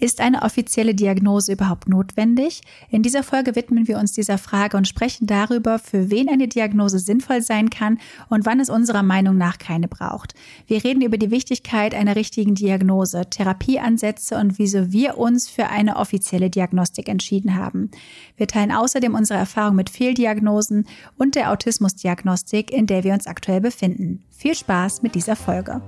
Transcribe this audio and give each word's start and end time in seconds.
Ist 0.00 0.22
eine 0.22 0.40
offizielle 0.40 0.94
Diagnose 0.94 1.52
überhaupt 1.52 1.86
notwendig? 1.86 2.62
In 2.88 3.02
dieser 3.02 3.22
Folge 3.22 3.54
widmen 3.54 3.86
wir 3.86 3.98
uns 3.98 4.12
dieser 4.12 4.38
Frage 4.38 4.78
und 4.78 4.88
sprechen 4.88 5.26
darüber, 5.26 5.78
für 5.78 6.10
wen 6.10 6.30
eine 6.30 6.48
Diagnose 6.48 6.98
sinnvoll 6.98 7.42
sein 7.42 7.68
kann 7.68 7.98
und 8.30 8.46
wann 8.46 8.60
es 8.60 8.70
unserer 8.70 9.02
Meinung 9.02 9.36
nach 9.36 9.58
keine 9.58 9.88
braucht. 9.88 10.34
Wir 10.66 10.82
reden 10.82 11.02
über 11.02 11.18
die 11.18 11.30
Wichtigkeit 11.30 11.94
einer 11.94 12.16
richtigen 12.16 12.54
Diagnose, 12.54 13.28
Therapieansätze 13.28 14.38
und 14.38 14.58
wieso 14.58 14.90
wir 14.90 15.18
uns 15.18 15.50
für 15.50 15.66
eine 15.66 15.96
offizielle 15.96 16.48
Diagnostik 16.48 17.06
entschieden 17.06 17.56
haben. 17.56 17.90
Wir 18.38 18.46
teilen 18.46 18.72
außerdem 18.72 19.14
unsere 19.14 19.38
Erfahrung 19.38 19.76
mit 19.76 19.90
Fehldiagnosen 19.90 20.86
und 21.18 21.34
der 21.34 21.52
Autismusdiagnostik, 21.52 22.72
in 22.72 22.86
der 22.86 23.04
wir 23.04 23.12
uns 23.12 23.26
aktuell 23.26 23.60
befinden. 23.60 24.24
Viel 24.30 24.54
Spaß 24.54 25.02
mit 25.02 25.14
dieser 25.14 25.36
Folge. 25.36 25.82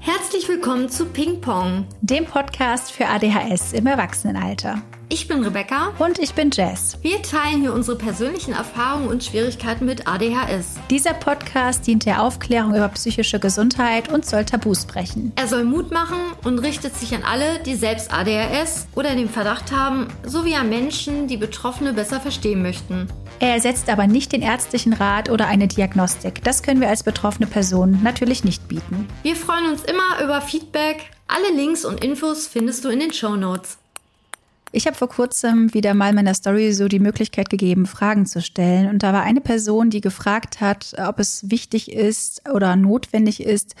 Herzlich 0.00 0.48
willkommen 0.48 0.88
zu 0.88 1.06
Ping 1.06 1.40
Pong, 1.40 1.86
dem 2.00 2.24
Podcast 2.24 2.92
für 2.92 3.06
ADHS 3.06 3.72
im 3.72 3.86
Erwachsenenalter. 3.86 4.80
Ich 5.10 5.26
bin 5.26 5.42
Rebecca. 5.42 5.92
Und 5.98 6.18
ich 6.18 6.34
bin 6.34 6.50
Jess. 6.50 6.98
Wir 7.02 7.20
teilen 7.22 7.62
hier 7.62 7.72
unsere 7.72 7.96
persönlichen 7.96 8.52
Erfahrungen 8.52 9.08
und 9.08 9.24
Schwierigkeiten 9.24 9.86
mit 9.86 10.06
ADHS. 10.06 10.76
Dieser 10.90 11.14
Podcast 11.14 11.86
dient 11.86 12.06
der 12.06 12.22
Aufklärung 12.22 12.74
über 12.74 12.88
psychische 12.88 13.40
Gesundheit 13.40 14.12
und 14.12 14.24
soll 14.24 14.44
Tabus 14.44 14.84
brechen. 14.86 15.32
Er 15.36 15.48
soll 15.48 15.64
Mut 15.64 15.90
machen 15.90 16.18
und 16.44 16.58
richtet 16.60 16.94
sich 16.94 17.14
an 17.14 17.24
alle, 17.24 17.58
die 17.60 17.74
selbst 17.74 18.12
ADHS 18.12 18.86
oder 18.94 19.14
den 19.14 19.28
Verdacht 19.28 19.72
haben, 19.72 20.08
sowie 20.24 20.54
an 20.54 20.68
Menschen, 20.68 21.26
die 21.26 21.36
Betroffene 21.38 21.92
besser 21.92 22.20
verstehen 22.20 22.62
möchten. 22.62 23.08
Er 23.40 23.54
ersetzt 23.54 23.88
aber 23.88 24.08
nicht 24.08 24.32
den 24.32 24.42
ärztlichen 24.42 24.92
Rat 24.92 25.30
oder 25.30 25.46
eine 25.46 25.68
Diagnostik. 25.68 26.42
Das 26.42 26.64
können 26.64 26.80
wir 26.80 26.88
als 26.88 27.04
betroffene 27.04 27.46
Person 27.46 28.00
natürlich 28.02 28.42
nicht 28.42 28.66
bieten. 28.66 29.06
Wir 29.22 29.36
freuen 29.36 29.70
uns 29.70 29.84
immer 29.84 30.24
über 30.24 30.40
Feedback. 30.40 31.10
Alle 31.28 31.54
Links 31.54 31.84
und 31.84 32.02
Infos 32.02 32.48
findest 32.48 32.84
du 32.84 32.88
in 32.88 32.98
den 32.98 33.12
Show 33.12 33.36
Notes. 33.36 33.78
Ich 34.72 34.86
habe 34.86 34.96
vor 34.96 35.08
kurzem 35.08 35.72
wieder 35.72 35.94
mal 35.94 36.12
meiner 36.12 36.34
Story 36.34 36.72
so 36.72 36.88
die 36.88 36.98
Möglichkeit 36.98 37.48
gegeben, 37.48 37.86
Fragen 37.86 38.26
zu 38.26 38.42
stellen. 38.42 38.90
Und 38.90 39.04
da 39.04 39.12
war 39.12 39.22
eine 39.22 39.40
Person, 39.40 39.88
die 39.88 40.00
gefragt 40.00 40.60
hat, 40.60 40.94
ob 40.98 41.20
es 41.20 41.50
wichtig 41.50 41.92
ist 41.92 42.42
oder 42.50 42.74
notwendig 42.74 43.40
ist, 43.40 43.76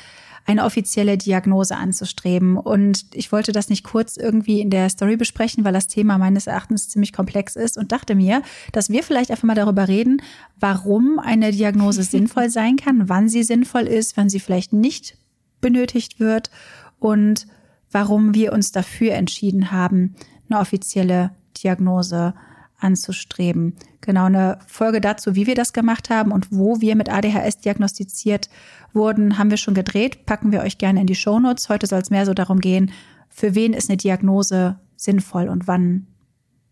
eine 0.48 0.64
offizielle 0.64 1.18
Diagnose 1.18 1.76
anzustreben. 1.76 2.56
Und 2.56 3.04
ich 3.12 3.30
wollte 3.32 3.52
das 3.52 3.68
nicht 3.68 3.84
kurz 3.84 4.16
irgendwie 4.16 4.62
in 4.62 4.70
der 4.70 4.88
Story 4.88 5.18
besprechen, 5.18 5.62
weil 5.62 5.74
das 5.74 5.88
Thema 5.88 6.16
meines 6.16 6.46
Erachtens 6.46 6.88
ziemlich 6.88 7.12
komplex 7.12 7.54
ist 7.54 7.76
und 7.76 7.92
dachte 7.92 8.14
mir, 8.14 8.42
dass 8.72 8.88
wir 8.88 9.02
vielleicht 9.02 9.30
einfach 9.30 9.44
mal 9.44 9.54
darüber 9.54 9.88
reden, 9.88 10.22
warum 10.58 11.18
eine 11.18 11.52
Diagnose 11.52 12.02
sinnvoll 12.04 12.48
sein 12.48 12.76
kann, 12.76 13.10
wann 13.10 13.28
sie 13.28 13.42
sinnvoll 13.42 13.82
ist, 13.82 14.16
wann 14.16 14.30
sie 14.30 14.40
vielleicht 14.40 14.72
nicht 14.72 15.18
benötigt 15.60 16.18
wird 16.18 16.50
und 16.98 17.46
warum 17.90 18.34
wir 18.34 18.54
uns 18.54 18.72
dafür 18.72 19.12
entschieden 19.12 19.70
haben, 19.70 20.16
eine 20.48 20.60
offizielle 20.60 21.32
Diagnose 21.62 22.32
anzustreben. 22.78 23.74
Genau 24.00 24.26
eine 24.26 24.58
Folge 24.66 25.00
dazu, 25.00 25.34
wie 25.34 25.46
wir 25.46 25.54
das 25.54 25.72
gemacht 25.72 26.08
haben 26.08 26.32
und 26.32 26.52
wo 26.52 26.80
wir 26.80 26.96
mit 26.96 27.08
ADHS 27.08 27.58
diagnostiziert 27.58 28.48
wurden, 28.92 29.38
haben 29.38 29.50
wir 29.50 29.56
schon 29.56 29.74
gedreht. 29.74 30.24
Packen 30.24 30.52
wir 30.52 30.60
euch 30.60 30.78
gerne 30.78 31.00
in 31.00 31.06
die 31.06 31.14
Shownotes. 31.14 31.68
Heute 31.68 31.86
soll 31.86 32.00
es 32.00 32.10
mehr 32.10 32.24
so 32.24 32.34
darum 32.34 32.60
gehen, 32.60 32.92
für 33.28 33.54
wen 33.54 33.72
ist 33.72 33.88
eine 33.88 33.96
Diagnose 33.96 34.78
sinnvoll 34.96 35.48
und 35.48 35.68
wann, 35.68 36.06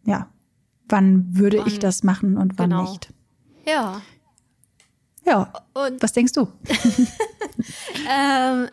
ja, 0.05 0.29
wann 0.89 1.27
würde 1.31 1.59
wann, 1.59 1.67
ich 1.67 1.79
das 1.79 2.03
machen 2.03 2.37
und 2.37 2.59
wann 2.59 2.71
genau. 2.71 2.91
nicht. 2.91 3.13
Ja. 3.67 4.01
Ja. 5.25 5.53
Und 5.75 6.03
was 6.03 6.13
denkst 6.13 6.33
du? 6.33 6.49
ähm, 8.11 8.69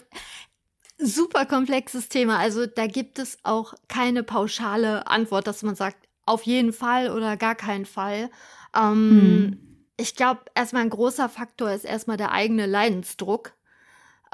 super 0.98 1.46
komplexes 1.46 2.10
Thema. 2.10 2.38
Also 2.38 2.66
da 2.66 2.88
gibt 2.88 3.20
es 3.20 3.38
auch 3.44 3.74
keine 3.88 4.24
pauschale 4.24 5.08
Antwort, 5.08 5.48
dass 5.48 5.64
man 5.64 5.76
sagt, 5.76 6.08
auf 6.26 6.44
jeden 6.44 6.74
Fall 6.74 7.12
oder 7.12 7.38
gar 7.38 7.56
keinen 7.56 7.86
Fall. 7.86 8.30
Ähm, 8.76 9.10
hm. 9.12 9.60
Ich 9.98 10.16
glaube, 10.16 10.42
erstmal 10.56 10.84
ein 10.84 10.90
großer 10.90 11.30
Faktor 11.30 11.72
ist 11.72 11.86
erstmal 11.86 12.18
der 12.18 12.32
eigene 12.32 12.66
Leidensdruck. 12.66 13.54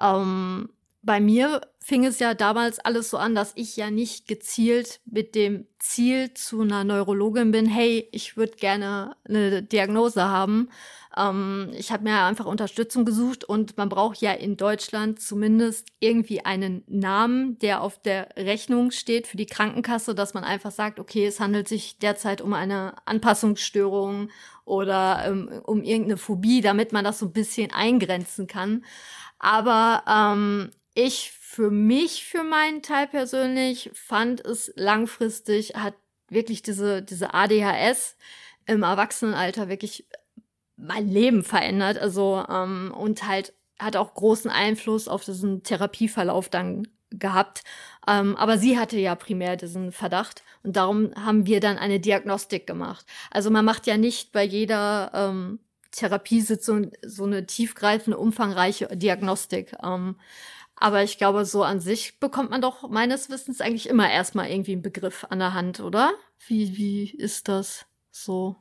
Ähm, 0.01 0.69
bei 1.01 1.19
mir 1.19 1.61
fing 1.79 2.05
es 2.05 2.19
ja 2.19 2.33
damals 2.33 2.79
alles 2.79 3.09
so 3.09 3.17
an, 3.17 3.35
dass 3.35 3.53
ich 3.55 3.75
ja 3.77 3.89
nicht 3.89 4.27
gezielt 4.27 5.01
mit 5.05 5.33
dem 5.33 5.65
Ziel 5.79 6.33
zu 6.33 6.61
einer 6.61 6.83
Neurologin 6.83 7.51
bin, 7.51 7.65
hey, 7.65 8.07
ich 8.11 8.37
würde 8.37 8.57
gerne 8.57 9.15
eine 9.27 9.63
Diagnose 9.63 10.25
haben, 10.25 10.69
ähm, 11.19 11.71
ich 11.73 11.91
habe 11.91 12.03
mir 12.03 12.23
einfach 12.23 12.45
Unterstützung 12.45 13.05
gesucht 13.05 13.43
und 13.43 13.77
man 13.77 13.89
braucht 13.89 14.21
ja 14.21 14.31
in 14.31 14.57
Deutschland 14.57 15.21
zumindest 15.21 15.87
irgendwie 15.99 16.45
einen 16.45 16.83
Namen, 16.87 17.59
der 17.59 17.81
auf 17.81 18.01
der 18.01 18.29
Rechnung 18.37 18.91
steht 18.91 19.27
für 19.27 19.37
die 19.37 19.45
Krankenkasse, 19.45 20.15
dass 20.15 20.33
man 20.33 20.43
einfach 20.43 20.71
sagt, 20.71 20.99
okay, 20.99 21.25
es 21.25 21.39
handelt 21.39 21.67
sich 21.67 21.99
derzeit 21.99 22.41
um 22.41 22.53
eine 22.53 22.95
Anpassungsstörung 23.05 24.29
oder 24.65 25.23
ähm, 25.25 25.61
um 25.65 25.83
irgendeine 25.83 26.17
Phobie, 26.17 26.61
damit 26.61 26.93
man 26.93 27.03
das 27.03 27.19
so 27.19 27.25
ein 27.25 27.33
bisschen 27.33 27.71
eingrenzen 27.71 28.47
kann. 28.47 28.85
Aber 29.39 30.03
ähm, 30.07 30.71
ich 30.93 31.31
für 31.31 31.71
mich, 31.71 32.25
für 32.25 32.43
meinen 32.43 32.81
Teil 32.83 33.07
persönlich, 33.07 33.89
fand 33.93 34.45
es 34.45 34.71
langfristig, 34.75 35.75
hat 35.75 35.95
wirklich 36.29 36.61
diese, 36.61 37.01
diese 37.01 37.33
ADHS 37.33 38.15
im 38.67 38.83
Erwachsenenalter 38.83 39.67
wirklich 39.67 40.05
mein 40.79 41.07
Leben 41.07 41.43
verändert. 41.43 41.97
Also 41.97 42.43
ähm, 42.49 42.93
und 42.97 43.27
halt 43.27 43.53
hat 43.79 43.95
auch 43.95 44.13
großen 44.13 44.51
Einfluss 44.51 45.07
auf 45.07 45.23
diesen 45.23 45.63
Therapieverlauf 45.63 46.49
dann 46.49 46.87
gehabt. 47.11 47.63
Ähm, 48.07 48.35
aber 48.35 48.57
sie 48.57 48.77
hatte 48.77 48.97
ja 48.97 49.15
primär 49.15 49.55
diesen 49.55 49.91
Verdacht 49.91 50.43
und 50.63 50.75
darum 50.75 51.11
haben 51.15 51.45
wir 51.45 51.59
dann 51.59 51.77
eine 51.77 51.99
Diagnostik 51.99 52.67
gemacht. 52.67 53.05
Also 53.31 53.49
man 53.49 53.65
macht 53.65 53.87
ja 53.87 53.97
nicht 53.97 54.31
bei 54.31 54.43
jeder 54.43 55.11
ähm, 55.13 55.59
Therapiesitzung 55.91 56.91
so 57.03 57.25
eine 57.25 57.45
tiefgreifende, 57.45 58.17
umfangreiche 58.17 58.95
Diagnostik. 58.95 59.75
Ähm, 59.83 60.17
aber 60.75 61.03
ich 61.03 61.17
glaube, 61.17 61.45
so 61.45 61.63
an 61.63 61.81
sich 61.81 62.19
bekommt 62.19 62.51
man 62.51 62.61
doch 62.61 62.89
meines 62.89 63.29
Wissens 63.29 63.59
eigentlich 63.59 63.89
immer 63.89 64.09
erstmal 64.09 64.49
irgendwie 64.49 64.73
einen 64.73 64.81
Begriff 64.81 65.25
an 65.29 65.39
der 65.39 65.53
Hand, 65.53 65.81
oder? 65.81 66.13
Wie, 66.47 66.77
wie 66.77 67.09
ist 67.09 67.47
das 67.49 67.85
so? 68.11 68.55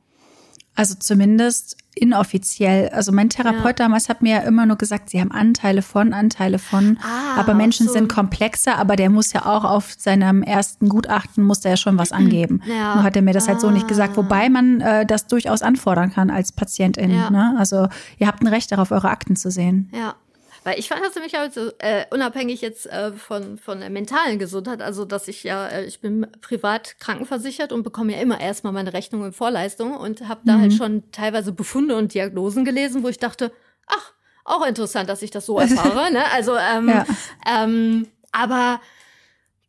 Also 0.79 0.95
zumindest 0.97 1.75
inoffiziell. 1.93 2.87
Also 2.93 3.11
mein 3.11 3.29
Therapeut 3.29 3.65
ja. 3.65 3.85
damals 3.85 4.07
hat 4.07 4.21
mir 4.21 4.35
ja 4.35 4.39
immer 4.43 4.65
nur 4.65 4.77
gesagt, 4.77 5.09
sie 5.09 5.19
haben 5.19 5.29
Anteile 5.29 5.81
von, 5.81 6.13
Anteile 6.13 6.57
von. 6.57 6.97
Ah, 7.03 7.37
aber 7.37 7.53
Menschen 7.53 7.87
so. 7.87 7.91
sind 7.91 8.07
komplexer, 8.07 8.77
aber 8.77 8.95
der 8.95 9.09
muss 9.09 9.33
ja 9.33 9.45
auch 9.45 9.65
auf 9.65 9.93
seinem 9.97 10.41
ersten 10.41 10.87
Gutachten, 10.87 11.43
muss 11.43 11.59
der 11.59 11.71
ja 11.71 11.77
schon 11.77 11.97
was 11.97 12.13
angeben. 12.13 12.61
Ja. 12.65 12.95
Nur 12.95 13.03
hat 13.03 13.17
er 13.17 13.21
mir 13.23 13.33
das 13.33 13.43
ah. 13.43 13.49
halt 13.49 13.59
so 13.59 13.71
nicht 13.71 13.89
gesagt. 13.89 14.13
Ah. 14.13 14.17
Wobei 14.17 14.47
man 14.47 14.79
äh, 14.79 15.05
das 15.05 15.27
durchaus 15.27 15.63
anfordern 15.63 16.13
kann 16.13 16.29
als 16.29 16.53
Patientin. 16.53 17.11
Ja. 17.11 17.29
Ne? 17.29 17.55
Also 17.57 17.89
ihr 18.17 18.27
habt 18.27 18.41
ein 18.41 18.47
Recht 18.47 18.71
darauf, 18.71 18.91
eure 18.91 19.09
Akten 19.09 19.35
zu 19.35 19.51
sehen. 19.51 19.89
Ja. 19.93 20.15
Weil 20.63 20.79
ich 20.79 20.89
fand 20.89 21.03
das 21.03 21.15
nämlich 21.15 21.35
halt 21.35 21.53
so, 21.53 21.71
äh, 21.79 22.05
unabhängig 22.11 22.61
jetzt 22.61 22.85
äh, 22.87 23.13
von, 23.13 23.57
von 23.57 23.79
der 23.79 23.89
mentalen 23.89 24.39
Gesundheit, 24.39 24.81
also 24.81 25.05
dass 25.05 25.27
ich 25.27 25.43
ja, 25.43 25.67
äh, 25.67 25.85
ich 25.85 26.01
bin 26.01 26.27
privat 26.41 26.99
krankenversichert 26.99 27.71
und 27.71 27.83
bekomme 27.83 28.13
ja 28.13 28.21
immer 28.21 28.39
erstmal 28.39 28.73
meine 28.73 28.93
Rechnung 28.93 29.25
in 29.25 29.33
Vorleistung 29.33 29.95
und 29.95 30.27
habe 30.27 30.41
da 30.45 30.53
halt 30.53 30.59
mhm. 30.59 30.69
halt 30.69 30.73
schon 30.73 31.11
teilweise 31.11 31.51
Befunde 31.51 31.95
und 31.95 32.13
Diagnosen 32.13 32.65
gelesen, 32.65 33.03
wo 33.03 33.07
ich 33.07 33.19
dachte, 33.19 33.51
ach, 33.87 34.13
auch 34.43 34.65
interessant, 34.65 35.09
dass 35.09 35.21
ich 35.21 35.31
das 35.31 35.45
so 35.45 35.59
erfahre. 35.59 36.11
ne? 36.11 36.23
Also, 36.31 36.55
ähm, 36.55 36.89
ja. 36.89 37.05
ähm, 37.47 38.07
aber 38.31 38.81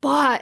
boah, 0.01 0.39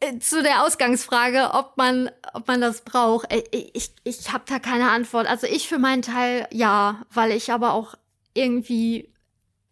äh, 0.00 0.18
zu 0.18 0.42
der 0.42 0.64
Ausgangsfrage, 0.64 1.50
ob 1.52 1.76
man, 1.76 2.10
ob 2.34 2.46
man 2.48 2.60
das 2.60 2.82
braucht. 2.82 3.32
Äh, 3.32 3.44
ich, 3.50 3.94
ich 4.04 4.32
habe 4.32 4.44
da 4.46 4.58
keine 4.58 4.90
Antwort. 4.90 5.26
Also 5.26 5.46
ich 5.46 5.68
für 5.68 5.78
meinen 5.78 6.02
Teil 6.02 6.46
ja, 6.50 7.02
weil 7.10 7.32
ich 7.32 7.52
aber 7.52 7.72
auch 7.72 7.94
irgendwie 8.34 9.13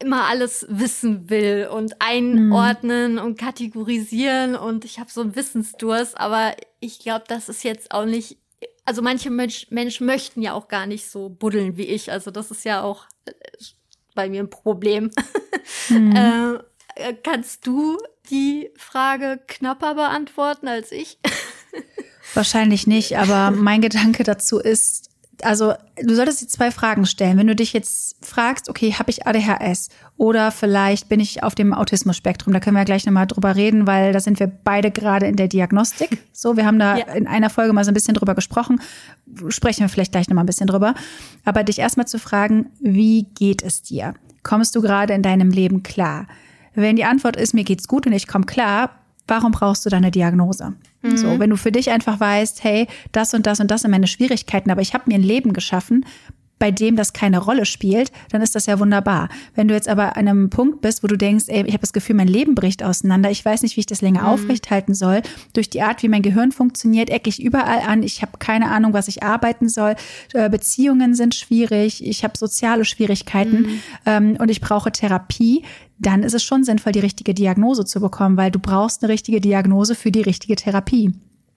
immer 0.03 0.27
alles 0.27 0.67
wissen 0.69 1.31
will 1.31 1.69
und 1.73 2.01
einordnen 2.01 3.13
mhm. 3.13 3.19
und 3.19 3.39
kategorisieren 3.39 4.57
und 4.57 4.84
ich 4.84 4.99
habe 4.99 5.10
so 5.10 5.21
einen 5.21 5.37
Wissensdurst, 5.37 6.19
aber 6.19 6.54
ich 6.81 6.99
glaube, 6.99 7.25
das 7.28 7.49
ist 7.49 7.65
jetzt 7.65 7.93
auch 7.93 8.04
nicht, 8.04 8.39
also 8.84 9.03
manche 9.03 9.31
Mensch, 9.31 9.69
Menschen 9.71 10.07
möchten 10.07 10.43
ja 10.43 10.53
auch 10.53 10.69
gar 10.69 10.87
nicht 10.87 11.09
so 11.09 11.28
buddeln 11.28 11.77
wie 11.77 11.87
ich, 11.87 12.10
also 12.10 12.31
das 12.31 12.51
ist 12.51 12.65
ja 12.65 12.83
auch 12.83 13.07
äh, 13.27 13.33
bei 14.15 14.28
mir 14.28 14.43
ein 14.43 14.51
Problem. 14.51 15.10
Mhm. 15.89 16.16
äh, 16.95 17.15
kannst 17.22 17.66
du 17.66 17.98
die 18.31 18.71
Frage 18.77 19.41
knapper 19.47 19.95
beantworten 19.95 20.69
als 20.69 20.93
ich? 20.93 21.19
Wahrscheinlich 22.34 22.87
nicht, 22.87 23.16
aber 23.19 23.51
mein 23.51 23.81
Gedanke 23.81 24.25
dazu 24.25 24.59
ist, 24.59 25.11
also 25.43 25.75
du 25.97 26.15
solltest 26.15 26.43
dir 26.43 26.49
zwei 26.49 26.71
Fragen 26.71 27.07
stellen. 27.07 27.39
Wenn 27.39 27.47
du 27.47 27.57
dich 27.57 27.73
jetzt 27.73 28.17
fragst, 28.25 28.69
okay, 28.69 28.95
habe 28.95 29.11
ich 29.11 29.27
ADHS 29.27 29.89
oder 30.17 30.51
vielleicht 30.51 31.09
bin 31.09 31.21
ich 31.21 31.43
auf 31.43 31.55
dem 31.55 31.73
Autismus-Spektrum, 31.73 32.53
da 32.53 32.61
können 32.61 32.77
wir 32.77 32.84
gleich 32.84 33.07
nochmal 33.07 33.27
drüber 33.27 33.57
reden, 33.57 33.87
weil 33.87 34.13
da 34.13 34.21
sind 34.21 34.39
wir 34.39 34.47
beide 34.47 34.91
gerade 34.91 35.27
in 35.27 35.37
der 35.37 35.49
Diagnostik. 35.49 36.19
So, 36.34 36.57
wir 36.57 36.67
haben 36.67 36.79
da 36.79 36.97
ja. 36.97 37.05
in 37.13 37.29
einer 37.29 37.51
Folge 37.51 37.73
mal 37.73 37.84
so 37.84 37.93
ein 37.93 37.95
bisschen 37.95 38.15
drüber 38.15 38.34
gesprochen. 38.34 38.81
Sprechen 39.49 39.83
wir 39.83 39.89
vielleicht 39.89 40.11
gleich 40.11 40.29
nochmal 40.29 40.43
ein 40.43 40.47
bisschen 40.47 40.67
drüber. 40.67 40.95
Aber 41.45 41.63
dich 41.63 41.79
erstmal 41.79 42.09
zu 42.09 42.19
fragen, 42.19 42.71
wie 42.81 43.25
geht 43.34 43.63
es 43.63 43.83
dir? 43.83 44.15
Kommst 44.43 44.75
du 44.75 44.83
gerade 44.83 45.13
in 45.13 45.23
deinem 45.23 45.51
Leben 45.51 45.84
klar? 45.84 46.27
Wenn 46.75 46.97
die 46.97 47.05
Antwort 47.05 47.37
ist, 47.37 47.55
mir 47.55 47.63
geht's 47.63 47.87
gut 47.87 48.07
und 48.07 48.13
ich 48.13 48.27
komme 48.27 48.47
klar, 48.47 48.91
warum 49.27 49.53
brauchst 49.53 49.84
du 49.86 49.91
deine 49.91 50.10
Diagnose? 50.10 50.74
Mhm. 51.03 51.16
So, 51.16 51.39
wenn 51.39 51.51
du 51.51 51.57
für 51.57 51.72
dich 51.72 51.91
einfach 51.91 52.21
weißt, 52.21 52.65
hey, 52.65 52.86
das 53.13 53.34
und 53.34 53.47
das 53.47 53.60
und 53.60 53.71
das 53.71 53.83
sind 53.83 53.91
meine 53.91 54.07
Schwierigkeiten, 54.07 54.71
aber 54.71 54.80
ich 54.80 54.95
habe 54.95 55.04
mir 55.07 55.15
ein 55.15 55.22
Leben 55.22 55.53
geschaffen, 55.53 56.04
bei 56.63 56.71
dem 56.71 56.95
das 56.95 57.13
keine 57.13 57.39
Rolle 57.39 57.66
spielt, 57.66 58.13
dann 58.30 58.41
ist 58.41 58.54
das 58.54 58.66
ja 58.66 58.78
wunderbar. 58.78 59.28
Wenn 59.57 59.66
du 59.66 59.74
jetzt 59.74 59.89
aber 59.89 60.16
an 60.16 60.28
einem 60.28 60.48
Punkt 60.48 60.80
bist, 60.80 61.03
wo 61.03 61.09
du 61.09 61.19
denkst, 61.19 61.47
ey, 61.48 61.65
ich 61.66 61.72
habe 61.72 61.80
das 61.80 61.92
Gefühl, 61.92 62.15
mein 62.15 62.28
Leben 62.28 62.54
bricht 62.54 62.84
auseinander, 62.84 63.33
ich 63.33 63.45
weiß 63.45 63.63
nicht, 63.63 63.74
wie 63.74 63.80
ich 63.80 63.86
das 63.86 64.01
länger 64.01 64.21
mhm. 64.21 64.28
aufrechthalten 64.28 64.95
soll, 64.95 65.22
durch 65.54 65.71
die 65.71 65.83
Art, 65.83 66.04
wie 66.04 66.09
mein 66.09 66.22
Gehirn 66.22 66.53
funktioniert, 66.53 67.10
ecke 67.10 67.28
ich 67.28 67.42
überall 67.42 67.80
an, 67.80 68.04
ich 68.04 68.22
habe 68.22 68.39
keine 68.39 68.71
Ahnung, 68.71 68.92
was 68.92 69.09
ich 69.09 69.24
arbeiten 69.24 69.69
soll, 69.69 69.97
äh, 70.34 70.48
Beziehungen 70.48 71.16
sind 71.16 71.34
schwierig, 71.34 72.07
ich 72.07 72.22
habe 72.22 72.39
soziale 72.39 72.84
Schwierigkeiten 72.84 73.63
mhm. 73.63 73.83
ähm, 74.07 74.36
und 74.39 74.48
ich 74.48 74.60
brauche 74.60 74.92
Therapie, 74.92 75.65
dann 76.03 76.22
ist 76.22 76.34
es 76.34 76.43
schon 76.43 76.65
sinnvoll, 76.65 76.93
die 76.93 77.01
richtige 77.01 77.34
Diagnose 77.34 77.84
zu 77.84 78.01
bekommen, 78.01 78.37
weil 78.37 78.51
du 78.51 78.59
brauchst 78.59 79.03
eine 79.03 79.13
richtige 79.13 79.41
Diagnose 79.41 79.95
für 79.95 80.13
die 80.13 80.22
richtige 80.22 80.57
Therapie. 80.57 81.13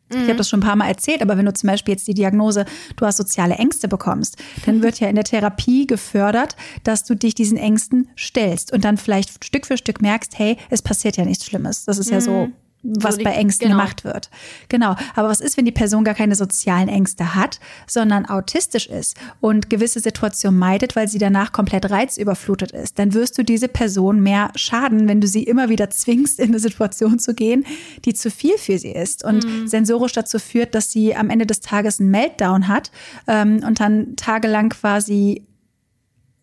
Ich 0.09 0.17
habe 0.17 0.33
mhm. 0.33 0.37
das 0.37 0.49
schon 0.49 0.59
ein 0.59 0.65
paar 0.65 0.75
Mal 0.75 0.87
erzählt, 0.87 1.23
aber 1.23 1.35
wenn 1.35 1.47
du 1.47 1.53
zum 1.53 1.67
Beispiel 1.67 1.93
jetzt 1.93 2.07
die 2.07 2.13
Diagnose, 2.13 2.65
du 2.95 3.05
hast 3.07 3.17
soziale 3.17 3.55
Ängste 3.55 3.87
bekommst, 3.87 4.37
dann 4.67 4.83
wird 4.83 4.99
ja 4.99 5.07
in 5.07 5.15
der 5.15 5.23
Therapie 5.23 5.87
gefördert, 5.87 6.55
dass 6.83 7.03
du 7.05 7.15
dich 7.15 7.33
diesen 7.33 7.57
Ängsten 7.57 8.07
stellst 8.15 8.71
und 8.71 8.85
dann 8.85 8.97
vielleicht 8.97 9.43
Stück 9.43 9.65
für 9.65 9.77
Stück 9.77 10.01
merkst, 10.01 10.37
hey, 10.37 10.57
es 10.69 10.83
passiert 10.83 11.17
ja 11.17 11.25
nichts 11.25 11.45
Schlimmes. 11.45 11.85
Das 11.85 11.97
ist 11.97 12.11
ja 12.11 12.21
so 12.21 12.45
mhm 12.45 12.53
was 12.85 13.15
so 13.15 13.17
die, 13.19 13.23
bei 13.23 13.31
Ängsten 13.31 13.67
genau. 13.67 13.79
gemacht 13.79 14.03
wird. 14.03 14.29
Genau. 14.69 14.95
Aber 15.15 15.29
was 15.29 15.41
ist, 15.41 15.57
wenn 15.57 15.65
die 15.65 15.71
Person 15.71 16.03
gar 16.03 16.13
keine 16.13 16.35
sozialen 16.35 16.87
Ängste 16.87 17.35
hat, 17.35 17.59
sondern 17.87 18.25
autistisch 18.25 18.87
ist 18.87 19.17
und 19.41 19.69
gewisse 19.69 19.99
Situationen 19.99 20.59
meidet, 20.59 20.95
weil 20.95 21.07
sie 21.07 21.17
danach 21.17 21.51
komplett 21.51 21.89
reizüberflutet 21.89 22.71
ist? 22.71 22.99
Dann 22.99 23.13
wirst 23.13 23.37
du 23.37 23.43
diese 23.43 23.67
Person 23.67 24.21
mehr 24.21 24.51
schaden, 24.55 25.07
wenn 25.07 25.21
du 25.21 25.27
sie 25.27 25.43
immer 25.43 25.69
wieder 25.69 25.89
zwingst, 25.89 26.39
in 26.39 26.49
eine 26.49 26.59
Situation 26.59 27.19
zu 27.19 27.33
gehen, 27.33 27.65
die 28.05 28.13
zu 28.13 28.29
viel 28.29 28.57
für 28.57 28.77
sie 28.77 28.91
ist 28.91 29.23
und 29.23 29.45
mhm. 29.45 29.67
sensorisch 29.67 30.13
dazu 30.13 30.39
führt, 30.39 30.75
dass 30.75 30.91
sie 30.91 31.15
am 31.15 31.29
Ende 31.29 31.45
des 31.45 31.61
Tages 31.61 31.99
einen 31.99 32.11
Meltdown 32.11 32.67
hat 32.67 32.91
ähm, 33.27 33.63
und 33.65 33.79
dann 33.79 34.15
tagelang 34.15 34.69
quasi 34.69 35.43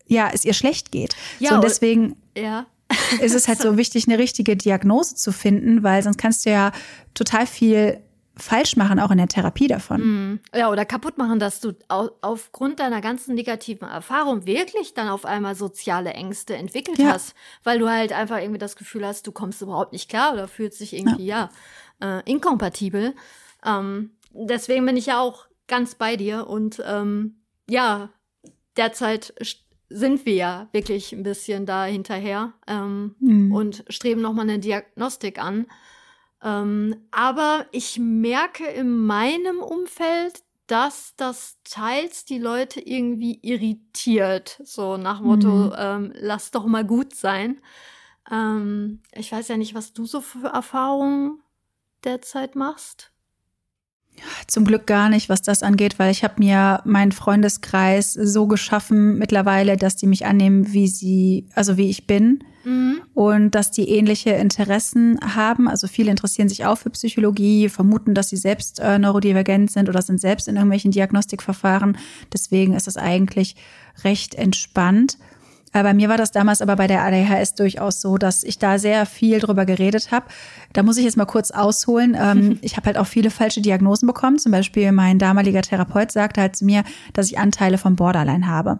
ja, 0.05 0.29
es 0.33 0.43
ihr 0.43 0.53
schlecht 0.53 0.91
geht. 0.91 1.15
Ja, 1.39 1.51
so, 1.51 1.55
und 1.55 1.63
deswegen 1.63 2.15
ja 2.37 2.65
ist 3.21 3.35
es 3.35 3.47
halt 3.47 3.59
so 3.59 3.77
wichtig, 3.77 4.07
eine 4.07 4.17
richtige 4.17 4.55
Diagnose 4.55 5.15
zu 5.15 5.31
finden, 5.31 5.83
weil 5.83 6.03
sonst 6.03 6.17
kannst 6.17 6.45
du 6.45 6.51
ja 6.51 6.71
total 7.13 7.45
viel 7.45 8.01
falsch 8.35 8.75
machen, 8.75 8.99
auch 8.99 9.11
in 9.11 9.19
der 9.19 9.27
Therapie 9.27 9.67
davon. 9.67 10.01
Mm. 10.01 10.39
Ja, 10.55 10.71
oder 10.71 10.85
kaputt 10.85 11.17
machen, 11.17 11.39
dass 11.39 11.59
du 11.59 11.73
aufgrund 11.87 12.79
deiner 12.79 12.99
ganzen 12.99 13.35
negativen 13.35 13.87
Erfahrung 13.87 14.45
wirklich 14.45 14.93
dann 14.93 15.07
auf 15.07 15.25
einmal 15.25 15.55
soziale 15.55 16.13
Ängste 16.13 16.55
entwickelt 16.55 16.97
ja. 16.97 17.13
hast, 17.13 17.35
weil 17.63 17.79
du 17.79 17.89
halt 17.89 18.11
einfach 18.11 18.39
irgendwie 18.39 18.57
das 18.57 18.75
Gefühl 18.75 19.05
hast, 19.05 19.27
du 19.27 19.31
kommst 19.31 19.61
überhaupt 19.61 19.93
nicht 19.93 20.09
klar 20.09 20.33
oder 20.33 20.47
fühlst 20.47 20.79
dich 20.79 20.93
irgendwie, 20.93 21.25
ja, 21.25 21.51
ja 22.01 22.19
äh, 22.19 22.29
inkompatibel. 22.29 23.13
Ähm, 23.63 24.11
deswegen 24.31 24.85
bin 24.85 24.97
ich 24.97 25.05
ja 25.07 25.19
auch 25.19 25.45
ganz 25.67 25.95
bei 25.95 26.15
dir 26.15 26.47
und 26.47 26.81
ähm, 26.85 27.35
ja, 27.69 28.09
derzeit 28.75 29.33
sind 29.93 30.25
wir 30.25 30.33
ja 30.33 30.67
wirklich 30.71 31.13
ein 31.13 31.23
bisschen 31.23 31.65
da 31.65 31.85
hinterher 31.85 32.53
ähm, 32.67 33.15
mhm. 33.19 33.53
und 33.53 33.85
streben 33.89 34.21
nochmal 34.21 34.49
eine 34.49 34.59
Diagnostik 34.59 35.39
an. 35.39 35.67
Ähm, 36.41 36.95
aber 37.11 37.67
ich 37.71 37.99
merke 37.99 38.65
in 38.65 39.05
meinem 39.05 39.59
Umfeld, 39.59 40.43
dass 40.67 41.13
das 41.15 41.57
teils 41.63 42.25
die 42.25 42.39
Leute 42.39 42.81
irgendwie 42.81 43.39
irritiert. 43.41 44.59
So 44.63 44.97
nach 44.97 45.21
Motto, 45.21 45.47
mhm. 45.47 45.73
ähm, 45.77 46.13
lass 46.15 46.51
doch 46.51 46.65
mal 46.65 46.85
gut 46.85 47.15
sein. 47.15 47.61
Ähm, 48.31 49.01
ich 49.11 49.31
weiß 49.31 49.47
ja 49.49 49.57
nicht, 49.57 49.75
was 49.75 49.93
du 49.93 50.05
so 50.05 50.21
für 50.21 50.47
Erfahrungen 50.47 51.39
derzeit 52.03 52.55
machst. 52.55 53.12
Zum 54.47 54.65
Glück 54.65 54.87
gar 54.87 55.09
nicht, 55.09 55.29
was 55.29 55.41
das 55.41 55.63
angeht, 55.63 55.99
weil 55.99 56.11
ich 56.11 56.23
habe 56.23 56.35
mir 56.37 56.81
meinen 56.85 57.11
Freundeskreis 57.11 58.13
so 58.13 58.47
geschaffen 58.47 59.17
mittlerweile, 59.17 59.77
dass 59.77 59.95
die 59.95 60.07
mich 60.07 60.25
annehmen, 60.25 60.73
wie 60.73 60.87
sie, 60.87 61.47
also 61.55 61.77
wie 61.77 61.89
ich 61.89 62.07
bin. 62.07 62.43
Mhm. 62.63 63.01
Und 63.13 63.51
dass 63.51 63.71
die 63.71 63.89
ähnliche 63.89 64.31
Interessen 64.31 65.19
haben. 65.35 65.67
Also 65.67 65.87
viele 65.87 66.11
interessieren 66.11 66.49
sich 66.49 66.65
auch 66.65 66.77
für 66.77 66.89
Psychologie, 66.89 67.67
vermuten, 67.69 68.13
dass 68.13 68.29
sie 68.29 68.37
selbst 68.37 68.79
äh, 68.79 68.97
neurodivergent 68.97 69.69
sind 69.71 69.89
oder 69.89 70.01
sind 70.01 70.21
selbst 70.21 70.47
in 70.47 70.55
irgendwelchen 70.55 70.91
Diagnostikverfahren. 70.91 71.97
Deswegen 72.31 72.73
ist 72.73 72.87
es 72.87 72.95
eigentlich 72.97 73.55
recht 74.03 74.35
entspannt. 74.35 75.17
Bei 75.81 75.93
mir 75.93 76.07
war 76.07 76.17
das 76.17 76.31
damals 76.31 76.61
aber 76.61 76.75
bei 76.75 76.87
der 76.87 77.03
ADHS 77.03 77.55
durchaus 77.55 77.99
so, 77.99 78.17
dass 78.17 78.43
ich 78.43 78.59
da 78.59 78.77
sehr 78.77 79.05
viel 79.05 79.39
drüber 79.39 79.65
geredet 79.65 80.11
habe. 80.11 80.27
Da 80.71 80.83
muss 80.83 80.97
ich 80.97 81.03
jetzt 81.03 81.17
mal 81.17 81.25
kurz 81.25 81.51
ausholen. 81.51 82.15
Ähm, 82.19 82.59
ich 82.61 82.77
habe 82.77 82.85
halt 82.85 82.97
auch 82.97 83.07
viele 83.07 83.31
falsche 83.31 83.61
Diagnosen 83.61 84.07
bekommen. 84.07 84.37
Zum 84.37 84.51
Beispiel 84.51 84.91
mein 84.91 85.17
damaliger 85.17 85.63
Therapeut 85.63 86.11
sagte 86.11 86.41
halt 86.41 86.55
zu 86.55 86.65
mir, 86.65 86.83
dass 87.13 87.27
ich 87.27 87.39
Anteile 87.39 87.77
von 87.77 87.95
Borderline 87.95 88.47
habe. 88.47 88.79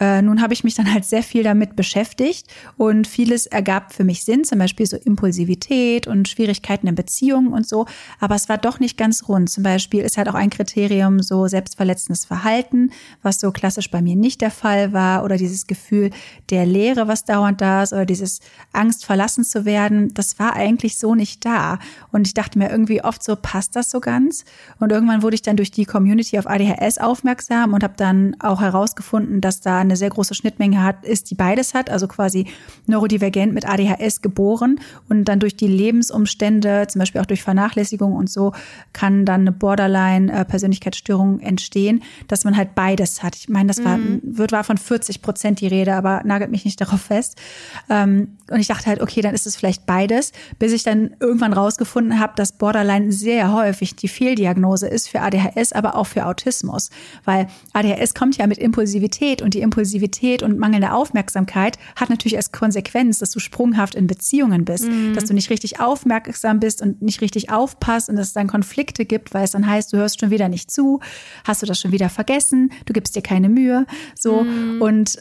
Äh, 0.00 0.22
nun 0.22 0.42
habe 0.42 0.52
ich 0.52 0.64
mich 0.64 0.74
dann 0.74 0.92
halt 0.92 1.04
sehr 1.04 1.22
viel 1.22 1.42
damit 1.42 1.76
beschäftigt 1.76 2.46
und 2.76 3.06
vieles 3.06 3.46
ergab 3.46 3.92
für 3.92 4.04
mich 4.04 4.24
Sinn, 4.24 4.44
zum 4.44 4.58
Beispiel 4.58 4.86
so 4.86 4.96
Impulsivität 4.96 6.06
und 6.06 6.28
Schwierigkeiten 6.28 6.86
in 6.86 6.94
Beziehungen 6.94 7.52
und 7.52 7.66
so. 7.66 7.86
Aber 8.18 8.34
es 8.34 8.48
war 8.48 8.58
doch 8.58 8.80
nicht 8.80 8.96
ganz 8.96 9.28
rund. 9.28 9.50
Zum 9.50 9.62
Beispiel 9.62 10.02
ist 10.02 10.16
halt 10.16 10.28
auch 10.28 10.34
ein 10.34 10.50
Kriterium 10.50 11.22
so 11.22 11.46
selbstverletzendes 11.46 12.24
Verhalten, 12.24 12.90
was 13.22 13.38
so 13.38 13.52
klassisch 13.52 13.90
bei 13.90 14.02
mir 14.02 14.16
nicht 14.16 14.40
der 14.40 14.50
Fall 14.50 14.92
war 14.92 15.24
oder 15.24 15.36
dieses 15.36 15.66
Gefühl 15.66 16.10
der 16.50 16.66
Leere, 16.66 17.06
was 17.06 17.24
dauernd 17.24 17.60
da 17.60 17.82
ist 17.82 17.92
oder 17.92 18.06
dieses 18.06 18.40
Angst 18.72 19.06
verlassen 19.06 19.44
zu 19.44 19.64
werden. 19.64 20.12
Das 20.14 20.38
war 20.38 20.54
eigentlich 20.54 20.98
so 20.98 21.14
nicht 21.14 21.44
da. 21.44 21.78
Und 22.10 22.26
ich 22.26 22.34
dachte 22.34 22.58
mir 22.58 22.70
irgendwie 22.70 23.02
oft 23.04 23.22
so, 23.22 23.36
passt 23.36 23.76
das 23.76 23.90
so 23.90 24.00
ganz? 24.00 24.44
Und 24.80 24.90
irgendwann 24.90 25.22
wurde 25.22 25.34
ich 25.34 25.42
dann 25.42 25.56
durch 25.56 25.70
die 25.70 25.84
Community 25.84 26.38
auf 26.38 26.46
ADHS 26.48 26.98
aufmerksam 26.98 27.74
und 27.74 27.84
habe 27.84 27.94
dann 27.96 28.36
auch 28.40 28.60
herausgefunden, 28.60 29.40
dass 29.40 29.60
da 29.60 29.83
eine 29.84 29.96
sehr 29.96 30.10
große 30.10 30.34
Schnittmenge 30.34 30.82
hat, 30.82 31.04
ist, 31.04 31.30
die 31.30 31.34
beides 31.34 31.74
hat, 31.74 31.90
also 31.90 32.08
quasi 32.08 32.46
neurodivergent 32.86 33.52
mit 33.52 33.68
ADHS 33.68 34.22
geboren 34.22 34.80
und 35.08 35.24
dann 35.24 35.40
durch 35.40 35.56
die 35.56 35.66
Lebensumstände, 35.66 36.86
zum 36.88 36.98
Beispiel 36.98 37.20
auch 37.20 37.26
durch 37.26 37.42
Vernachlässigung 37.42 38.14
und 38.14 38.30
so, 38.30 38.52
kann 38.92 39.24
dann 39.24 39.42
eine 39.42 39.52
Borderline-Persönlichkeitsstörung 39.52 41.40
entstehen, 41.40 42.02
dass 42.28 42.44
man 42.44 42.56
halt 42.56 42.74
beides 42.74 43.22
hat. 43.22 43.36
Ich 43.36 43.48
meine, 43.48 43.68
das 43.68 43.84
war, 43.84 43.98
mhm. 43.98 44.20
wird, 44.22 44.52
war 44.52 44.64
von 44.64 44.78
40 44.78 45.22
Prozent 45.22 45.60
die 45.60 45.66
Rede, 45.66 45.94
aber 45.94 46.22
nagelt 46.24 46.50
mich 46.50 46.64
nicht 46.64 46.80
darauf 46.80 47.00
fest. 47.00 47.40
Ähm, 47.88 48.28
und 48.50 48.60
ich 48.60 48.66
dachte 48.66 48.86
halt, 48.86 49.00
okay, 49.00 49.20
dann 49.22 49.34
ist 49.34 49.46
es 49.46 49.56
vielleicht 49.56 49.86
beides, 49.86 50.32
bis 50.58 50.72
ich 50.72 50.82
dann 50.82 51.16
irgendwann 51.20 51.52
rausgefunden 51.52 52.20
habe, 52.20 52.34
dass 52.36 52.52
Borderline 52.52 53.10
sehr 53.12 53.52
häufig 53.52 53.96
die 53.96 54.08
Fehldiagnose 54.08 54.86
ist 54.86 55.08
für 55.08 55.20
ADHS, 55.20 55.72
aber 55.72 55.96
auch 55.96 56.06
für 56.06 56.26
Autismus. 56.26 56.90
Weil 57.24 57.46
ADHS 57.72 58.14
kommt 58.14 58.36
ja 58.36 58.46
mit 58.46 58.58
Impulsivität 58.58 59.40
und 59.42 59.54
die 59.54 59.60
Impulsivität 59.60 59.73
Impulsivität 59.74 60.44
und 60.44 60.56
mangelnde 60.56 60.92
Aufmerksamkeit 60.92 61.78
hat 61.96 62.08
natürlich 62.08 62.36
als 62.36 62.52
Konsequenz, 62.52 63.18
dass 63.18 63.30
du 63.30 63.40
sprunghaft 63.40 63.96
in 63.96 64.06
Beziehungen 64.06 64.64
bist, 64.64 64.84
mhm. 64.88 65.14
dass 65.14 65.24
du 65.24 65.34
nicht 65.34 65.50
richtig 65.50 65.80
aufmerksam 65.80 66.60
bist 66.60 66.80
und 66.80 67.02
nicht 67.02 67.20
richtig 67.20 67.50
aufpasst 67.50 68.08
und 68.08 68.14
dass 68.14 68.28
es 68.28 68.32
dann 68.34 68.46
Konflikte 68.46 69.04
gibt, 69.04 69.34
weil 69.34 69.42
es 69.42 69.50
dann 69.50 69.66
heißt, 69.66 69.92
du 69.92 69.96
hörst 69.96 70.20
schon 70.20 70.30
wieder 70.30 70.48
nicht 70.48 70.70
zu, 70.70 71.00
hast 71.44 71.62
du 71.62 71.66
das 71.66 71.80
schon 71.80 71.90
wieder 71.90 72.08
vergessen, 72.08 72.70
du 72.86 72.92
gibst 72.92 73.16
dir 73.16 73.22
keine 73.22 73.48
Mühe, 73.48 73.84
so 74.14 74.44
mhm. 74.44 74.80
und 74.80 75.18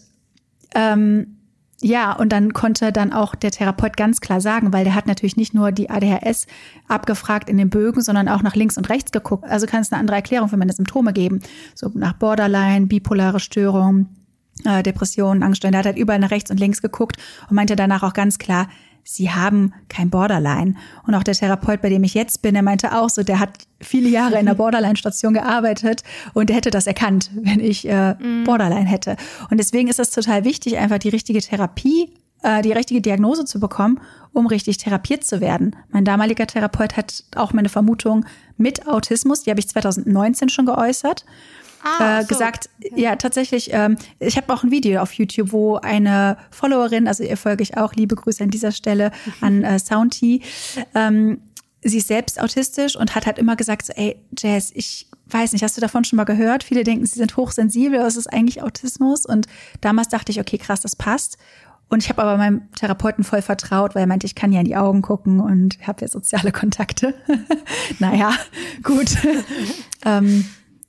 ähm, 0.75 1.37
ja, 1.81 2.13
und 2.13 2.29
dann 2.31 2.53
konnte 2.53 2.91
dann 2.91 3.11
auch 3.11 3.33
der 3.33 3.51
Therapeut 3.51 3.97
ganz 3.97 4.21
klar 4.21 4.39
sagen, 4.39 4.71
weil 4.71 4.83
der 4.83 4.95
hat 4.95 5.07
natürlich 5.07 5.35
nicht 5.35 5.53
nur 5.53 5.71
die 5.71 5.89
ADHS 5.89 6.45
abgefragt 6.87 7.49
in 7.49 7.57
den 7.57 7.69
Bögen, 7.69 8.01
sondern 8.01 8.29
auch 8.29 8.43
nach 8.43 8.55
links 8.55 8.77
und 8.77 8.87
rechts 8.89 9.11
geguckt. 9.11 9.45
Also 9.45 9.65
kann 9.65 9.81
es 9.81 9.91
eine 9.91 9.99
andere 9.99 10.15
Erklärung 10.15 10.47
für 10.47 10.57
meine 10.57 10.71
Symptome 10.71 11.11
geben. 11.11 11.41
So 11.75 11.91
nach 11.93 12.13
Borderline, 12.13 12.85
bipolare 12.85 13.41
Störung, 13.41 14.07
äh, 14.65 14.83
Depressionen, 14.83 15.43
Angststörungen. 15.43 15.73
Der 15.73 15.79
hat 15.79 15.85
halt 15.85 15.97
überall 15.97 16.19
nach 16.19 16.31
rechts 16.31 16.51
und 16.51 16.59
links 16.59 16.81
geguckt 16.81 17.17
und 17.49 17.55
meinte 17.55 17.75
danach 17.75 18.03
auch 18.03 18.13
ganz 18.13 18.37
klar, 18.37 18.67
sie 19.03 19.31
haben 19.31 19.73
kein 19.89 20.09
Borderline. 20.09 20.75
Und 21.05 21.15
auch 21.15 21.23
der 21.23 21.33
Therapeut, 21.33 21.81
bei 21.81 21.89
dem 21.89 22.03
ich 22.03 22.13
jetzt 22.13 22.41
bin, 22.41 22.53
der 22.53 22.63
meinte 22.63 22.97
auch 22.97 23.09
so, 23.09 23.23
der 23.23 23.39
hat 23.39 23.49
viele 23.81 24.09
Jahre 24.09 24.39
in 24.39 24.45
der 24.45 24.53
Borderline-Station 24.55 25.33
gearbeitet 25.33 26.03
und 26.33 26.49
der 26.49 26.55
hätte 26.55 26.71
das 26.71 26.87
erkannt, 26.87 27.29
wenn 27.33 27.59
ich 27.59 27.87
äh, 27.87 28.13
mm. 28.13 28.45
Borderline 28.45 28.85
hätte. 28.85 29.17
Und 29.49 29.57
deswegen 29.57 29.89
ist 29.89 29.99
es 29.99 30.11
total 30.11 30.45
wichtig, 30.45 30.77
einfach 30.77 30.99
die 30.99 31.09
richtige 31.09 31.41
Therapie, 31.41 32.13
äh, 32.43 32.61
die 32.61 32.71
richtige 32.71 33.01
Diagnose 33.01 33.45
zu 33.45 33.59
bekommen, 33.59 33.99
um 34.31 34.47
richtig 34.47 34.77
therapiert 34.77 35.25
zu 35.25 35.41
werden. 35.41 35.75
Mein 35.89 36.05
damaliger 36.05 36.47
Therapeut 36.47 36.95
hat 36.95 37.25
auch 37.35 37.53
meine 37.53 37.69
Vermutung 37.69 38.25
mit 38.57 38.87
Autismus, 38.87 39.43
die 39.43 39.49
habe 39.49 39.59
ich 39.59 39.67
2019 39.67 40.49
schon 40.49 40.65
geäußert 40.65 41.25
ah, 41.83 42.21
äh, 42.21 42.25
gesagt, 42.25 42.69
okay. 42.83 43.01
ja, 43.01 43.15
tatsächlich, 43.15 43.69
ähm, 43.73 43.97
ich 44.19 44.37
habe 44.37 44.51
auch 44.53 44.63
ein 44.63 44.71
Video 44.71 45.01
auf 45.01 45.13
YouTube, 45.13 45.51
wo 45.51 45.75
eine 45.77 46.37
Followerin, 46.51 47.07
also 47.07 47.23
ihr 47.23 47.37
folge 47.37 47.63
ich 47.63 47.77
auch, 47.77 47.93
liebe 47.93 48.15
Grüße 48.15 48.43
an 48.43 48.49
dieser 48.49 48.71
Stelle 48.71 49.11
an 49.41 49.63
äh, 49.63 49.79
Soundty, 49.79 50.41
ähm, 50.95 51.39
sie 51.83 51.97
ist 51.97 52.07
selbst 52.07 52.39
autistisch 52.39 52.95
und 52.95 53.15
hat 53.15 53.25
halt 53.25 53.37
immer 53.37 53.55
gesagt, 53.55 53.85
so, 53.85 53.93
ey, 53.93 54.15
Jazz, 54.37 54.71
ich 54.73 55.07
weiß 55.27 55.53
nicht, 55.53 55.63
hast 55.63 55.77
du 55.77 55.81
davon 55.81 56.03
schon 56.03 56.17
mal 56.17 56.23
gehört? 56.23 56.63
Viele 56.63 56.83
denken, 56.83 57.05
sie 57.05 57.19
sind 57.19 57.35
hochsensibel, 57.37 57.99
es 57.99 58.15
ist 58.15 58.27
eigentlich 58.27 58.61
Autismus. 58.61 59.25
Und 59.25 59.47
damals 59.81 60.09
dachte 60.09 60.31
ich, 60.31 60.39
okay, 60.39 60.57
krass, 60.57 60.81
das 60.81 60.95
passt. 60.95 61.37
Und 61.89 62.03
ich 62.03 62.09
habe 62.09 62.23
aber 62.23 62.37
meinem 62.37 62.71
Therapeuten 62.73 63.23
voll 63.23 63.41
vertraut, 63.41 63.93
weil 63.93 64.03
er 64.03 64.07
meinte, 64.07 64.25
ich 64.25 64.35
kann 64.35 64.51
ja 64.51 64.59
in 64.59 64.65
die 64.65 64.75
Augen 64.75 65.01
gucken 65.01 65.39
und 65.39 65.77
habe 65.85 66.01
ja 66.01 66.07
soziale 66.07 66.51
Kontakte. 66.51 67.13
naja, 67.99 68.31
gut. 68.81 69.15
ähm, 70.05 70.45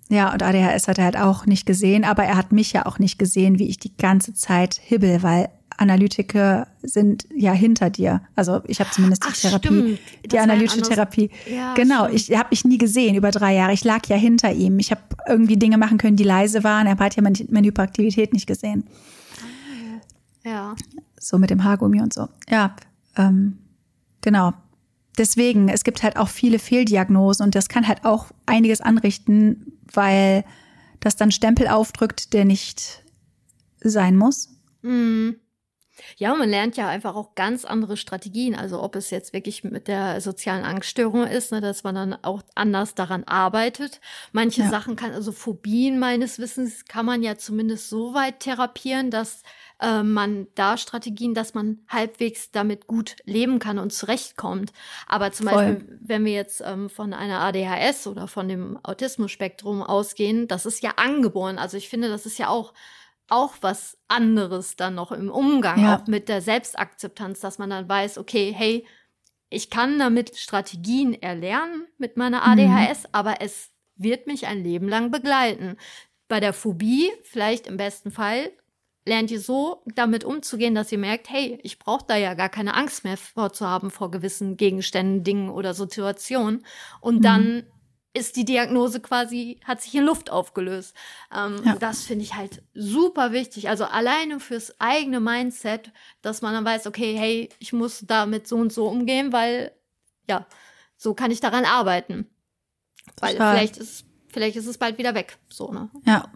ja, 0.08 0.32
und 0.32 0.42
ADHS 0.42 0.88
hat 0.88 0.98
er 0.98 1.04
halt 1.04 1.16
auch 1.16 1.46
nicht 1.46 1.66
gesehen, 1.66 2.04
aber 2.04 2.24
er 2.24 2.36
hat 2.36 2.52
mich 2.52 2.72
ja 2.72 2.86
auch 2.86 2.98
nicht 2.98 3.18
gesehen, 3.18 3.58
wie 3.58 3.68
ich 3.68 3.78
die 3.78 3.96
ganze 3.96 4.34
Zeit 4.34 4.74
hibbel, 4.82 5.22
weil 5.22 5.48
Analytiker 5.76 6.68
sind 6.82 7.26
ja 7.34 7.52
hinter 7.52 7.90
dir. 7.90 8.20
Also 8.36 8.60
ich 8.66 8.80
habe 8.80 8.90
zumindest 8.90 9.24
die 9.24 9.28
Ach, 9.30 9.36
Therapie, 9.36 9.98
die 10.24 10.38
analytische 10.38 10.82
Therapie. 10.82 11.30
Ja, 11.50 11.74
genau, 11.74 12.04
stimmt. 12.04 12.20
ich 12.20 12.38
habe 12.38 12.48
mich 12.50 12.64
nie 12.64 12.78
gesehen 12.78 13.16
über 13.16 13.30
drei 13.30 13.54
Jahre. 13.54 13.72
Ich 13.72 13.82
lag 13.82 14.06
ja 14.06 14.16
hinter 14.16 14.52
ihm. 14.52 14.78
Ich 14.78 14.90
habe 14.90 15.00
irgendwie 15.26 15.56
Dinge 15.56 15.78
machen 15.78 15.98
können, 15.98 16.16
die 16.16 16.24
leise 16.24 16.62
waren. 16.62 16.86
Er 16.86 16.96
hat 16.96 17.16
ja 17.16 17.22
meine, 17.22 17.36
meine 17.50 17.66
Hyperaktivität 17.66 18.32
nicht 18.32 18.46
gesehen. 18.46 18.84
Ja. 20.44 20.76
So 21.18 21.38
mit 21.38 21.50
dem 21.50 21.64
Haargummi 21.64 22.00
und 22.02 22.12
so. 22.12 22.28
Ja, 22.48 22.76
ähm, 23.16 23.58
genau. 24.20 24.52
Deswegen, 25.16 25.68
es 25.68 25.84
gibt 25.84 26.02
halt 26.02 26.16
auch 26.16 26.28
viele 26.28 26.58
Fehldiagnosen 26.58 27.44
und 27.44 27.54
das 27.54 27.68
kann 27.68 27.86
halt 27.86 28.04
auch 28.04 28.26
einiges 28.46 28.80
anrichten, 28.80 29.73
weil 29.96 30.44
das 31.00 31.16
dann 31.16 31.30
Stempel 31.30 31.68
aufdrückt, 31.68 32.32
der 32.32 32.44
nicht 32.44 33.02
sein 33.80 34.16
muss. 34.16 34.48
Mhm. 34.82 35.40
Ja, 36.16 36.34
man 36.34 36.48
lernt 36.48 36.76
ja 36.76 36.88
einfach 36.88 37.14
auch 37.14 37.34
ganz 37.34 37.64
andere 37.64 37.96
Strategien. 37.96 38.54
Also 38.54 38.82
ob 38.82 38.96
es 38.96 39.10
jetzt 39.10 39.32
wirklich 39.32 39.62
mit 39.64 39.88
der 39.88 40.20
sozialen 40.20 40.64
Angststörung 40.64 41.26
ist, 41.26 41.52
ne, 41.52 41.60
dass 41.60 41.84
man 41.84 41.94
dann 41.94 42.14
auch 42.22 42.42
anders 42.54 42.94
daran 42.94 43.24
arbeitet. 43.24 44.00
Manche 44.32 44.62
ja. 44.62 44.70
Sachen 44.70 44.96
kann, 44.96 45.12
also 45.12 45.32
Phobien 45.32 45.98
meines 45.98 46.38
Wissens 46.38 46.84
kann 46.86 47.06
man 47.06 47.22
ja 47.22 47.36
zumindest 47.36 47.88
so 47.88 48.14
weit 48.14 48.40
therapieren, 48.40 49.10
dass 49.10 49.42
äh, 49.80 50.02
man 50.02 50.46
da 50.54 50.76
Strategien, 50.76 51.34
dass 51.34 51.54
man 51.54 51.80
halbwegs 51.88 52.50
damit 52.50 52.86
gut 52.86 53.16
leben 53.24 53.58
kann 53.58 53.78
und 53.78 53.92
zurechtkommt. 53.92 54.72
Aber 55.06 55.32
zum 55.32 55.48
Voll. 55.48 55.74
Beispiel, 55.74 55.98
wenn 56.00 56.24
wir 56.24 56.32
jetzt 56.32 56.62
ähm, 56.64 56.88
von 56.88 57.12
einer 57.12 57.40
ADHS 57.40 58.06
oder 58.06 58.28
von 58.28 58.48
dem 58.48 58.78
Autismus-Spektrum 58.82 59.82
ausgehen, 59.82 60.48
das 60.48 60.66
ist 60.66 60.82
ja 60.82 60.92
angeboren. 60.96 61.58
Also 61.58 61.76
ich 61.76 61.88
finde, 61.88 62.08
das 62.08 62.26
ist 62.26 62.38
ja 62.38 62.48
auch 62.48 62.72
auch 63.28 63.54
was 63.62 63.96
anderes 64.06 64.76
dann 64.76 64.94
noch 64.94 65.10
im 65.10 65.30
Umgang, 65.30 65.82
ja. 65.82 65.96
auch 65.96 66.06
mit 66.06 66.28
der 66.28 66.42
Selbstakzeptanz, 66.42 67.40
dass 67.40 67.58
man 67.58 67.70
dann 67.70 67.88
weiß, 67.88 68.18
okay, 68.18 68.52
hey, 68.54 68.86
ich 69.48 69.70
kann 69.70 69.98
damit 69.98 70.36
Strategien 70.36 71.14
erlernen 71.14 71.86
mit 71.96 72.16
meiner 72.16 72.46
ADHS, 72.46 73.04
mhm. 73.04 73.08
aber 73.12 73.40
es 73.40 73.70
wird 73.96 74.26
mich 74.26 74.46
ein 74.46 74.62
Leben 74.62 74.88
lang 74.88 75.10
begleiten. 75.10 75.76
Bei 76.28 76.40
der 76.40 76.52
Phobie, 76.52 77.10
vielleicht 77.22 77.66
im 77.66 77.76
besten 77.76 78.10
Fall, 78.10 78.50
lernt 79.04 79.30
ihr 79.30 79.40
so 79.40 79.82
damit 79.94 80.24
umzugehen, 80.24 80.74
dass 80.74 80.92
ihr 80.92 80.98
merkt, 80.98 81.28
hey, 81.30 81.58
ich 81.62 81.78
brauche 81.78 82.06
da 82.06 82.16
ja 82.16 82.34
gar 82.34 82.48
keine 82.48 82.74
Angst 82.74 83.04
mehr 83.04 83.16
vorzuhaben 83.16 83.90
vor 83.90 84.10
gewissen 84.10 84.56
Gegenständen, 84.56 85.24
Dingen 85.24 85.50
oder 85.50 85.74
Situationen. 85.74 86.64
Und 87.00 87.16
mhm. 87.16 87.22
dann 87.22 87.66
ist 88.14 88.36
die 88.36 88.44
Diagnose 88.44 89.00
quasi, 89.00 89.58
hat 89.64 89.82
sich 89.82 89.94
in 89.94 90.04
Luft 90.04 90.30
aufgelöst. 90.30 90.94
Ähm, 91.34 91.60
ja. 91.64 91.74
Das 91.74 92.04
finde 92.04 92.24
ich 92.24 92.34
halt 92.34 92.62
super 92.72 93.32
wichtig. 93.32 93.68
Also 93.68 93.84
alleine 93.84 94.38
fürs 94.38 94.80
eigene 94.80 95.20
Mindset, 95.20 95.92
dass 96.22 96.40
man 96.40 96.54
dann 96.54 96.64
weiß, 96.64 96.86
okay, 96.86 97.16
hey, 97.18 97.48
ich 97.58 97.72
muss 97.72 98.04
damit 98.06 98.46
so 98.46 98.56
und 98.56 98.72
so 98.72 98.86
umgehen, 98.86 99.32
weil, 99.32 99.72
ja, 100.28 100.46
so 100.96 101.12
kann 101.12 101.32
ich 101.32 101.40
daran 101.40 101.64
arbeiten. 101.64 102.30
Weil 103.20 103.34
vielleicht 103.34 103.76
ist, 103.76 104.06
vielleicht 104.28 104.56
ist 104.56 104.66
es 104.66 104.78
bald 104.78 104.96
wieder 104.96 105.14
weg. 105.14 105.36
So, 105.48 105.72
ne? 105.72 105.90
Ja. 106.06 106.32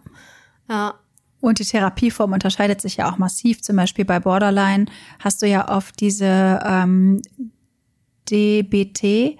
Ja. 0.69 0.99
Und 1.41 1.59
die 1.59 1.65
Therapieform 1.65 2.33
unterscheidet 2.33 2.81
sich 2.81 2.97
ja 2.97 3.11
auch 3.11 3.17
massiv. 3.17 3.61
Zum 3.61 3.75
Beispiel 3.75 4.05
bei 4.05 4.19
Borderline 4.19 4.85
hast 5.19 5.41
du 5.41 5.47
ja 5.47 5.69
oft 5.69 5.99
diese 5.99 6.59
ähm, 6.65 7.21
DBT, 8.29 9.37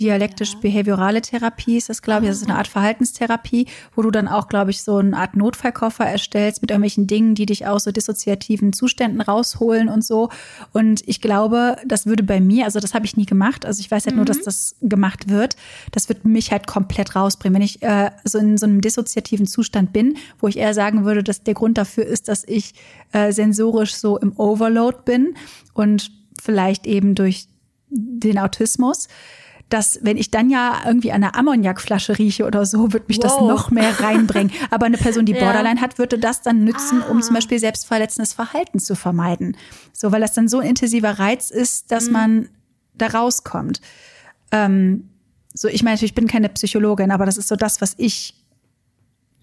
dialektisch-behaviorale 0.00 1.20
Therapie 1.20 1.76
ist 1.76 1.88
das, 1.88 2.02
glaube 2.02 2.24
ich. 2.24 2.30
Das 2.30 2.38
ist 2.38 2.48
eine 2.48 2.58
Art 2.58 2.68
Verhaltenstherapie, 2.68 3.66
wo 3.94 4.02
du 4.02 4.10
dann 4.10 4.28
auch, 4.28 4.48
glaube 4.48 4.70
ich, 4.70 4.82
so 4.82 4.96
eine 4.96 5.16
Art 5.16 5.36
Notfallkoffer 5.36 6.04
erstellst 6.04 6.62
mit 6.62 6.70
irgendwelchen 6.70 7.06
Dingen, 7.06 7.34
die 7.34 7.46
dich 7.46 7.66
aus 7.66 7.84
so 7.84 7.92
dissoziativen 7.92 8.72
Zuständen 8.72 9.20
rausholen 9.20 9.88
und 9.88 10.04
so. 10.04 10.30
Und 10.72 11.06
ich 11.06 11.20
glaube, 11.20 11.76
das 11.86 12.06
würde 12.06 12.22
bei 12.22 12.40
mir, 12.40 12.64
also 12.64 12.80
das 12.80 12.94
habe 12.94 13.04
ich 13.04 13.16
nie 13.16 13.26
gemacht. 13.26 13.66
Also 13.66 13.80
ich 13.80 13.90
weiß 13.90 14.06
halt 14.06 14.14
mhm. 14.14 14.20
nur, 14.20 14.24
dass 14.24 14.38
mhm. 14.38 14.44
das 14.44 14.76
gemacht 14.80 15.28
wird. 15.28 15.56
Das 15.92 16.08
wird 16.08 16.24
mich 16.24 16.50
halt 16.50 16.66
komplett 16.66 17.14
rausbringen. 17.14 17.54
Wenn 17.54 17.62
ich 17.62 17.82
äh, 17.82 18.10
so 18.24 18.38
in 18.38 18.56
so 18.56 18.66
einem 18.66 18.80
dissoziativen 18.80 19.46
Zustand 19.46 19.92
bin, 19.92 20.16
wo 20.38 20.48
ich 20.48 20.56
eher 20.56 20.74
sagen 20.74 21.04
würde, 21.04 21.22
dass 21.22 21.42
der 21.42 21.54
Grund 21.54 21.76
dafür 21.76 22.06
ist, 22.06 22.28
dass 22.28 22.44
ich 22.44 22.74
äh, 23.12 23.32
sensorisch 23.32 23.94
so 23.94 24.18
im 24.18 24.32
Overload 24.38 24.98
bin 25.04 25.34
und 25.74 26.10
vielleicht 26.40 26.86
eben 26.86 27.14
durch 27.14 27.48
den 27.90 28.38
Autismus, 28.38 29.08
dass 29.70 30.00
wenn 30.02 30.16
ich 30.16 30.30
dann 30.30 30.50
ja 30.50 30.82
irgendwie 30.84 31.12
an 31.12 31.22
einer 31.22 31.36
Ammoniakflasche 31.36 32.18
rieche 32.18 32.44
oder 32.44 32.66
so, 32.66 32.92
wird 32.92 33.08
mich 33.08 33.18
wow. 33.18 33.24
das 33.24 33.40
noch 33.40 33.70
mehr 33.70 34.00
reinbringen. 34.00 34.52
Aber 34.70 34.86
eine 34.86 34.98
Person, 34.98 35.24
die 35.24 35.32
Borderline 35.32 35.76
ja. 35.76 35.82
hat, 35.82 35.98
würde 35.98 36.18
das 36.18 36.42
dann 36.42 36.64
nützen, 36.64 37.02
ah. 37.02 37.10
um 37.10 37.22
zum 37.22 37.34
Beispiel 37.34 37.58
selbstverletzendes 37.58 38.32
Verhalten 38.32 38.80
zu 38.80 38.96
vermeiden. 38.96 39.56
So, 39.92 40.12
weil 40.12 40.20
das 40.20 40.32
dann 40.32 40.48
so 40.48 40.58
ein 40.58 40.68
intensiver 40.68 41.18
Reiz 41.18 41.50
ist, 41.50 41.92
dass 41.92 42.06
mhm. 42.06 42.12
man 42.12 42.48
da 42.94 43.06
rauskommt. 43.06 43.80
Ähm, 44.50 45.08
so, 45.54 45.68
ich 45.68 45.82
meine, 45.82 46.02
ich 46.02 46.14
bin 46.14 46.26
keine 46.26 46.48
Psychologin, 46.48 47.10
aber 47.10 47.26
das 47.26 47.36
ist 47.36 47.48
so 47.48 47.56
das, 47.56 47.80
was 47.80 47.94
ich 47.96 48.34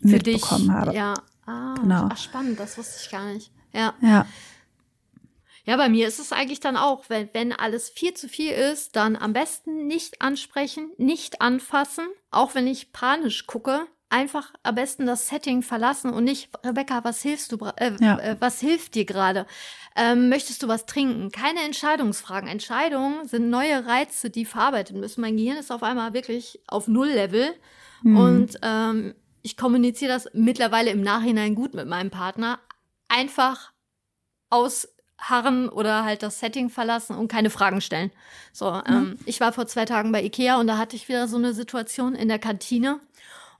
Für 0.01 0.07
mitbekommen 0.09 0.67
dich, 0.67 0.71
habe. 0.71 0.93
Ja, 0.93 1.13
ah, 1.45 1.75
genau. 1.81 2.09
Ach, 2.11 2.17
spannend, 2.17 2.59
das 2.59 2.77
wusste 2.77 2.99
ich 3.01 3.09
gar 3.09 3.33
nicht. 3.33 3.51
Ja. 3.73 3.93
Ja. 4.01 4.25
Ja, 5.67 5.75
bei 5.75 5.89
mir 5.89 6.07
ist 6.07 6.19
es 6.19 6.31
eigentlich 6.31 6.61
dann 6.61 6.77
auch, 6.77 7.09
wenn, 7.09 7.27
wenn 7.33 7.51
alles 7.51 7.89
viel 7.89 8.13
zu 8.13 8.29
viel 8.29 8.53
ist, 8.53 8.95
dann 8.95 9.17
am 9.17 9.33
besten 9.33 9.85
nicht 9.85 10.21
ansprechen, 10.21 10.91
nicht 10.97 11.41
anfassen, 11.41 12.07
auch 12.31 12.55
wenn 12.55 12.67
ich 12.67 12.93
panisch 12.93 13.47
gucke. 13.47 13.85
Einfach 14.09 14.53
am 14.63 14.75
besten 14.75 15.05
das 15.05 15.27
Setting 15.27 15.61
verlassen 15.63 16.11
und 16.11 16.23
nicht, 16.23 16.49
Rebecca, 16.65 17.03
was 17.03 17.21
hilfst 17.21 17.51
du, 17.51 17.57
äh, 17.75 17.91
ja. 17.99 18.17
äh, 18.17 18.37
was 18.39 18.61
hilft 18.61 18.95
dir 18.95 19.03
gerade? 19.03 19.45
Ähm, 19.97 20.29
möchtest 20.29 20.63
du 20.63 20.69
was 20.69 20.85
trinken? 20.85 21.31
Keine 21.31 21.59
Entscheidungsfragen. 21.63 22.47
Entscheidungen 22.47 23.27
sind 23.27 23.49
neue 23.49 23.85
Reize, 23.85 24.29
die 24.29 24.45
verarbeitet 24.45 24.95
müssen. 24.95 25.19
Mein 25.19 25.35
Gehirn 25.35 25.57
ist 25.57 25.71
auf 25.71 25.83
einmal 25.83 26.13
wirklich 26.13 26.61
auf 26.67 26.87
Null-Level 26.87 27.53
mhm. 28.03 28.17
und 28.17 28.59
ähm, 28.61 29.15
ich 29.41 29.57
kommuniziere 29.57 30.13
das 30.13 30.29
mittlerweile 30.31 30.91
im 30.91 31.01
Nachhinein 31.01 31.55
gut 31.55 31.73
mit 31.73 31.89
meinem 31.89 32.09
Partner. 32.09 32.59
Einfach 33.09 33.73
aus 34.49 34.87
harren 35.17 35.69
oder 35.69 36.03
halt 36.03 36.23
das 36.23 36.39
Setting 36.39 36.69
verlassen 36.69 37.15
und 37.15 37.27
keine 37.27 37.49
Fragen 37.49 37.81
stellen. 37.81 38.11
So, 38.53 38.71
mhm. 38.71 38.81
ähm, 38.87 39.19
ich 39.25 39.39
war 39.39 39.53
vor 39.53 39.67
zwei 39.67 39.85
Tagen 39.85 40.11
bei 40.11 40.23
Ikea 40.23 40.59
und 40.59 40.67
da 40.67 40.77
hatte 40.77 40.95
ich 40.95 41.07
wieder 41.09 41.27
so 41.27 41.37
eine 41.37 41.53
Situation 41.53 42.15
in 42.15 42.27
der 42.27 42.39
Kantine. 42.39 42.99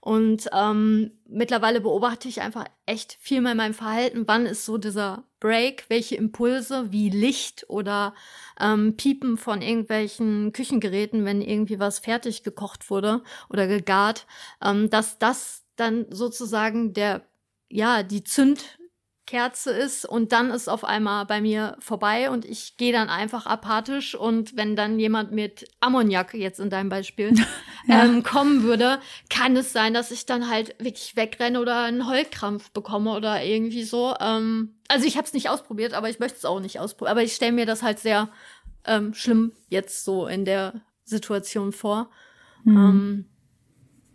Und 0.00 0.48
ähm, 0.52 1.10
mittlerweile 1.26 1.80
beobachte 1.80 2.28
ich 2.28 2.40
einfach 2.40 2.64
echt 2.86 3.18
viel 3.20 3.40
mehr 3.40 3.52
in 3.52 3.58
meinem 3.58 3.74
Verhalten. 3.74 4.24
Wann 4.26 4.46
ist 4.46 4.64
so 4.64 4.78
dieser 4.78 5.24
Break? 5.40 5.86
Welche 5.88 6.14
Impulse 6.14 6.92
wie 6.92 7.10
Licht 7.10 7.66
oder 7.68 8.14
ähm, 8.60 8.96
Piepen 8.96 9.36
von 9.36 9.60
irgendwelchen 9.60 10.52
Küchengeräten, 10.52 11.24
wenn 11.24 11.42
irgendwie 11.42 11.80
was 11.80 11.98
fertig 11.98 12.44
gekocht 12.44 12.90
wurde 12.90 13.22
oder 13.50 13.66
gegart, 13.66 14.26
ähm, 14.64 14.88
dass 14.88 15.18
das 15.18 15.64
dann 15.76 16.06
sozusagen 16.10 16.94
der 16.94 17.22
ja 17.68 18.02
die 18.02 18.24
Zünd 18.24 18.77
Kerze 19.28 19.70
ist 19.70 20.06
und 20.06 20.32
dann 20.32 20.50
ist 20.50 20.68
auf 20.68 20.84
einmal 20.84 21.26
bei 21.26 21.42
mir 21.42 21.76
vorbei 21.80 22.30
und 22.30 22.46
ich 22.46 22.78
gehe 22.78 22.92
dann 22.92 23.10
einfach 23.10 23.44
apathisch 23.44 24.14
und 24.14 24.56
wenn 24.56 24.74
dann 24.74 24.98
jemand 24.98 25.32
mit 25.32 25.68
Ammoniak 25.80 26.32
jetzt 26.32 26.58
in 26.58 26.70
deinem 26.70 26.88
Beispiel 26.88 27.34
ja. 27.86 28.04
ähm, 28.04 28.22
kommen 28.22 28.62
würde, 28.62 29.00
kann 29.28 29.54
es 29.54 29.74
sein, 29.74 29.92
dass 29.92 30.10
ich 30.10 30.24
dann 30.24 30.48
halt 30.48 30.74
wirklich 30.78 31.14
wegrenne 31.14 31.60
oder 31.60 31.84
einen 31.84 32.08
Heulkrampf 32.08 32.70
bekomme 32.70 33.14
oder 33.14 33.44
irgendwie 33.44 33.84
so. 33.84 34.14
Ähm, 34.18 34.76
also 34.88 35.06
ich 35.06 35.18
habe 35.18 35.26
es 35.26 35.34
nicht 35.34 35.50
ausprobiert, 35.50 35.92
aber 35.92 36.08
ich 36.08 36.20
möchte 36.20 36.38
es 36.38 36.46
auch 36.46 36.60
nicht 36.60 36.80
ausprobieren. 36.80 37.12
Aber 37.12 37.22
ich 37.22 37.34
stelle 37.34 37.52
mir 37.52 37.66
das 37.66 37.82
halt 37.82 37.98
sehr 37.98 38.30
ähm, 38.86 39.12
schlimm 39.12 39.52
jetzt 39.68 40.06
so 40.06 40.26
in 40.26 40.46
der 40.46 40.80
Situation 41.04 41.72
vor. 41.72 42.08
Mhm. 42.64 42.76
Ähm, 42.76 43.24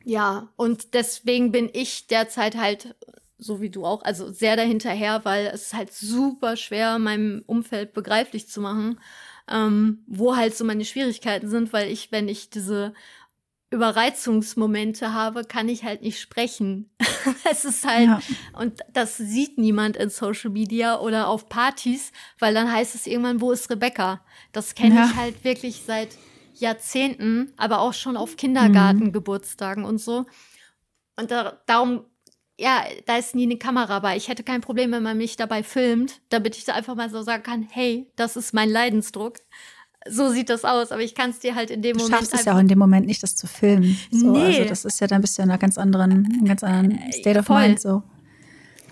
ja, 0.06 0.50
und 0.56 0.96
deswegen 0.96 1.52
bin 1.52 1.70
ich 1.72 2.08
derzeit 2.08 2.58
halt 2.58 2.96
so 3.38 3.62
wie 3.62 3.70
du 3.70 3.86
auch, 3.86 4.04
also 4.04 4.32
sehr 4.32 4.56
dahinterher, 4.56 5.26
weil 5.26 5.48
es 5.48 5.64
ist 5.64 5.74
halt 5.74 5.94
super 5.94 6.56
schwer, 6.56 7.00
meinem 7.00 7.44
Umfeld 7.46 7.94
begreiflich 7.94 8.48
zu 8.48 8.62
machen, 8.62 9.00
ähm, 9.50 10.04
wo 10.08 10.36
halt 10.36 10.56
so 10.56 10.64
meine 10.64 10.86
Schwierigkeiten 10.86 11.50
sind, 11.50 11.74
weil 11.74 11.92
ich, 11.92 12.12
wenn 12.12 12.28
ich 12.28 12.50
diese 12.50 12.94
Überreizungsmomente 13.74 15.14
habe, 15.14 15.44
kann 15.44 15.68
ich 15.68 15.84
halt 15.84 16.04
nicht 16.04 16.20
sprechen. 16.20 16.92
es 17.52 17.66
ist 17.66 17.86
halt, 17.86 18.06
ja. 18.06 18.22
und 18.54 18.82
das 18.94 19.18
sieht 19.18 19.58
niemand 19.58 19.98
in 19.98 20.10
Social 20.10 20.52
Media 20.52 21.00
oder 21.00 21.28
auf 21.28 21.50
Partys, 21.50 22.12
weil 22.40 22.54
dann 22.54 22.72
heißt 22.72 22.94
es 22.94 23.08
irgendwann, 23.08 23.42
wo 23.42 23.52
ist 23.52 23.70
Rebecca? 23.70 24.24
Das 24.52 24.76
kenne 24.76 24.96
ja. 24.96 25.06
ich 25.06 25.16
halt 25.16 25.44
wirklich 25.44 25.82
seit 25.86 26.10
Jahrzehnten, 26.54 27.52
aber 27.58 27.80
auch 27.80 27.94
schon 27.94 28.16
auf 28.16 28.38
Kindergartengeburtstagen 28.38 29.84
mhm. 29.84 29.90
und 29.90 29.98
so. 29.98 30.26
Und 31.16 31.32
da, 31.32 31.62
darum 31.66 32.06
ja, 32.60 32.84
da 33.06 33.18
ist 33.18 33.36
nie 33.36 33.44
eine 33.44 33.58
Kamera 33.58 34.00
bei. 34.00 34.16
Ich 34.16 34.28
hätte 34.28 34.44
kein 34.44 34.62
Problem, 34.62 34.92
wenn 34.92 35.04
man 35.04 35.18
mich 35.18 35.36
dabei 35.36 35.64
filmt, 35.64 36.22
damit 36.30 36.58
ich 36.58 36.66
da 36.66 36.74
einfach 36.74 36.96
mal 36.96 37.10
so 37.10 37.22
sagen 37.22 37.44
kann, 37.44 37.68
hey, 37.70 38.08
das 38.16 38.36
ist 38.36 38.54
mein 38.54 38.70
Leidensdruck. 38.70 39.38
So 40.08 40.30
sieht 40.30 40.50
das 40.50 40.66
aus, 40.66 40.92
aber 40.92 41.02
ich 41.02 41.16
kann 41.16 41.30
es 41.30 41.40
dir 41.40 41.56
halt 41.56 41.72
in 41.72 41.82
dem 41.82 41.98
du 41.98 42.04
Moment. 42.04 42.22
Du 42.22 42.26
schaffst 42.26 42.34
es 42.34 42.46
ja 42.46 42.54
auch 42.54 42.60
in 42.60 42.68
dem 42.68 42.80
Moment 42.80 43.08
nicht, 43.08 43.24
das 43.24 43.36
zu 43.36 43.48
filmen. 43.48 43.98
So, 44.12 44.32
nee. 44.32 44.58
Also 44.58 44.66
das 44.66 44.86
ist 44.86 45.00
ja 45.00 45.08
dann 45.08 45.22
bist 45.22 45.38
du 45.38 45.42
in 45.42 45.50
einer 45.50 45.58
ganz 45.58 45.78
anderen, 45.78 46.12
einem 46.12 46.46
ganz 46.46 46.64
anderen 46.64 47.12
State 47.12 47.40
of 47.40 47.46
Voll. 47.46 47.62
Mind 47.62 47.80
so. 47.80 48.04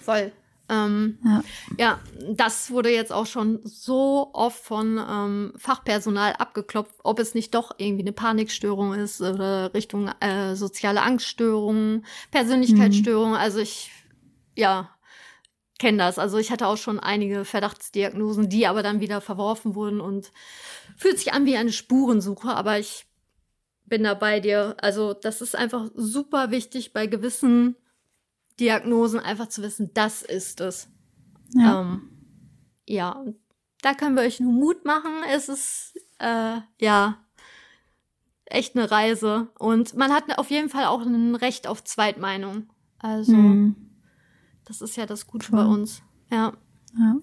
Voll. 0.01 0.31
Ähm, 0.71 1.17
Ja. 1.23 1.43
ja, 1.77 1.99
das 2.33 2.71
wurde 2.71 2.89
jetzt 2.89 3.11
auch 3.11 3.25
schon 3.25 3.59
so 3.63 4.29
oft 4.33 4.63
von 4.63 4.97
ähm, 4.97 5.53
Fachpersonal 5.57 6.33
abgeklopft, 6.33 6.95
ob 7.03 7.19
es 7.19 7.35
nicht 7.35 7.53
doch 7.53 7.75
irgendwie 7.77 8.03
eine 8.03 8.13
Panikstörung 8.13 8.93
ist 8.93 9.21
oder 9.21 9.73
Richtung 9.73 10.09
äh, 10.21 10.55
soziale 10.55 11.01
Angststörungen, 11.01 12.05
Persönlichkeitsstörungen. 12.31 13.35
Also 13.35 13.59
ich, 13.59 13.91
ja, 14.55 14.89
kenne 15.77 15.97
das. 15.97 16.17
Also 16.19 16.37
ich 16.37 16.51
hatte 16.51 16.67
auch 16.67 16.77
schon 16.77 16.99
einige 16.99 17.43
Verdachtsdiagnosen, 17.43 18.47
die 18.49 18.67
aber 18.67 18.81
dann 18.81 19.01
wieder 19.01 19.19
verworfen 19.19 19.75
wurden 19.75 19.99
und 19.99 20.31
fühlt 20.95 21.17
sich 21.17 21.33
an 21.33 21.45
wie 21.45 21.57
eine 21.57 21.71
Spurensuche, 21.73 22.49
aber 22.55 22.79
ich 22.79 23.07
bin 23.85 24.03
da 24.03 24.13
bei 24.13 24.39
dir. 24.39 24.77
Also 24.79 25.13
das 25.13 25.41
ist 25.41 25.55
einfach 25.55 25.89
super 25.95 26.51
wichtig 26.51 26.93
bei 26.93 27.07
gewissen 27.07 27.75
Diagnosen 28.61 29.19
einfach 29.19 29.47
zu 29.49 29.61
wissen, 29.61 29.91
das 29.93 30.21
ist 30.21 30.61
es. 30.61 30.87
Ja. 31.53 31.81
Ähm, 31.81 32.09
ja, 32.87 33.25
da 33.81 33.93
können 33.93 34.15
wir 34.15 34.23
euch 34.23 34.39
nur 34.39 34.53
Mut 34.53 34.85
machen. 34.85 35.11
Es 35.29 35.49
ist, 35.49 35.97
äh, 36.19 36.61
ja, 36.79 37.17
echt 38.45 38.75
eine 38.77 38.89
Reise. 38.91 39.49
Und 39.59 39.95
man 39.95 40.13
hat 40.13 40.37
auf 40.37 40.49
jeden 40.51 40.69
Fall 40.69 40.85
auch 40.85 41.01
ein 41.01 41.35
Recht 41.35 41.67
auf 41.67 41.83
Zweitmeinung. 41.83 42.69
Also, 42.99 43.33
Mhm. 43.33 43.75
das 44.65 44.81
ist 44.81 44.95
ja 44.95 45.05
das 45.05 45.25
Gute 45.27 45.47
Voll. 45.47 45.63
bei 45.63 45.65
uns. 45.65 46.01
Ja. 46.29 46.53
Ja. 46.97 47.15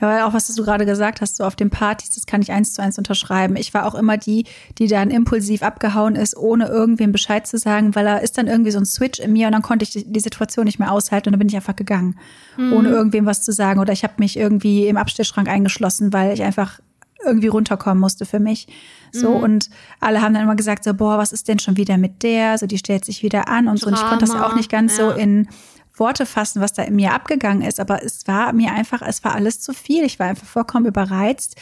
Ja, 0.00 0.08
weil 0.08 0.22
auch 0.22 0.34
was 0.34 0.46
du 0.46 0.64
gerade 0.64 0.86
gesagt 0.86 1.20
hast, 1.20 1.36
so 1.36 1.44
auf 1.44 1.56
den 1.56 1.70
Partys, 1.70 2.10
das 2.10 2.26
kann 2.26 2.42
ich 2.42 2.52
eins 2.52 2.74
zu 2.74 2.82
eins 2.82 2.98
unterschreiben. 2.98 3.56
Ich 3.56 3.74
war 3.74 3.86
auch 3.86 3.94
immer 3.94 4.16
die, 4.16 4.44
die 4.78 4.86
dann 4.86 5.10
impulsiv 5.10 5.62
abgehauen 5.62 6.16
ist, 6.16 6.36
ohne 6.36 6.66
irgendwem 6.66 7.12
Bescheid 7.12 7.46
zu 7.46 7.58
sagen, 7.58 7.94
weil 7.94 8.04
da 8.04 8.18
ist 8.18 8.38
dann 8.38 8.46
irgendwie 8.46 8.70
so 8.70 8.78
ein 8.78 8.86
Switch 8.86 9.20
in 9.20 9.32
mir 9.32 9.46
und 9.46 9.52
dann 9.52 9.62
konnte 9.62 9.84
ich 9.84 9.90
die, 9.90 10.04
die 10.04 10.20
Situation 10.20 10.64
nicht 10.64 10.78
mehr 10.78 10.92
aushalten 10.92 11.28
und 11.28 11.32
dann 11.32 11.38
bin 11.38 11.48
ich 11.48 11.56
einfach 11.56 11.76
gegangen, 11.76 12.18
ohne 12.56 12.88
irgendwem 12.88 13.26
was 13.26 13.42
zu 13.42 13.52
sagen. 13.52 13.80
Oder 13.80 13.92
ich 13.92 14.04
habe 14.04 14.14
mich 14.18 14.36
irgendwie 14.36 14.86
im 14.86 14.96
Abstellschrank 14.96 15.48
eingeschlossen, 15.48 16.12
weil 16.12 16.32
ich 16.34 16.42
einfach 16.42 16.80
irgendwie 17.24 17.48
runterkommen 17.48 18.00
musste 18.00 18.26
für 18.26 18.40
mich. 18.40 18.68
So, 19.12 19.30
und 19.30 19.70
alle 20.00 20.20
haben 20.20 20.34
dann 20.34 20.42
immer 20.42 20.56
gesagt, 20.56 20.82
so, 20.82 20.92
boah, 20.92 21.18
was 21.18 21.32
ist 21.32 21.46
denn 21.46 21.60
schon 21.60 21.76
wieder 21.76 21.96
mit 21.98 22.22
der? 22.24 22.58
So, 22.58 22.66
die 22.66 22.78
stellt 22.78 23.04
sich 23.04 23.22
wieder 23.22 23.48
an 23.48 23.68
und 23.68 23.78
so. 23.78 23.86
Und 23.86 23.94
ich 23.94 24.00
konnte 24.00 24.24
das 24.24 24.30
ja 24.30 24.40
auch 24.40 24.46
Drama, 24.46 24.56
nicht 24.56 24.70
ganz 24.70 24.96
so 24.96 25.10
ja. 25.10 25.16
in 25.16 25.48
Worte 25.96 26.26
fassen, 26.26 26.60
was 26.60 26.72
da 26.72 26.82
in 26.82 26.96
mir 26.96 27.12
abgegangen 27.12 27.62
ist. 27.62 27.80
Aber 27.80 28.02
es 28.02 28.26
war 28.26 28.52
mir 28.52 28.72
einfach, 28.72 29.02
es 29.02 29.22
war 29.24 29.34
alles 29.34 29.60
zu 29.60 29.72
viel. 29.72 30.04
Ich 30.04 30.18
war 30.18 30.26
einfach 30.26 30.46
vollkommen 30.46 30.86
überreizt. 30.86 31.56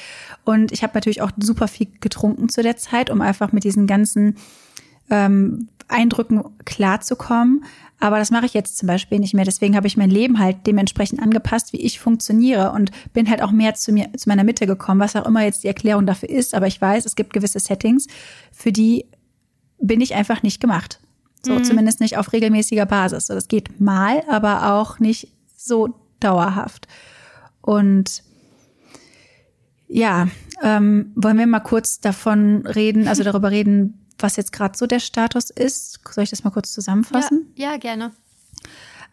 Und 0.44 0.72
ich 0.72 0.82
habe 0.82 0.94
natürlich 0.94 1.22
auch 1.22 1.30
super 1.38 1.68
viel 1.68 1.88
getrunken 2.00 2.48
zu 2.48 2.62
der 2.62 2.76
Zeit, 2.76 3.10
um 3.10 3.20
einfach 3.20 3.52
mit 3.52 3.64
diesen 3.64 3.86
ganzen 3.86 4.36
ähm, 5.10 5.68
Eindrücken 5.88 6.44
klarzukommen. 6.64 7.64
Aber 8.00 8.18
das 8.18 8.30
mache 8.30 8.46
ich 8.46 8.54
jetzt 8.54 8.78
zum 8.78 8.88
Beispiel 8.88 9.20
nicht 9.20 9.34
mehr. 9.34 9.44
Deswegen 9.44 9.76
habe 9.76 9.86
ich 9.86 9.96
mein 9.96 10.10
Leben 10.10 10.38
halt 10.38 10.66
dementsprechend 10.66 11.22
angepasst, 11.22 11.72
wie 11.72 11.80
ich 11.80 12.00
funktioniere 12.00 12.72
und 12.72 12.90
bin 13.12 13.30
halt 13.30 13.42
auch 13.42 13.52
mehr 13.52 13.74
zu 13.74 13.92
mir, 13.92 14.12
zu 14.16 14.28
meiner 14.28 14.44
Mitte 14.44 14.66
gekommen, 14.66 14.98
was 14.98 15.14
auch 15.14 15.26
immer 15.26 15.44
jetzt 15.44 15.62
die 15.62 15.68
Erklärung 15.68 16.06
dafür 16.06 16.30
ist. 16.30 16.54
Aber 16.54 16.66
ich 16.66 16.80
weiß, 16.80 17.04
es 17.04 17.14
gibt 17.14 17.32
gewisse 17.32 17.60
Settings, 17.60 18.08
für 18.50 18.72
die 18.72 19.06
bin 19.78 20.00
ich 20.00 20.14
einfach 20.14 20.42
nicht 20.42 20.60
gemacht. 20.60 21.00
So, 21.44 21.58
zumindest 21.60 22.00
nicht 22.00 22.18
auf 22.18 22.32
regelmäßiger 22.32 22.86
Basis. 22.86 23.26
So, 23.26 23.34
das 23.34 23.48
geht 23.48 23.80
mal, 23.80 24.22
aber 24.28 24.72
auch 24.74 24.98
nicht 25.00 25.28
so 25.56 25.94
dauerhaft. 26.20 26.86
Und 27.60 28.22
ja, 29.88 30.28
ähm, 30.62 31.12
wollen 31.16 31.38
wir 31.38 31.46
mal 31.46 31.60
kurz 31.60 32.00
davon 32.00 32.66
reden, 32.66 33.08
also 33.08 33.24
darüber 33.24 33.50
reden, 33.50 34.06
was 34.18 34.36
jetzt 34.36 34.52
gerade 34.52 34.78
so 34.78 34.86
der 34.86 35.00
Status 35.00 35.50
ist. 35.50 36.00
Soll 36.08 36.24
ich 36.24 36.30
das 36.30 36.44
mal 36.44 36.50
kurz 36.50 36.72
zusammenfassen? 36.72 37.52
Ja, 37.56 37.72
ja, 37.72 37.76
gerne. 37.76 38.12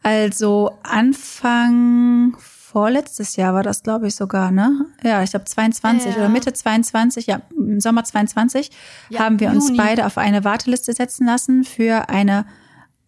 Also 0.04 0.78
Anfang 0.84 2.38
vorletztes 2.72 3.36
Jahr 3.36 3.54
war 3.54 3.64
das, 3.64 3.82
glaube 3.84 4.08
ich, 4.08 4.16
sogar, 4.16 4.52
ne? 4.52 4.86
Ja, 5.04 5.24
ich 5.24 5.32
glaube 5.32 5.46
22 5.46 6.12
Ja. 6.14 6.18
oder 6.20 6.30
Mitte 6.30 6.54
22, 6.54 7.26
ja, 7.28 7.42
im 7.58 7.80
Sommer 7.80 8.04
22 8.04 8.70
Ja, 9.10 9.22
haben 9.22 9.40
wir 9.40 9.50
uns 9.50 9.66
Juni. 9.70 9.78
beide 9.78 10.06
auf 10.06 10.18
eine 10.18 10.44
Warteliste 10.44 10.94
setzen 10.94 11.26
lassen 11.26 11.64
für 11.64 12.10
eine 12.10 12.46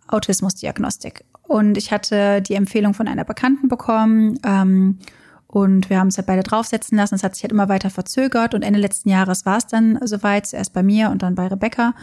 Autismusdiagnostik. 0.07 1.23
Und 1.43 1.77
ich 1.77 1.91
hatte 1.91 2.41
die 2.41 2.55
Empfehlung 2.55 2.93
von 2.93 3.07
einer 3.07 3.23
Bekannten 3.25 3.67
bekommen. 3.67 4.39
Ähm, 4.45 4.99
und 5.47 5.89
wir 5.89 5.99
haben 5.99 6.07
uns 6.07 6.17
halt 6.17 6.27
beide 6.27 6.43
draufsetzen 6.43 6.97
lassen. 6.97 7.15
Es 7.15 7.23
hat 7.23 7.35
sich 7.35 7.43
halt 7.43 7.51
immer 7.51 7.67
weiter 7.69 7.89
verzögert. 7.89 8.53
Und 8.53 8.61
Ende 8.63 8.79
letzten 8.79 9.09
Jahres 9.09 9.45
war 9.45 9.57
es 9.57 9.67
dann 9.67 9.99
soweit, 10.05 10.47
zuerst 10.47 10.71
bei 10.73 10.81
mir 10.83 11.09
und 11.09 11.23
dann 11.23 11.35
bei 11.35 11.47
Rebecca. 11.47 11.93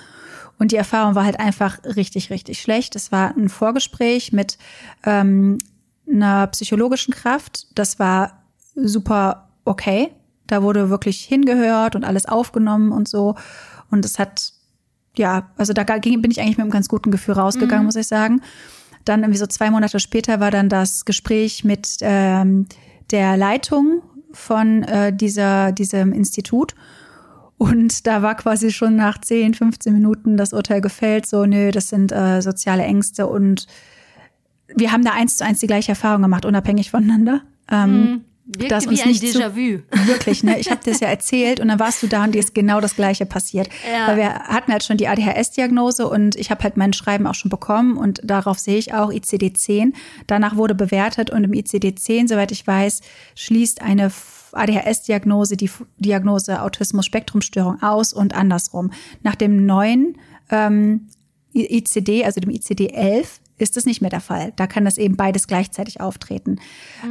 Und 0.58 0.72
die 0.72 0.76
Erfahrung 0.76 1.14
war 1.14 1.24
halt 1.24 1.40
einfach 1.40 1.78
richtig, 1.84 2.30
richtig 2.30 2.60
schlecht. 2.60 2.94
Es 2.96 3.10
war 3.10 3.34
ein 3.36 3.48
Vorgespräch 3.48 4.32
mit 4.32 4.58
ähm, 5.04 5.58
einer 6.10 6.46
psychologischen 6.48 7.14
Kraft. 7.14 7.66
Das 7.74 7.98
war 7.98 8.44
super 8.74 9.48
okay. 9.64 10.10
Da 10.46 10.62
wurde 10.62 10.90
wirklich 10.90 11.20
hingehört 11.20 11.94
und 11.94 12.04
alles 12.04 12.26
aufgenommen 12.26 12.92
und 12.92 13.08
so. 13.08 13.34
Und 13.90 14.04
es 14.04 14.18
hat, 14.18 14.52
ja, 15.16 15.50
also 15.56 15.72
da 15.72 15.84
ging, 15.84 16.22
bin 16.22 16.30
ich 16.30 16.40
eigentlich 16.40 16.56
mit 16.56 16.64
einem 16.64 16.70
ganz 16.70 16.88
guten 16.88 17.10
Gefühl 17.10 17.34
rausgegangen, 17.34 17.84
muss 17.84 17.96
ich 17.96 18.08
sagen. 18.08 18.40
Dann 19.04 19.20
irgendwie 19.20 19.38
so 19.38 19.46
zwei 19.46 19.70
Monate 19.70 20.00
später 20.00 20.40
war 20.40 20.50
dann 20.50 20.68
das 20.68 21.04
Gespräch 21.04 21.64
mit 21.64 21.98
ähm, 22.00 22.66
der 23.10 23.36
Leitung 23.36 24.02
von 24.32 24.82
äh, 24.84 25.12
dieser, 25.14 25.72
diesem 25.72 26.12
Institut. 26.12 26.74
Und 27.58 28.06
da 28.06 28.22
war 28.22 28.36
quasi 28.36 28.70
schon 28.70 28.96
nach 28.96 29.18
10, 29.18 29.54
15 29.54 29.92
Minuten 29.92 30.36
das 30.36 30.52
Urteil 30.52 30.80
gefällt, 30.80 31.26
so, 31.26 31.44
nö, 31.44 31.72
das 31.72 31.88
sind 31.88 32.12
äh, 32.12 32.40
soziale 32.40 32.84
Ängste 32.84 33.26
und 33.26 33.66
wir 34.74 34.92
haben 34.92 35.04
da 35.04 35.12
eins 35.12 35.36
zu 35.36 35.44
eins 35.44 35.60
die 35.60 35.66
gleiche 35.66 35.90
Erfahrung 35.90 36.22
gemacht, 36.22 36.44
unabhängig 36.44 36.90
voneinander. 36.90 37.42
Ähm, 37.70 38.24
Wirkte 38.50 38.68
dass 38.68 38.86
uns 38.86 39.02
ein 39.02 39.08
nicht 39.08 39.30
zu-. 39.30 39.40
Wirklich, 40.06 40.42
ne? 40.42 40.58
Ich 40.58 40.70
habe 40.70 40.80
das 40.82 41.00
ja 41.00 41.08
erzählt 41.08 41.60
und 41.60 41.68
dann 41.68 41.78
warst 41.78 42.02
du 42.02 42.06
da 42.06 42.24
und 42.24 42.34
dir 42.34 42.38
ist 42.38 42.54
genau 42.54 42.80
das 42.80 42.96
Gleiche 42.96 43.26
passiert. 43.26 43.68
Ja. 43.92 44.08
Weil 44.08 44.16
wir 44.16 44.30
hatten 44.30 44.72
halt 44.72 44.82
schon 44.84 44.96
die 44.96 45.06
ADHS-Diagnose 45.06 46.08
und 46.08 46.34
ich 46.34 46.50
habe 46.50 46.64
halt 46.64 46.78
mein 46.78 46.94
Schreiben 46.94 47.26
auch 47.26 47.34
schon 47.34 47.50
bekommen 47.50 47.98
und 47.98 48.22
darauf 48.24 48.58
sehe 48.58 48.78
ich 48.78 48.94
auch 48.94 49.12
ICD-10. 49.12 49.92
Danach 50.26 50.56
wurde 50.56 50.74
bewertet 50.74 51.30
und 51.30 51.44
im 51.44 51.52
ICD-10, 51.52 52.28
soweit 52.28 52.50
ich 52.50 52.66
weiß, 52.66 53.02
schließt 53.34 53.82
eine 53.82 54.10
ADHS-Diagnose 54.52 55.58
die 55.58 55.70
Diagnose 55.98 56.62
Autismus-Spektrum-Störung 56.62 57.82
aus 57.82 58.14
und 58.14 58.34
andersrum. 58.34 58.92
Nach 59.22 59.34
dem 59.34 59.66
neuen 59.66 60.16
ähm, 60.48 61.08
ICD, 61.52 62.24
also 62.24 62.40
dem 62.40 62.50
ICD-11, 62.50 63.26
ist 63.58 63.76
das 63.76 63.86
nicht 63.86 64.00
mehr 64.00 64.10
der 64.10 64.20
Fall. 64.20 64.52
Da 64.56 64.66
kann 64.66 64.84
das 64.84 64.98
eben 64.98 65.16
beides 65.16 65.46
gleichzeitig 65.46 66.00
auftreten. 66.00 66.56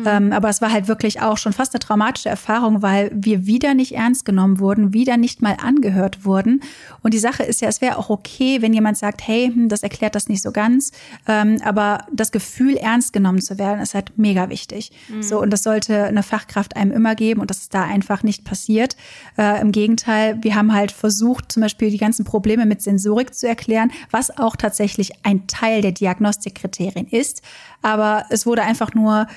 Ähm, 0.06 0.32
aber 0.32 0.50
es 0.50 0.62
war 0.62 0.72
halt 0.72 0.88
wirklich 0.88 1.22
auch 1.22 1.38
schon 1.38 1.54
fast 1.54 1.74
eine 1.74 1.80
traumatische 1.80 2.30
Erfahrung, 2.30 2.82
weil 2.82 3.12
wir 3.14 3.46
wieder 3.46 3.74
nicht 3.74 3.94
ernst 3.94 4.26
genommen 4.26 4.60
wurden, 4.60 4.94
wieder 4.94 5.18
nicht 5.18 5.42
mal 5.42 5.58
angehört 5.62 6.26
wurden. 6.26 6.62
Und 7.04 7.14
die 7.14 7.20
Sache 7.20 7.44
ist 7.44 7.62
ja, 7.62 7.68
es 7.68 7.82
wäre 7.82 7.98
auch 7.98 8.10
okay, 8.10 8.62
wenn 8.62 8.74
jemand 8.74 8.98
sagt, 8.98 9.28
hey, 9.28 9.52
hm, 9.54 9.70
das 9.70 9.84
erklärt 9.84 10.16
das 10.16 10.30
nicht 10.30 10.42
so 10.42 10.52
ganz. 10.52 10.92
Ähm, 11.28 11.58
aber 11.64 12.06
das 12.12 12.32
Gefühl, 12.32 12.78
ernst 12.78 13.14
genommen 13.14 13.42
zu 13.42 13.58
werden, 13.58 13.82
ist 13.82 13.94
halt 13.94 14.18
mega 14.18 14.50
wichtig. 14.50 14.92
So, 15.22 15.42
und 15.42 15.52
das 15.52 15.64
sollte 15.64 16.04
eine 16.06 16.24
Fachkraft 16.24 16.76
einem 16.76 16.92
immer 16.92 17.16
geben 17.16 17.42
und 17.42 17.50
das 17.50 17.60
ist 17.60 17.74
da 17.74 17.84
einfach 17.84 18.24
nicht 18.24 18.44
passiert. 18.44 18.96
Äh, 19.38 19.62
Im 19.62 19.72
Gegenteil, 19.72 20.38
wir 20.42 20.56
haben 20.56 20.74
halt 20.74 20.92
versucht, 20.92 21.52
zum 21.52 21.62
Beispiel 21.62 21.90
die 21.90 21.98
ganzen 21.98 22.26
Probleme 22.26 22.66
mit 22.66 22.82
Sensorik 22.82 23.34
zu 23.34 23.48
erklären, 23.48 23.92
was 24.12 24.38
auch 24.38 24.56
tatsächlich 24.56 25.12
ein 25.24 25.48
Teil 25.48 25.82
der 25.82 25.92
Diagnostikkriterien 26.38 27.08
ist. 27.08 27.42
Aber 27.82 28.26
es 28.30 28.46
wurde 28.46 28.64
einfach 28.64 28.94
nur 28.94 29.28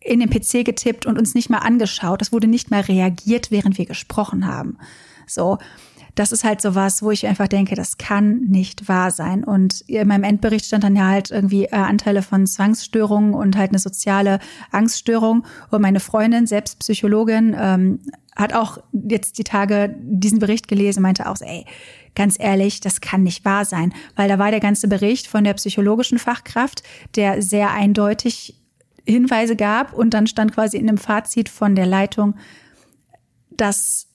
in 0.00 0.20
den 0.20 0.30
PC 0.30 0.64
getippt 0.64 1.06
und 1.06 1.18
uns 1.18 1.34
nicht 1.34 1.50
mal 1.50 1.58
angeschaut. 1.58 2.22
Es 2.22 2.32
wurde 2.32 2.46
nicht 2.46 2.70
mal 2.70 2.82
reagiert, 2.82 3.50
während 3.50 3.78
wir 3.78 3.86
gesprochen 3.86 4.46
haben. 4.46 4.78
So. 5.26 5.58
Das 6.14 6.32
ist 6.32 6.44
halt 6.44 6.62
sowas, 6.62 7.02
wo 7.02 7.10
ich 7.10 7.26
einfach 7.26 7.46
denke, 7.46 7.74
das 7.74 7.98
kann 7.98 8.46
nicht 8.46 8.88
wahr 8.88 9.10
sein. 9.10 9.44
Und 9.44 9.82
in 9.82 10.08
meinem 10.08 10.24
Endbericht 10.24 10.64
stand 10.64 10.82
dann 10.82 10.96
ja 10.96 11.08
halt 11.08 11.30
irgendwie 11.30 11.64
äh, 11.64 11.72
Anteile 11.72 12.22
von 12.22 12.46
Zwangsstörungen 12.46 13.34
und 13.34 13.54
halt 13.54 13.72
eine 13.72 13.78
soziale 13.78 14.38
Angststörung. 14.70 15.44
Und 15.70 15.82
meine 15.82 16.00
Freundin, 16.00 16.46
selbst 16.46 16.78
Psychologin, 16.78 17.54
ähm, 17.58 18.00
hat 18.34 18.54
auch 18.54 18.78
jetzt 18.92 19.36
die 19.36 19.44
Tage 19.44 19.94
diesen 19.98 20.38
Bericht 20.38 20.68
gelesen, 20.68 21.02
meinte 21.02 21.28
auch 21.28 21.36
so, 21.36 21.44
ey, 21.44 21.66
ganz 22.16 22.36
ehrlich, 22.40 22.80
das 22.80 23.00
kann 23.00 23.22
nicht 23.22 23.44
wahr 23.44 23.64
sein. 23.64 23.94
Weil 24.16 24.28
da 24.28 24.40
war 24.40 24.50
der 24.50 24.60
ganze 24.60 24.88
Bericht 24.88 25.28
von 25.28 25.44
der 25.44 25.54
psychologischen 25.54 26.18
Fachkraft, 26.18 26.82
der 27.14 27.40
sehr 27.42 27.70
eindeutig 27.70 28.60
Hinweise 29.06 29.54
gab 29.54 29.92
und 29.92 30.10
dann 30.10 30.26
stand 30.26 30.52
quasi 30.52 30.76
in 30.76 30.88
dem 30.88 30.98
Fazit 30.98 31.48
von 31.48 31.76
der 31.76 31.86
Leitung, 31.86 32.34
dass 33.50 34.08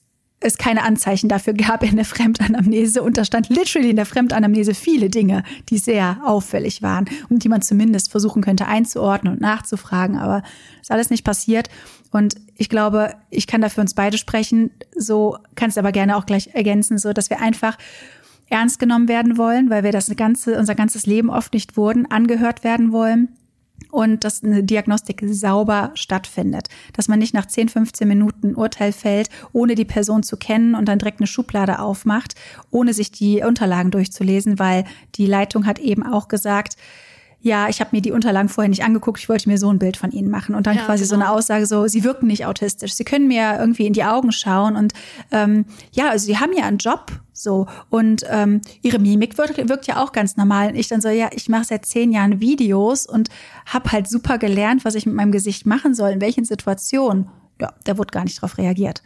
es 0.44 0.58
keine 0.58 0.82
Anzeichen 0.82 1.28
dafür 1.28 1.54
gab 1.54 1.82
in 1.82 1.96
der 1.96 2.04
Fremdanamnese 2.04 3.02
und 3.02 3.16
da 3.16 3.24
stand 3.24 3.48
literally 3.48 3.90
in 3.90 3.96
der 3.96 4.06
Fremdanamnese 4.06 4.74
viele 4.74 5.08
Dinge, 5.08 5.44
die 5.68 5.78
sehr 5.78 6.18
auffällig 6.24 6.82
waren 6.82 7.06
und 7.28 7.44
die 7.44 7.48
man 7.48 7.62
zumindest 7.62 8.10
versuchen 8.10 8.42
könnte 8.42 8.66
einzuordnen 8.66 9.32
und 9.32 9.40
nachzufragen, 9.40 10.18
aber 10.18 10.42
ist 10.80 10.90
alles 10.90 11.10
nicht 11.10 11.24
passiert. 11.24 11.68
Und 12.12 12.36
ich 12.54 12.68
glaube, 12.68 13.14
ich 13.30 13.46
kann 13.46 13.60
da 13.60 13.68
für 13.68 13.80
uns 13.80 13.94
beide 13.94 14.18
sprechen. 14.18 14.70
So 14.94 15.38
kannst 15.56 15.78
aber 15.78 15.90
gerne 15.90 16.16
auch 16.16 16.26
gleich 16.26 16.54
ergänzen, 16.54 16.98
so 16.98 17.12
dass 17.12 17.30
wir 17.30 17.40
einfach 17.40 17.76
ernst 18.48 18.78
genommen 18.78 19.08
werden 19.08 19.38
wollen, 19.38 19.70
weil 19.70 19.82
wir 19.82 19.92
das 19.92 20.14
ganze, 20.14 20.58
unser 20.58 20.74
ganzes 20.74 21.06
Leben 21.06 21.30
oft 21.30 21.54
nicht 21.54 21.76
wurden, 21.76 22.10
angehört 22.10 22.64
werden 22.64 22.92
wollen 22.92 23.28
und 23.90 24.24
dass 24.24 24.44
eine 24.44 24.62
Diagnostik 24.62 25.22
sauber 25.26 25.90
stattfindet. 25.94 26.68
Dass 26.92 27.08
man 27.08 27.18
nicht 27.18 27.34
nach 27.34 27.46
10, 27.46 27.70
15 27.70 28.06
Minuten 28.06 28.54
Urteil 28.54 28.92
fällt, 28.92 29.28
ohne 29.52 29.74
die 29.74 29.84
Person 29.84 30.22
zu 30.22 30.36
kennen 30.36 30.74
und 30.74 30.86
dann 30.86 30.98
direkt 30.98 31.20
eine 31.20 31.26
Schublade 31.26 31.78
aufmacht, 31.78 32.34
ohne 32.70 32.92
sich 32.94 33.10
die 33.10 33.42
Unterlagen 33.42 33.90
durchzulesen, 33.90 34.58
weil 34.58 34.84
die 35.14 35.26
Leitung 35.26 35.66
hat 35.66 35.78
eben 35.78 36.04
auch 36.04 36.28
gesagt, 36.28 36.76
ja, 37.42 37.68
ich 37.68 37.80
habe 37.80 37.90
mir 37.92 38.00
die 38.00 38.12
Unterlagen 38.12 38.48
vorher 38.48 38.68
nicht 38.68 38.84
angeguckt, 38.84 39.18
ich 39.18 39.28
wollte 39.28 39.48
mir 39.48 39.58
so 39.58 39.68
ein 39.68 39.80
Bild 39.80 39.96
von 39.96 40.12
ihnen 40.12 40.30
machen. 40.30 40.54
Und 40.54 40.66
dann 40.66 40.76
ja, 40.76 40.84
quasi 40.84 41.02
genau. 41.02 41.08
so 41.08 41.14
eine 41.16 41.24
genau. 41.24 41.36
Aussage, 41.36 41.66
so, 41.66 41.86
sie 41.88 42.04
wirken 42.04 42.28
nicht 42.28 42.46
autistisch, 42.46 42.94
sie 42.94 43.04
können 43.04 43.26
mir 43.26 43.58
irgendwie 43.58 43.86
in 43.86 43.92
die 43.92 44.04
Augen 44.04 44.30
schauen 44.30 44.76
und 44.76 44.92
ähm, 45.32 45.66
ja, 45.90 46.08
also 46.10 46.24
sie 46.24 46.38
haben 46.38 46.52
ja 46.56 46.64
einen 46.64 46.78
Job 46.78 47.10
so 47.32 47.66
und 47.90 48.24
ähm, 48.30 48.60
ihre 48.82 49.00
Mimik 49.00 49.36
wirkt, 49.38 49.56
wirkt 49.68 49.88
ja 49.88 50.00
auch 50.02 50.12
ganz 50.12 50.36
normal. 50.36 50.68
Und 50.68 50.76
ich 50.76 50.86
dann 50.86 51.00
so, 51.00 51.08
ja, 51.08 51.30
ich 51.32 51.48
mache 51.48 51.64
seit 51.64 51.84
zehn 51.84 52.12
Jahren 52.12 52.40
Videos 52.40 53.06
und 53.06 53.28
habe 53.66 53.90
halt 53.90 54.08
super 54.08 54.38
gelernt, 54.38 54.84
was 54.84 54.94
ich 54.94 55.06
mit 55.06 55.16
meinem 55.16 55.32
Gesicht 55.32 55.66
machen 55.66 55.94
soll, 55.94 56.10
in 56.10 56.20
welchen 56.20 56.44
Situationen. 56.44 57.28
Ja, 57.60 57.72
da 57.84 57.98
wurde 57.98 58.12
gar 58.12 58.22
nicht 58.24 58.40
drauf 58.40 58.56
reagiert. 58.56 59.02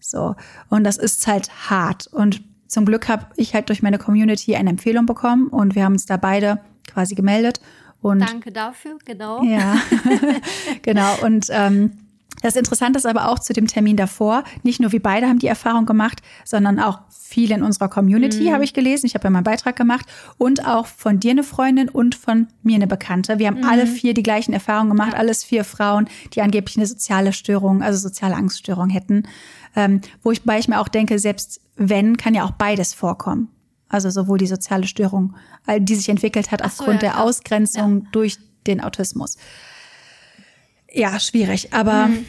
So 0.00 0.34
und 0.70 0.84
das 0.84 0.96
ist 0.96 1.26
halt 1.26 1.50
hart 1.70 2.06
und 2.06 2.42
zum 2.66 2.86
Glück 2.86 3.08
habe 3.08 3.26
ich 3.36 3.54
halt 3.54 3.68
durch 3.68 3.82
meine 3.82 3.98
Community 3.98 4.56
eine 4.56 4.70
Empfehlung 4.70 5.04
bekommen 5.04 5.48
und 5.48 5.74
wir 5.74 5.84
haben 5.84 5.92
uns 5.92 6.06
da 6.06 6.16
beide 6.16 6.60
quasi 6.90 7.14
gemeldet. 7.14 7.60
Und 8.00 8.20
Danke 8.20 8.52
dafür, 8.52 8.98
genau. 9.04 9.42
Ja, 9.42 9.76
genau. 10.82 11.16
Und 11.22 11.46
ähm, 11.50 11.92
das 12.42 12.56
Interessante 12.56 12.98
ist 12.98 13.06
aber 13.06 13.30
auch 13.30 13.38
zu 13.38 13.54
dem 13.54 13.66
Termin 13.66 13.96
davor, 13.96 14.44
nicht 14.62 14.78
nur 14.78 14.92
wir 14.92 15.00
beide 15.00 15.26
haben 15.26 15.38
die 15.38 15.46
Erfahrung 15.46 15.86
gemacht, 15.86 16.20
sondern 16.44 16.78
auch 16.78 17.00
viele 17.08 17.54
in 17.54 17.62
unserer 17.62 17.88
Community, 17.88 18.50
mhm. 18.50 18.52
habe 18.52 18.64
ich 18.64 18.74
gelesen. 18.74 19.06
Ich 19.06 19.14
habe 19.14 19.24
ja 19.24 19.30
meinen 19.30 19.44
Beitrag 19.44 19.76
gemacht 19.76 20.04
und 20.36 20.66
auch 20.66 20.84
von 20.84 21.20
dir 21.20 21.30
eine 21.30 21.42
Freundin 21.42 21.88
und 21.88 22.14
von 22.14 22.48
mir 22.62 22.76
eine 22.76 22.86
Bekannte. 22.86 23.38
Wir 23.38 23.46
haben 23.46 23.60
mhm. 23.60 23.64
alle 23.64 23.86
vier 23.86 24.12
die 24.12 24.22
gleichen 24.22 24.52
Erfahrungen 24.52 24.90
gemacht, 24.90 25.14
ja. 25.14 25.18
alles 25.18 25.42
vier 25.42 25.64
Frauen, 25.64 26.06
die 26.34 26.42
angeblich 26.42 26.76
eine 26.76 26.86
soziale 26.86 27.32
Störung, 27.32 27.82
also 27.82 27.98
soziale 27.98 28.34
Angststörung 28.34 28.90
hätten. 28.90 29.22
Ähm, 29.74 30.02
wo 30.22 30.30
ich, 30.30 30.46
weil 30.46 30.60
ich 30.60 30.68
mir 30.68 30.80
auch 30.80 30.88
denke, 30.88 31.18
selbst 31.18 31.62
wenn, 31.76 32.18
kann 32.18 32.34
ja 32.34 32.44
auch 32.44 32.52
beides 32.52 32.92
vorkommen. 32.92 33.48
Also 33.88 34.10
sowohl 34.10 34.38
die 34.38 34.46
soziale 34.46 34.86
Störung, 34.86 35.36
die 35.78 35.94
sich 35.94 36.08
entwickelt 36.08 36.50
hat 36.50 36.62
aufgrund 36.62 37.00
so, 37.00 37.06
ja, 37.06 37.12
der 37.12 37.20
Ausgrenzung 37.20 38.02
ja. 38.02 38.08
durch 38.12 38.38
den 38.66 38.80
Autismus. 38.80 39.36
Ja, 40.90 41.18
schwierig, 41.20 41.72
aber. 41.72 42.08
Mhm. 42.08 42.26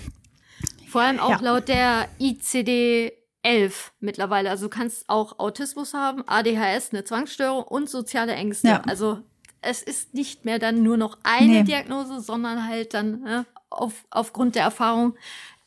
Vor 0.89 1.01
allem 1.01 1.19
auch 1.19 1.29
ja. 1.29 1.39
laut 1.41 1.67
der 1.67 2.07
ICD 2.19 3.11
11 3.45 3.93
mittlerweile. 3.99 4.49
Also 4.49 4.65
du 4.65 4.69
kannst 4.69 5.07
auch 5.07 5.39
Autismus 5.39 5.93
haben, 5.93 6.23
ADHS, 6.27 6.91
eine 6.91 7.03
Zwangsstörung 7.03 7.63
und 7.63 7.89
soziale 7.89 8.33
Ängste. 8.33 8.69
Ja. 8.69 8.81
Also 8.87 9.19
es 9.61 9.83
ist 9.83 10.13
nicht 10.13 10.45
mehr 10.45 10.59
dann 10.59 10.83
nur 10.83 10.97
noch 10.97 11.19
eine 11.23 11.47
nee. 11.47 11.63
Diagnose, 11.63 12.21
sondern 12.21 12.67
halt 12.67 12.93
dann 12.93 13.21
ne, 13.21 13.45
auf, 13.69 14.05
aufgrund 14.09 14.55
der 14.55 14.63
Erfahrung. 14.63 15.15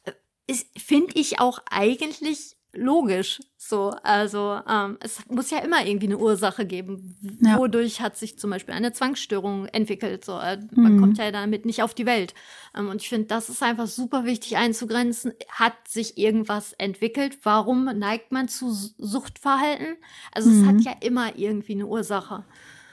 Äh, 0.05 0.55
Finde 0.77 1.15
ich 1.15 1.41
auch 1.41 1.61
eigentlich 1.71 2.57
logisch. 2.79 3.41
So, 3.57 3.91
also 4.03 4.61
ähm, 4.69 4.99
es 5.01 5.21
muss 5.29 5.51
ja 5.51 5.59
immer 5.59 5.85
irgendwie 5.85 6.07
eine 6.07 6.19
Ursache 6.19 6.65
geben. 6.65 7.17
Ja. 7.43 7.59
Wodurch 7.59 8.01
hat 8.01 8.17
sich 8.17 8.39
zum 8.39 8.51
Beispiel 8.51 8.75
eine 8.75 8.93
Zwangsstörung 8.93 9.67
entwickelt? 9.67 10.25
So, 10.25 10.39
äh, 10.39 10.59
man 10.73 10.95
mhm. 10.95 11.01
kommt 11.01 11.19
ja 11.19 11.31
damit 11.31 11.67
nicht 11.67 11.83
auf 11.83 11.93
die 11.93 12.07
Welt. 12.07 12.35
Ähm, 12.77 12.89
und 12.89 13.03
ich 13.03 13.09
finde, 13.09 13.27
das 13.27 13.49
ist 13.49 13.63
einfach 13.63 13.87
super 13.87 14.25
wichtig 14.25 14.57
einzugrenzen. 14.57 15.33
Hat 15.51 15.75
sich 15.87 16.17
irgendwas 16.17 16.73
entwickelt? 16.75 17.39
Warum 17.43 17.85
neigt 17.85 18.33
man 18.33 18.49
zu 18.49 18.73
Suchtverhalten? 18.73 19.97
Also 20.33 20.51
mhm. 20.51 20.61
es 20.61 20.67
hat 20.67 20.75
mhm. 20.75 20.83
ja 20.83 20.93
immer 21.01 21.37
irgendwie 21.37 21.73
eine 21.73 21.87
Ursache. 21.87 22.45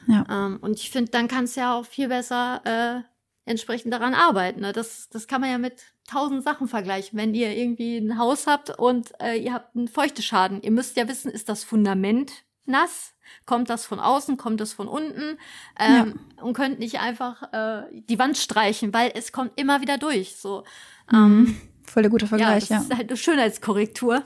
Ja. 0.08 0.26
Ähm, 0.30 0.58
und 0.62 0.80
ich 0.80 0.90
finde, 0.90 1.12
dann 1.12 1.28
kann 1.28 1.46
es 1.46 1.56
ja 1.56 1.76
auch 1.76 1.86
viel 1.86 2.08
besser 2.08 2.62
äh, 2.66 3.15
entsprechend 3.46 3.94
daran 3.94 4.14
arbeiten. 4.14 4.62
Ne? 4.62 4.74
Das, 4.74 5.10
das 5.10 5.28
kann 5.28 5.42
man 5.42 5.52
ja 5.52 5.58
mit 5.58 5.84
tausend 6.08 6.44
Sachen 6.44 6.68
vergleichen. 6.68 7.18
Wenn 7.18 7.34
ihr 7.34 7.56
irgendwie 7.56 7.98
ein 7.98 8.18
Haus 8.18 8.48
habt 8.48 8.78
und 8.78 9.12
äh, 9.22 9.36
ihr 9.36 9.54
habt 9.54 9.76
einen 9.76 9.88
Feuchteschaden, 9.88 10.62
ihr 10.62 10.72
müsst 10.72 10.98
ja 10.98 11.08
wissen, 11.08 11.32
ist 11.32 11.50
das 11.50 11.64
Fundament 11.64 12.32
nass? 12.66 13.14
Kommt 13.46 13.70
das 13.70 13.86
von 13.86 14.00
außen? 14.00 14.38
Kommt 14.38 14.62
das 14.62 14.74
von 14.74 14.88
unten? 14.88 15.38
Ähm, 15.80 16.20
ja. 16.38 16.44
Und 16.44 16.54
könnt 16.54 16.80
nicht 16.80 17.00
einfach 17.00 17.54
äh, 17.54 17.84
die 17.92 18.20
Wand 18.20 18.38
streichen, 18.38 18.94
weil 18.94 19.12
es 19.16 19.32
kommt 19.32 19.52
immer 19.56 19.82
wieder 19.82 19.98
durch. 19.98 20.36
So. 20.36 20.64
Mhm. 21.12 21.18
Ähm, 21.18 21.62
Voll 21.84 22.04
der 22.04 22.10
gute 22.10 22.28
Vergleich, 22.28 22.70
ja. 22.70 22.78
Das 22.78 22.88
ja. 22.88 22.94
ist 22.94 22.98
halt 22.98 23.10
eine 23.10 23.18
Schönheitskorrektur. 23.18 24.24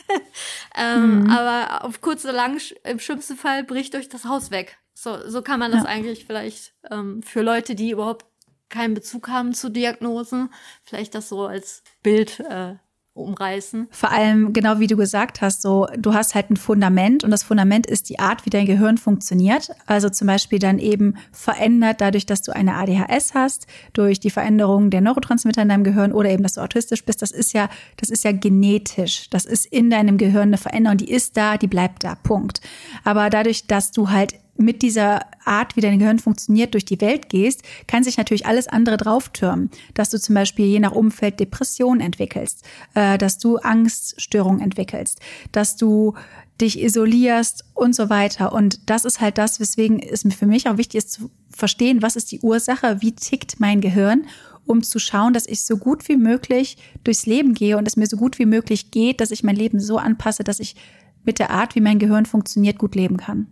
ähm, 0.76 1.20
mhm. 1.20 1.30
Aber 1.30 1.84
auf 1.84 2.00
kurz 2.00 2.24
oder 2.24 2.32
lang, 2.32 2.58
im 2.84 2.98
schlimmsten 2.98 3.36
Fall, 3.36 3.64
bricht 3.64 3.94
euch 3.94 4.08
das 4.08 4.24
Haus 4.24 4.50
weg. 4.50 4.78
So, 4.94 5.28
so 5.28 5.42
kann 5.42 5.60
man 5.60 5.70
das 5.70 5.84
ja. 5.84 5.88
eigentlich 5.88 6.24
vielleicht 6.24 6.74
ähm, 6.90 7.22
für 7.22 7.42
Leute, 7.42 7.74
die 7.74 7.90
überhaupt 7.90 8.26
keinen 8.68 8.94
Bezug 8.94 9.28
haben 9.28 9.54
zu 9.54 9.70
Diagnosen, 9.70 10.50
vielleicht 10.84 11.14
das 11.14 11.28
so 11.28 11.46
als 11.46 11.82
Bild 12.02 12.40
äh, 12.40 12.74
umreißen. 13.18 13.88
Vor 13.90 14.10
allem, 14.10 14.52
genau 14.52 14.78
wie 14.78 14.86
du 14.86 14.96
gesagt 14.96 15.40
hast, 15.40 15.62
so, 15.62 15.86
du 15.98 16.14
hast 16.14 16.34
halt 16.34 16.50
ein 16.50 16.56
Fundament 16.56 17.24
und 17.24 17.30
das 17.30 17.42
Fundament 17.42 17.86
ist 17.86 18.08
die 18.08 18.18
Art, 18.18 18.46
wie 18.46 18.50
dein 18.50 18.66
Gehirn 18.66 18.96
funktioniert. 18.96 19.70
Also 19.86 20.08
zum 20.08 20.26
Beispiel 20.26 20.58
dann 20.58 20.78
eben 20.78 21.14
verändert 21.32 22.00
dadurch, 22.00 22.26
dass 22.26 22.42
du 22.42 22.54
eine 22.54 22.76
ADHS 22.76 23.34
hast, 23.34 23.66
durch 23.92 24.20
die 24.20 24.30
Veränderung 24.30 24.90
der 24.90 25.00
Neurotransmitter 25.00 25.62
in 25.62 25.68
deinem 25.68 25.84
Gehirn 25.84 26.12
oder 26.12 26.30
eben, 26.30 26.42
dass 26.42 26.54
du 26.54 26.60
autistisch 26.60 27.04
bist. 27.04 27.20
Das 27.20 27.32
ist 27.32 27.52
ja, 27.52 27.68
das 27.96 28.08
ist 28.08 28.24
ja 28.24 28.32
genetisch. 28.32 29.28
Das 29.30 29.44
ist 29.44 29.66
in 29.66 29.90
deinem 29.90 30.16
Gehirn 30.16 30.48
eine 30.48 30.58
Veränderung, 30.58 30.96
die 30.96 31.10
ist 31.10 31.36
da, 31.36 31.58
die 31.58 31.66
bleibt 31.66 32.04
da. 32.04 32.14
Punkt. 32.14 32.60
Aber 33.04 33.28
dadurch, 33.30 33.66
dass 33.66 33.90
du 33.90 34.10
halt 34.10 34.34
mit 34.58 34.82
dieser 34.82 35.20
Art, 35.44 35.76
wie 35.76 35.80
dein 35.80 35.98
Gehirn 35.98 36.18
funktioniert, 36.18 36.74
durch 36.74 36.84
die 36.84 37.00
Welt 37.00 37.28
gehst, 37.28 37.62
kann 37.86 38.04
sich 38.04 38.18
natürlich 38.18 38.46
alles 38.46 38.68
andere 38.68 38.96
drauftürmen. 38.96 39.70
Dass 39.94 40.10
du 40.10 40.20
zum 40.20 40.34
Beispiel 40.34 40.66
je 40.66 40.80
nach 40.80 40.92
Umfeld 40.92 41.40
Depression 41.40 42.00
entwickelst, 42.00 42.64
äh, 42.94 43.16
dass 43.18 43.38
du 43.38 43.56
Angststörungen 43.56 44.60
entwickelst, 44.60 45.20
dass 45.52 45.76
du 45.76 46.14
dich 46.60 46.82
isolierst 46.82 47.64
und 47.74 47.94
so 47.94 48.10
weiter. 48.10 48.52
Und 48.52 48.90
das 48.90 49.04
ist 49.04 49.20
halt 49.20 49.38
das, 49.38 49.60
weswegen 49.60 50.00
es 50.00 50.24
für 50.34 50.46
mich 50.46 50.68
auch 50.68 50.76
wichtig 50.76 50.98
ist 50.98 51.12
zu 51.12 51.30
verstehen, 51.50 52.02
was 52.02 52.16
ist 52.16 52.32
die 52.32 52.40
Ursache, 52.40 53.00
wie 53.00 53.12
tickt 53.12 53.60
mein 53.60 53.80
Gehirn, 53.80 54.26
um 54.66 54.82
zu 54.82 54.98
schauen, 54.98 55.32
dass 55.32 55.46
ich 55.46 55.62
so 55.62 55.76
gut 55.76 56.08
wie 56.08 56.16
möglich 56.16 56.76
durchs 57.04 57.26
Leben 57.26 57.54
gehe 57.54 57.78
und 57.78 57.86
es 57.86 57.96
mir 57.96 58.06
so 58.06 58.16
gut 58.16 58.38
wie 58.38 58.46
möglich 58.46 58.90
geht, 58.90 59.20
dass 59.20 59.30
ich 59.30 59.44
mein 59.44 59.56
Leben 59.56 59.80
so 59.80 59.98
anpasse, 59.98 60.44
dass 60.44 60.60
ich 60.60 60.76
mit 61.24 61.38
der 61.38 61.50
Art, 61.50 61.74
wie 61.74 61.80
mein 61.80 61.98
Gehirn 61.98 62.26
funktioniert, 62.26 62.78
gut 62.78 62.94
leben 62.94 63.16
kann. 63.16 63.46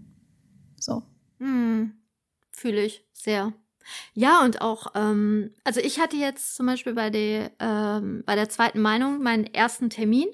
So. 0.86 1.02
Hm, 1.40 1.94
Fühle 2.52 2.84
ich 2.84 3.04
sehr. 3.12 3.52
Ja, 4.14 4.44
und 4.44 4.60
auch, 4.62 4.88
ähm, 4.94 5.52
also 5.64 5.80
ich 5.80 5.98
hatte 6.00 6.16
jetzt 6.16 6.54
zum 6.56 6.66
Beispiel 6.66 6.94
bei 6.94 7.10
der, 7.10 7.50
ähm, 7.60 8.22
bei 8.24 8.36
der 8.36 8.48
zweiten 8.48 8.80
Meinung 8.80 9.22
meinen 9.22 9.46
ersten 9.46 9.90
Termin 9.90 10.28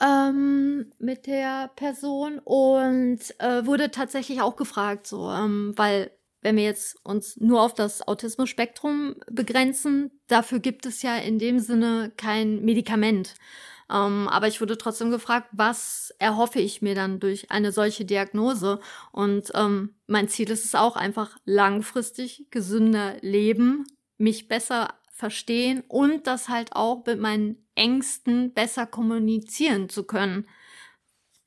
ähm, 0.00 0.92
mit 0.98 1.26
der 1.26 1.70
Person 1.76 2.40
und 2.44 3.18
äh, 3.40 3.66
wurde 3.66 3.90
tatsächlich 3.90 4.40
auch 4.40 4.56
gefragt, 4.56 5.06
so, 5.06 5.30
ähm, 5.30 5.72
weil 5.76 6.10
wenn 6.42 6.56
wir 6.56 6.64
jetzt 6.64 6.96
uns 7.04 7.36
nur 7.38 7.62
auf 7.62 7.74
das 7.74 8.06
Autismus-Spektrum 8.06 9.16
begrenzen, 9.30 10.12
dafür 10.28 10.60
gibt 10.60 10.86
es 10.86 11.02
ja 11.02 11.16
in 11.16 11.38
dem 11.40 11.58
Sinne 11.58 12.12
kein 12.16 12.64
Medikament. 12.64 13.34
Ähm, 13.90 14.28
aber 14.28 14.48
ich 14.48 14.60
wurde 14.60 14.78
trotzdem 14.78 15.10
gefragt, 15.10 15.48
was 15.52 16.12
erhoffe 16.18 16.58
ich 16.58 16.82
mir 16.82 16.94
dann 16.94 17.20
durch 17.20 17.50
eine 17.50 17.72
solche 17.72 18.04
Diagnose? 18.04 18.80
Und 19.12 19.52
ähm, 19.54 19.94
mein 20.06 20.28
Ziel 20.28 20.50
ist 20.50 20.64
es 20.64 20.74
auch 20.74 20.96
einfach 20.96 21.38
langfristig 21.44 22.48
gesünder 22.50 23.16
leben, 23.20 23.84
mich 24.18 24.48
besser 24.48 24.94
verstehen 25.12 25.82
und 25.88 26.26
das 26.26 26.48
halt 26.48 26.74
auch 26.74 27.04
mit 27.06 27.20
meinen 27.20 27.66
Ängsten 27.74 28.52
besser 28.52 28.86
kommunizieren 28.86 29.88
zu 29.88 30.04
können. 30.04 30.46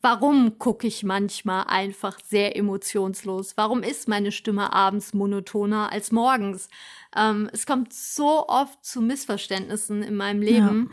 Warum 0.02 0.60
gucke 0.60 0.88
ich 0.88 1.04
manchmal 1.04 1.66
einfach 1.68 2.18
sehr 2.24 2.56
emotionslos? 2.56 3.58
Warum 3.58 3.84
ist 3.84 4.08
meine 4.08 4.32
Stimme 4.32 4.72
abends 4.72 5.14
monotoner 5.14 5.92
als 5.92 6.14
morgens? 6.14 6.70
Ähm, 7.16 7.50
es 7.52 7.66
kommt 7.66 7.92
so 7.92 8.48
oft 8.48 8.84
zu 8.84 9.02
Missverständnissen 9.02 10.02
in 10.02 10.16
meinem 10.16 10.42
Leben. 10.42 10.92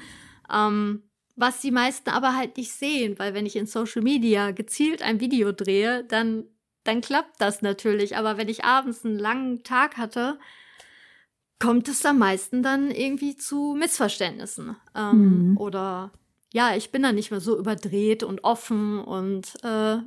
Ja. 0.51 0.67
Ähm, 0.67 1.05
was 1.37 1.61
die 1.61 1.71
meisten 1.71 2.11
aber 2.11 2.35
halt 2.35 2.57
nicht 2.57 2.73
sehen, 2.73 3.19
weil 3.19 3.35
wenn 3.35 3.47
ich 3.47 3.57
in 3.57 3.67
Social 3.67 4.03
Media 4.03 4.51
gezielt 4.51 5.03
ein 5.03 5.21
Video 5.21 5.53
drehe, 5.53 6.03
dann, 6.05 6.45
dann 6.85 7.03
klappt 7.03 7.41
das 7.41 7.63
natürlich. 7.63 8.17
Aber 8.17 8.39
wenn 8.39 8.49
ich 8.49 8.65
abends 8.65 9.05
einen 9.05 9.19
langen 9.19 9.63
Tag 9.63 9.99
hatte, 9.99 10.39
kommt 11.59 11.89
es 11.89 12.05
am 12.05 12.19
meisten 12.19 12.63
dann 12.63 12.91
irgendwie 12.91 13.37
zu 13.37 13.75
Missverständnissen 13.79 14.77
ähm, 14.95 15.51
mhm. 15.51 15.57
oder 15.59 16.11
ja, 16.53 16.75
ich 16.75 16.91
bin 16.91 17.03
da 17.03 17.13
nicht 17.13 17.31
mehr 17.31 17.41
so 17.41 17.59
überdreht 17.59 18.23
und 18.23 18.45
offen 18.45 18.99
und 18.99 19.53
äh, 19.63 19.99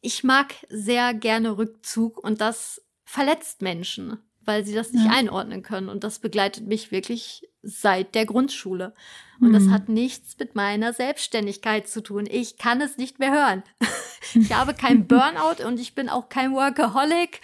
ich 0.00 0.24
mag 0.24 0.54
sehr 0.68 1.14
gerne 1.14 1.58
Rückzug 1.58 2.18
und 2.18 2.40
das 2.40 2.82
verletzt 3.04 3.62
Menschen, 3.62 4.18
weil 4.48 4.64
sie 4.64 4.74
das 4.74 4.92
nicht 4.94 5.04
ja. 5.04 5.12
einordnen 5.12 5.62
können. 5.62 5.90
Und 5.90 6.04
das 6.04 6.20
begleitet 6.20 6.66
mich 6.66 6.90
wirklich 6.90 7.46
seit 7.62 8.14
der 8.14 8.24
Grundschule. 8.24 8.94
Und 9.40 9.50
mhm. 9.50 9.52
das 9.52 9.68
hat 9.68 9.90
nichts 9.90 10.38
mit 10.38 10.54
meiner 10.54 10.94
Selbstständigkeit 10.94 11.86
zu 11.86 12.02
tun. 12.02 12.26
Ich 12.28 12.56
kann 12.56 12.80
es 12.80 12.96
nicht 12.96 13.18
mehr 13.18 13.30
hören. 13.30 13.62
ich 14.34 14.54
habe 14.54 14.72
kein 14.72 15.06
Burnout 15.06 15.62
und 15.66 15.78
ich 15.78 15.94
bin 15.94 16.08
auch 16.08 16.30
kein 16.30 16.54
Workaholic. 16.54 17.42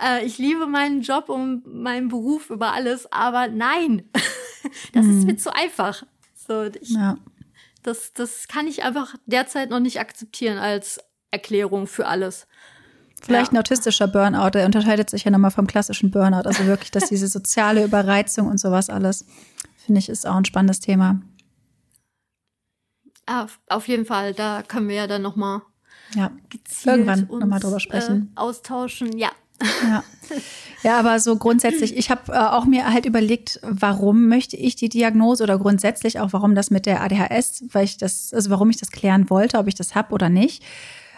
Äh, 0.00 0.24
ich 0.24 0.38
liebe 0.38 0.66
meinen 0.66 1.02
Job 1.02 1.28
und 1.28 1.66
meinen 1.66 2.06
Beruf 2.06 2.50
über 2.50 2.72
alles, 2.72 3.10
aber 3.12 3.48
nein, 3.48 4.08
das 4.92 5.04
mhm. 5.06 5.18
ist 5.18 5.26
mir 5.26 5.36
zu 5.36 5.52
einfach. 5.52 6.04
So, 6.36 6.62
ich, 6.80 6.90
ja. 6.90 7.16
das, 7.82 8.12
das 8.12 8.46
kann 8.46 8.68
ich 8.68 8.84
einfach 8.84 9.16
derzeit 9.26 9.70
noch 9.70 9.80
nicht 9.80 9.98
akzeptieren 9.98 10.58
als 10.58 11.00
Erklärung 11.32 11.88
für 11.88 12.06
alles. 12.06 12.46
Vielleicht 13.24 13.52
ja. 13.52 13.58
ein 13.58 13.60
autistischer 13.60 14.06
Burnout, 14.06 14.50
der 14.50 14.66
unterscheidet 14.66 15.08
sich 15.08 15.24
ja 15.24 15.30
nochmal 15.30 15.50
vom 15.50 15.66
klassischen 15.66 16.10
Burnout. 16.10 16.46
Also 16.46 16.66
wirklich, 16.66 16.90
dass 16.90 17.04
diese 17.08 17.28
soziale 17.28 17.84
Überreizung 17.84 18.48
und 18.48 18.58
sowas 18.58 18.90
alles, 18.90 19.24
finde 19.76 20.00
ich, 20.00 20.08
ist 20.08 20.26
auch 20.26 20.36
ein 20.36 20.44
spannendes 20.44 20.80
Thema. 20.80 21.20
Auf, 23.26 23.58
auf 23.68 23.88
jeden 23.88 24.04
Fall, 24.04 24.34
da 24.34 24.62
können 24.62 24.88
wir 24.88 24.96
ja 24.96 25.06
dann 25.06 25.22
nochmal 25.22 25.62
ja. 26.14 26.30
irgendwann 26.84 27.26
nochmal 27.30 27.60
drüber 27.60 27.80
sprechen. 27.80 28.32
Äh, 28.36 28.40
austauschen, 28.40 29.16
ja. 29.16 29.30
Ja. 29.88 30.04
ja, 30.82 30.98
aber 30.98 31.20
so 31.20 31.36
grundsätzlich, 31.36 31.96
ich 31.96 32.10
habe 32.10 32.32
äh, 32.32 32.36
auch 32.36 32.66
mir 32.66 32.92
halt 32.92 33.06
überlegt, 33.06 33.60
warum 33.62 34.28
möchte 34.28 34.56
ich 34.56 34.76
die 34.76 34.88
Diagnose 34.88 35.44
oder 35.44 35.58
grundsätzlich 35.58 36.20
auch, 36.20 36.32
warum 36.32 36.54
das 36.54 36.70
mit 36.70 36.84
der 36.84 37.02
ADHS, 37.02 37.64
weil 37.72 37.84
ich 37.84 37.96
das, 37.96 38.34
also 38.34 38.50
warum 38.50 38.68
ich 38.68 38.76
das 38.76 38.90
klären 38.90 39.30
wollte, 39.30 39.58
ob 39.58 39.68
ich 39.68 39.74
das 39.74 39.94
habe 39.94 40.12
oder 40.12 40.28
nicht. 40.28 40.62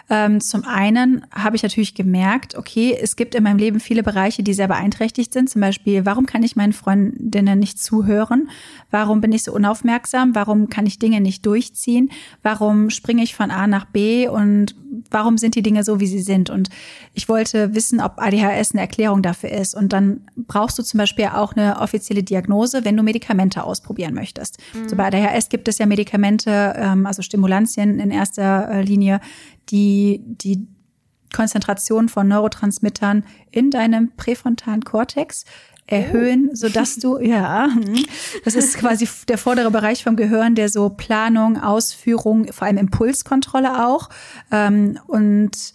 Ähm, 0.08 0.40
zum 0.40 0.64
einen 0.64 1.26
habe 1.32 1.56
ich 1.56 1.62
natürlich 1.62 1.94
gemerkt, 1.94 2.56
okay, 2.56 2.96
es 3.00 3.16
gibt 3.16 3.34
in 3.34 3.42
meinem 3.42 3.58
Leben 3.58 3.80
viele 3.80 4.02
Bereiche, 4.02 4.42
die 4.42 4.54
sehr 4.54 4.68
beeinträchtigt 4.68 5.32
sind. 5.32 5.50
Zum 5.50 5.60
Beispiel, 5.60 6.06
warum 6.06 6.26
kann 6.26 6.44
ich 6.44 6.54
meinen 6.54 6.72
Freundinnen 6.72 7.58
nicht 7.58 7.82
zuhören? 7.82 8.48
Warum 8.90 9.20
bin 9.20 9.32
ich 9.32 9.42
so 9.42 9.52
unaufmerksam? 9.52 10.34
Warum 10.34 10.68
kann 10.68 10.86
ich 10.86 10.98
Dinge 10.98 11.20
nicht 11.20 11.44
durchziehen? 11.44 12.10
Warum 12.42 12.90
springe 12.90 13.24
ich 13.24 13.34
von 13.34 13.50
A 13.50 13.66
nach 13.66 13.86
B? 13.86 14.28
Und 14.28 14.76
warum 15.10 15.38
sind 15.38 15.56
die 15.56 15.62
Dinge 15.62 15.82
so, 15.82 15.98
wie 15.98 16.06
sie 16.06 16.20
sind? 16.20 16.50
Und 16.50 16.68
ich 17.12 17.28
wollte 17.28 17.74
wissen, 17.74 18.00
ob 18.00 18.14
ADHS 18.18 18.72
eine 18.72 18.82
Erklärung 18.82 19.22
dafür 19.22 19.50
ist. 19.50 19.74
Und 19.74 19.92
dann 19.92 20.20
brauchst 20.36 20.78
du 20.78 20.84
zum 20.84 20.98
Beispiel 20.98 21.26
auch 21.26 21.54
eine 21.54 21.80
offizielle 21.80 22.22
Diagnose, 22.22 22.84
wenn 22.84 22.96
du 22.96 23.02
Medikamente 23.02 23.64
ausprobieren 23.64 24.14
möchtest. 24.14 24.58
Mhm. 24.72 24.88
So 24.88 24.94
bei 24.94 25.06
ADHS 25.06 25.48
gibt 25.48 25.66
es 25.66 25.78
ja 25.78 25.86
Medikamente, 25.86 26.74
ähm, 26.76 27.06
also 27.06 27.22
Stimulantien 27.22 27.98
in 27.98 28.12
erster 28.12 28.68
äh, 28.70 28.82
Linie, 28.82 29.20
die 29.70 30.20
die 30.24 30.66
Konzentration 31.34 32.08
von 32.08 32.28
Neurotransmittern 32.28 33.24
in 33.50 33.70
deinem 33.70 34.12
präfrontalen 34.16 34.82
Kortex 34.82 35.44
erhöhen, 35.86 36.48
oh. 36.50 36.54
so 36.54 36.68
dass 36.68 36.96
du, 36.96 37.18
ja, 37.20 37.68
das 38.44 38.54
ist 38.54 38.78
quasi 38.78 39.08
der 39.28 39.38
vordere 39.38 39.70
Bereich 39.70 40.02
vom 40.02 40.16
Gehirn, 40.16 40.54
der 40.54 40.68
so 40.68 40.90
Planung, 40.90 41.60
Ausführung, 41.60 42.52
vor 42.52 42.66
allem 42.66 42.78
Impulskontrolle 42.78 43.86
auch 43.86 44.08
ähm, 44.50 44.98
und 45.06 45.72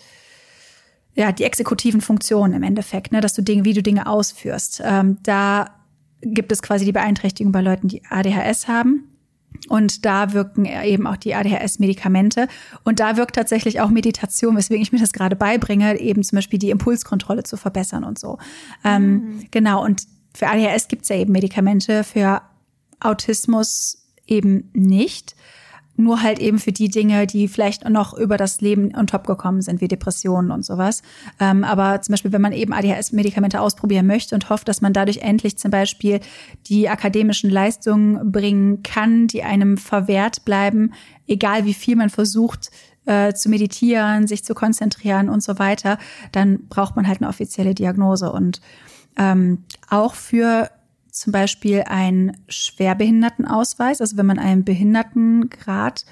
ja, 1.14 1.32
die 1.32 1.44
exekutiven 1.44 2.02
Funktionen 2.02 2.54
im 2.54 2.64
Endeffekt, 2.64 3.12
ne, 3.12 3.20
dass 3.22 3.34
du 3.34 3.42
Dinge, 3.42 3.66
wie 3.66 3.74
du 3.74 3.84
Dinge 3.84 4.08
ausführst. 4.08 4.82
Ähm, 4.84 5.18
da 5.24 5.72
gibt 6.22 6.52
es 6.52 6.62
quasi 6.62 6.86
die 6.86 6.94
Beeinträchtigung 6.94 7.52
bei 7.52 7.62
Leuten, 7.62 7.90
die 7.90 8.04
ADHS 8.10 8.68
haben. 8.68 9.11
Und 9.70 10.06
da 10.06 10.34
wirken 10.34 10.66
eben 10.66 11.08
auch 11.08 11.18
die 11.18 11.36
ADHS-Medikamente. 11.36 12.48
Und 12.84 13.00
da 13.00 13.18
wirkt 13.18 13.36
tatsächlich 13.36 13.80
auch 13.80 13.90
Meditation, 13.90 14.58
weswegen 14.58 14.82
ich 14.82 14.92
mir 14.92 15.00
das 15.00 15.14
gerade 15.14 15.36
beibringe, 15.36 16.00
eben 16.00 16.24
zum 16.24 16.38
Beispiel 16.38 16.60
die 16.60 16.72
Impulskontrolle 16.72 17.44
zu 17.44 17.58
verbessern 17.58 18.04
und 18.04 18.18
so. 18.18 18.38
Ähm, 18.84 19.04
mhm. 19.04 19.10
Ähm, 19.12 19.48
genau, 19.52 19.84
und 19.84 20.08
für 20.34 20.48
ADHS 20.48 20.88
gibt 20.88 21.04
es 21.04 21.10
ja 21.10 21.18
eben 21.18 21.32
Medikamente, 21.32 22.04
für 22.04 22.42
Autismus 23.00 24.06
eben 24.26 24.70
nicht 24.74 25.36
nur 25.98 26.22
halt 26.22 26.40
eben 26.40 26.60
für 26.60 26.72
die 26.72 26.90
Dinge, 26.90 27.28
die 27.28 27.48
vielleicht 27.48 27.88
noch 27.88 28.14
über 28.14 28.38
das 28.38 28.62
Leben 28.62 28.96
on 28.96 29.08
top 29.08 29.28
gekommen 29.28 29.62
sind, 29.62 29.82
wie 29.82 29.88
Depressionen 29.88 30.52
und 30.52 30.66
sowas. 30.66 31.02
Ähm, 31.40 31.64
aber 31.64 32.02
zum 32.02 32.14
Beispiel, 32.14 32.32
wenn 32.32 32.42
man 32.42 32.54
eben 32.54 32.74
ADHS-Medikamente 32.74 33.60
ausprobieren 33.60 34.08
möchte 34.08 34.36
und 34.36 34.50
hofft, 34.50 34.68
dass 34.68 34.82
man 34.82 34.94
dadurch 34.94 35.18
endlich 35.20 35.58
zum 35.58 35.72
Beispiel 35.72 36.20
die 36.68 36.90
akademischen 36.90 37.50
Leistungen 37.50 38.32
bringen 38.32 38.84
kann, 38.84 39.28
die 39.28 39.44
einem 39.44 39.78
verwehrt 39.78 40.46
bleiben, 40.46 40.94
egal 41.28 41.66
wie 41.66 41.74
viel 41.74 41.96
man 41.96 42.10
versucht, 42.10 42.72
äh, 43.06 43.34
zu 43.34 43.50
meditieren, 43.50 44.28
sich 44.28 44.44
zu 44.44 44.54
konzentrieren 44.54 45.30
und 45.30 45.44
so 45.44 45.60
weiter, 45.60 45.98
dann 46.32 46.68
braucht 46.68 46.96
man 46.96 47.08
halt 47.08 47.22
eine 47.22 47.30
offizielle 47.30 47.74
Diagnose. 47.74 48.32
Und 48.32 48.62
ähm, 49.18 49.64
auch 49.90 50.14
für 50.14 50.70
zum 51.12 51.32
Beispiel 51.32 51.84
einen 51.88 52.38
Schwerbehindertenausweis, 52.48 54.02
also 54.02 54.18
wenn 54.18 54.26
man 54.26 54.40
einen 54.40 54.64
Behindertengrad 54.64 56.06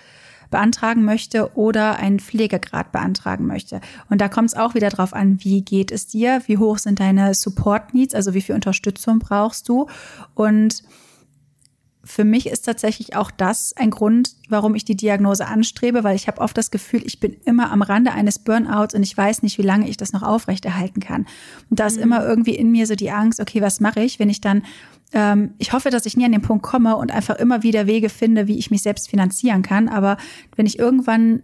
beantragen 0.51 1.03
möchte 1.03 1.55
oder 1.55 1.97
einen 1.97 2.19
Pflegegrad 2.19 2.91
beantragen 2.91 3.45
möchte. 3.45 3.81
Und 4.09 4.19
da 4.19 4.29
kommt 4.29 4.49
es 4.49 4.57
auch 4.57 4.73
wieder 4.73 4.89
drauf 4.89 5.13
an, 5.13 5.43
wie 5.43 5.61
geht 5.61 5.91
es 5.91 6.07
dir, 6.07 6.41
wie 6.47 6.57
hoch 6.57 6.79
sind 6.79 6.99
deine 6.99 7.33
Support 7.33 7.93
Needs, 7.93 8.15
also 8.15 8.33
wie 8.33 8.41
viel 8.41 8.55
Unterstützung 8.55 9.19
brauchst 9.19 9.69
du 9.69 9.87
und 10.35 10.83
für 12.03 12.23
mich 12.23 12.47
ist 12.47 12.61
tatsächlich 12.61 13.15
auch 13.15 13.29
das 13.29 13.73
ein 13.75 13.89
Grund, 13.89 14.35
warum 14.47 14.73
ich 14.73 14.85
die 14.85 14.95
Diagnose 14.95 15.45
anstrebe, 15.47 16.03
weil 16.03 16.15
ich 16.15 16.27
habe 16.27 16.39
oft 16.39 16.57
das 16.57 16.71
Gefühl, 16.71 17.01
ich 17.05 17.19
bin 17.19 17.35
immer 17.43 17.71
am 17.71 17.81
Rande 17.81 18.11
eines 18.11 18.39
Burnouts 18.39 18.95
und 18.95 19.03
ich 19.03 19.15
weiß 19.15 19.43
nicht, 19.43 19.57
wie 19.57 19.63
lange 19.63 19.89
ich 19.89 19.97
das 19.97 20.13
noch 20.13 20.23
aufrechterhalten 20.23 21.01
kann. 21.01 21.25
Und 21.69 21.79
da 21.79 21.87
ist 21.87 21.97
mhm. 21.97 22.03
immer 22.03 22.25
irgendwie 22.25 22.55
in 22.55 22.71
mir 22.71 22.87
so 22.87 22.95
die 22.95 23.11
Angst, 23.11 23.41
okay, 23.41 23.61
was 23.61 23.81
mache 23.81 24.01
ich, 24.01 24.17
wenn 24.17 24.29
ich 24.29 24.39
dann, 24.39 24.63
ähm, 25.11 25.53
ich 25.57 25.73
hoffe, 25.73 25.89
dass 25.89 26.05
ich 26.05 26.15
nie 26.15 26.25
an 26.25 26.31
den 26.31 26.41
Punkt 26.41 26.63
komme 26.63 26.95
und 26.95 27.11
einfach 27.11 27.35
immer 27.35 27.63
wieder 27.63 27.85
Wege 27.85 28.09
finde, 28.09 28.47
wie 28.47 28.57
ich 28.57 28.71
mich 28.71 28.81
selbst 28.81 29.09
finanzieren 29.09 29.61
kann. 29.61 29.89
Aber 29.89 30.15
wenn 30.55 30.65
ich 30.65 30.79
irgendwann 30.79 31.43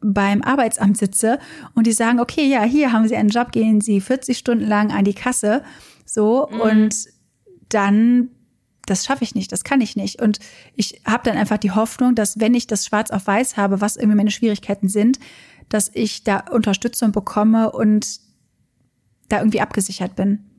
beim 0.00 0.42
Arbeitsamt 0.42 0.98
sitze 0.98 1.38
und 1.74 1.86
die 1.86 1.92
sagen, 1.92 2.20
okay, 2.20 2.46
ja, 2.46 2.62
hier 2.62 2.92
haben 2.92 3.08
Sie 3.08 3.16
einen 3.16 3.30
Job, 3.30 3.52
gehen 3.52 3.80
Sie 3.80 4.02
40 4.02 4.36
Stunden 4.36 4.66
lang 4.66 4.92
an 4.92 5.04
die 5.04 5.14
Kasse, 5.14 5.62
so, 6.04 6.46
mhm. 6.52 6.60
und 6.60 6.96
dann 7.70 8.28
das 8.86 9.04
schaffe 9.04 9.24
ich 9.24 9.34
nicht, 9.34 9.52
das 9.52 9.64
kann 9.64 9.80
ich 9.80 9.96
nicht. 9.96 10.20
Und 10.20 10.38
ich 10.74 11.02
habe 11.06 11.22
dann 11.24 11.38
einfach 11.38 11.58
die 11.58 11.70
Hoffnung, 11.70 12.14
dass 12.14 12.40
wenn 12.40 12.54
ich 12.54 12.66
das 12.66 12.86
schwarz 12.86 13.10
auf 13.10 13.26
weiß 13.26 13.56
habe, 13.56 13.80
was 13.80 13.96
irgendwie 13.96 14.16
meine 14.16 14.30
Schwierigkeiten 14.30 14.88
sind, 14.88 15.18
dass 15.68 15.90
ich 15.94 16.24
da 16.24 16.44
Unterstützung 16.50 17.12
bekomme 17.12 17.72
und 17.72 18.20
da 19.28 19.38
irgendwie 19.38 19.60
abgesichert 19.60 20.16
bin. 20.16 20.50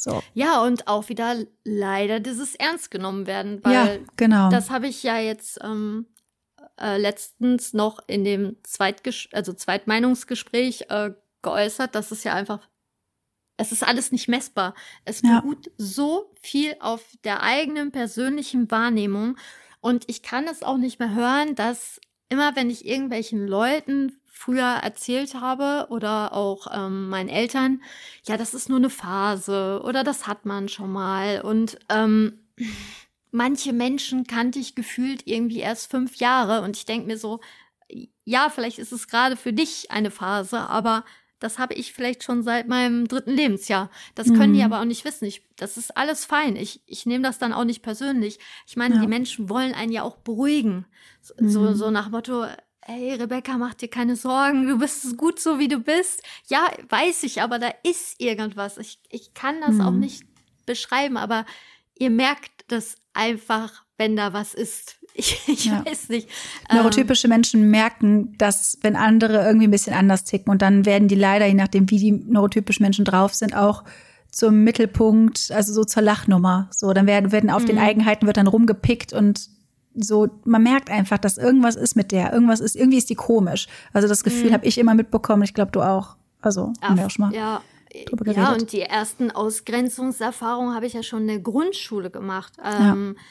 So. 0.00 0.22
Ja, 0.34 0.62
und 0.62 0.88
auch 0.88 1.08
wieder 1.08 1.36
leider 1.64 2.18
dieses 2.18 2.54
Ernst 2.56 2.90
genommen 2.90 3.26
werden, 3.26 3.60
weil 3.62 3.72
ja, 3.72 3.88
genau. 4.16 4.50
das 4.50 4.70
habe 4.70 4.88
ich 4.88 5.02
ja 5.02 5.18
jetzt 5.18 5.60
ähm, 5.62 6.06
äh, 6.80 6.98
letztens 6.98 7.72
noch 7.72 8.00
in 8.08 8.24
dem 8.24 8.56
Zweitges 8.64 9.28
also 9.32 9.52
Zweitmeinungsgespräch 9.52 10.86
äh, 10.88 11.12
geäußert, 11.42 11.94
dass 11.94 12.10
es 12.10 12.24
ja 12.24 12.34
einfach 12.34 12.68
es 13.56 13.72
ist 13.72 13.82
alles 13.82 14.12
nicht 14.12 14.28
messbar. 14.28 14.74
Es 15.04 15.22
beruht 15.22 15.66
ja. 15.66 15.72
so 15.76 16.32
viel 16.40 16.76
auf 16.80 17.04
der 17.24 17.42
eigenen 17.42 17.92
persönlichen 17.92 18.70
Wahrnehmung. 18.70 19.36
Und 19.80 20.04
ich 20.08 20.22
kann 20.22 20.46
es 20.46 20.62
auch 20.62 20.78
nicht 20.78 20.98
mehr 20.98 21.14
hören, 21.14 21.54
dass 21.54 22.00
immer, 22.28 22.56
wenn 22.56 22.70
ich 22.70 22.86
irgendwelchen 22.86 23.46
Leuten 23.46 24.18
früher 24.26 24.80
erzählt 24.82 25.34
habe 25.34 25.86
oder 25.90 26.32
auch 26.32 26.66
ähm, 26.72 27.08
meinen 27.08 27.28
Eltern, 27.28 27.82
ja, 28.24 28.36
das 28.36 28.54
ist 28.54 28.68
nur 28.68 28.78
eine 28.78 28.90
Phase 28.90 29.80
oder 29.84 30.02
das 30.02 30.26
hat 30.26 30.46
man 30.46 30.68
schon 30.68 30.90
mal. 30.90 31.42
Und 31.42 31.78
ähm, 31.88 32.40
manche 33.30 33.72
Menschen 33.72 34.26
kannte 34.26 34.58
ich 34.58 34.74
gefühlt 34.74 35.26
irgendwie 35.26 35.60
erst 35.60 35.90
fünf 35.90 36.16
Jahre 36.16 36.62
und 36.62 36.76
ich 36.76 36.86
denke 36.86 37.06
mir 37.06 37.18
so, 37.18 37.40
ja, 38.24 38.50
vielleicht 38.50 38.78
ist 38.78 38.92
es 38.92 39.08
gerade 39.08 39.36
für 39.36 39.52
dich 39.52 39.90
eine 39.90 40.10
Phase, 40.10 40.58
aber 40.58 41.04
das 41.42 41.58
habe 41.58 41.74
ich 41.74 41.92
vielleicht 41.92 42.22
schon 42.22 42.42
seit 42.42 42.68
meinem 42.68 43.08
dritten 43.08 43.32
Lebensjahr. 43.32 43.90
Das 44.14 44.28
mhm. 44.28 44.36
können 44.36 44.54
die 44.54 44.62
aber 44.62 44.80
auch 44.80 44.84
nicht 44.84 45.04
wissen. 45.04 45.24
Ich, 45.24 45.42
das 45.56 45.76
ist 45.76 45.96
alles 45.96 46.24
fein. 46.24 46.54
Ich, 46.54 46.82
ich 46.86 47.04
nehme 47.04 47.24
das 47.24 47.38
dann 47.38 47.52
auch 47.52 47.64
nicht 47.64 47.82
persönlich. 47.82 48.38
Ich 48.66 48.76
meine, 48.76 48.94
ja. 48.94 49.00
die 49.00 49.08
Menschen 49.08 49.48
wollen 49.48 49.74
einen 49.74 49.90
ja 49.90 50.04
auch 50.04 50.16
beruhigen. 50.18 50.86
So, 51.20 51.34
mhm. 51.38 51.48
so, 51.48 51.74
so 51.74 51.90
nach 51.90 52.10
Motto, 52.10 52.46
hey 52.82 53.14
Rebecca, 53.14 53.58
mach 53.58 53.74
dir 53.74 53.88
keine 53.88 54.14
Sorgen, 54.14 54.68
du 54.68 54.78
bist 54.78 55.16
gut 55.16 55.40
so, 55.40 55.58
wie 55.58 55.68
du 55.68 55.78
bist. 55.78 56.22
Ja, 56.46 56.70
weiß 56.88 57.24
ich, 57.24 57.42
aber 57.42 57.58
da 57.58 57.72
ist 57.82 58.20
irgendwas. 58.20 58.78
Ich, 58.78 59.00
ich 59.10 59.34
kann 59.34 59.60
das 59.60 59.74
mhm. 59.74 59.80
auch 59.80 59.92
nicht 59.92 60.22
beschreiben, 60.64 61.16
aber 61.16 61.44
ihr 61.98 62.10
merkt 62.10 62.61
das 62.72 62.96
einfach, 63.14 63.84
wenn 63.98 64.16
da 64.16 64.32
was 64.32 64.54
ist. 64.54 64.96
Ich, 65.14 65.46
ich 65.46 65.66
ja. 65.66 65.84
weiß 65.84 66.08
nicht. 66.08 66.26
Neurotypische 66.72 67.26
ähm, 67.26 67.32
Menschen 67.32 67.70
merken, 67.70 68.34
dass 68.38 68.78
wenn 68.80 68.96
andere 68.96 69.44
irgendwie 69.44 69.66
ein 69.66 69.70
bisschen 69.70 69.92
anders 69.92 70.24
ticken 70.24 70.50
und 70.50 70.62
dann 70.62 70.86
werden 70.86 71.06
die 71.06 71.16
leider, 71.16 71.44
je 71.44 71.52
nachdem, 71.52 71.90
wie 71.90 71.98
die 71.98 72.12
neurotypischen 72.12 72.82
Menschen 72.82 73.04
drauf 73.04 73.34
sind, 73.34 73.54
auch 73.54 73.84
zum 74.30 74.64
Mittelpunkt, 74.64 75.52
also 75.52 75.74
so 75.74 75.84
zur 75.84 76.02
Lachnummer. 76.02 76.70
So, 76.70 76.94
dann 76.94 77.06
werden, 77.06 77.30
werden 77.30 77.50
auf 77.50 77.66
den 77.66 77.76
mhm. 77.76 77.82
Eigenheiten 77.82 78.26
wird 78.26 78.38
dann 78.38 78.46
rumgepickt 78.46 79.12
und 79.12 79.50
so, 79.94 80.28
man 80.44 80.62
merkt 80.62 80.90
einfach, 80.90 81.18
dass 81.18 81.36
irgendwas 81.36 81.76
ist 81.76 81.94
mit 81.94 82.10
der, 82.10 82.32
irgendwas 82.32 82.60
ist, 82.60 82.74
irgendwie 82.74 82.96
ist 82.96 83.10
die 83.10 83.14
komisch. 83.14 83.68
Also 83.92 84.08
das 84.08 84.24
Gefühl 84.24 84.48
mhm. 84.48 84.54
habe 84.54 84.66
ich 84.66 84.78
immer 84.78 84.94
mitbekommen, 84.94 85.42
ich 85.42 85.52
glaube, 85.52 85.72
du 85.72 85.82
auch. 85.82 86.16
Also, 86.40 86.72
haben 86.80 86.96
wir 86.96 87.06
auch 87.06 87.10
schon 87.10 87.26
mal. 87.26 87.34
Ja. 87.34 87.60
Ja, 88.26 88.52
und 88.52 88.72
die 88.72 88.80
ersten 88.80 89.30
Ausgrenzungserfahrungen 89.30 90.74
habe 90.74 90.86
ich 90.86 90.92
ja 90.92 91.02
schon 91.02 91.22
in 91.22 91.28
der 91.28 91.40
Grundschule 91.40 92.10
gemacht. 92.10 92.54
Ähm, 92.62 93.16
ja. 93.16 93.22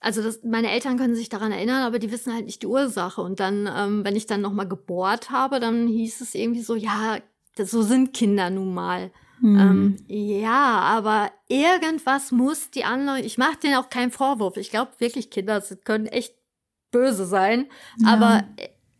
Also 0.00 0.22
das, 0.22 0.42
meine 0.42 0.70
Eltern 0.70 0.98
können 0.98 1.14
sich 1.14 1.28
daran 1.28 1.52
erinnern, 1.52 1.82
aber 1.82 1.98
die 2.00 2.10
wissen 2.10 2.34
halt 2.34 2.46
nicht 2.46 2.62
die 2.62 2.66
Ursache. 2.66 3.20
Und 3.20 3.38
dann, 3.38 3.70
ähm, 3.74 4.04
wenn 4.04 4.16
ich 4.16 4.26
dann 4.26 4.40
noch 4.40 4.52
mal 4.52 4.66
gebohrt 4.66 5.30
habe, 5.30 5.60
dann 5.60 5.86
hieß 5.86 6.20
es 6.20 6.34
irgendwie 6.34 6.62
so, 6.62 6.74
ja, 6.74 7.18
das, 7.54 7.70
so 7.70 7.82
sind 7.82 8.12
Kinder 8.12 8.50
nun 8.50 8.74
mal. 8.74 9.12
Mhm. 9.40 9.58
Ähm, 9.58 9.96
ja, 10.08 10.80
aber 10.80 11.30
irgendwas 11.48 12.32
muss 12.32 12.70
die 12.70 12.84
anderen, 12.84 13.24
ich 13.24 13.38
mache 13.38 13.58
denen 13.62 13.76
auch 13.76 13.90
keinen 13.90 14.10
Vorwurf. 14.10 14.56
Ich 14.56 14.70
glaube 14.70 14.92
wirklich, 14.98 15.30
Kinder 15.30 15.62
können 15.84 16.06
echt 16.06 16.34
böse 16.90 17.24
sein, 17.24 17.66
ja. 17.98 18.08
aber 18.08 18.44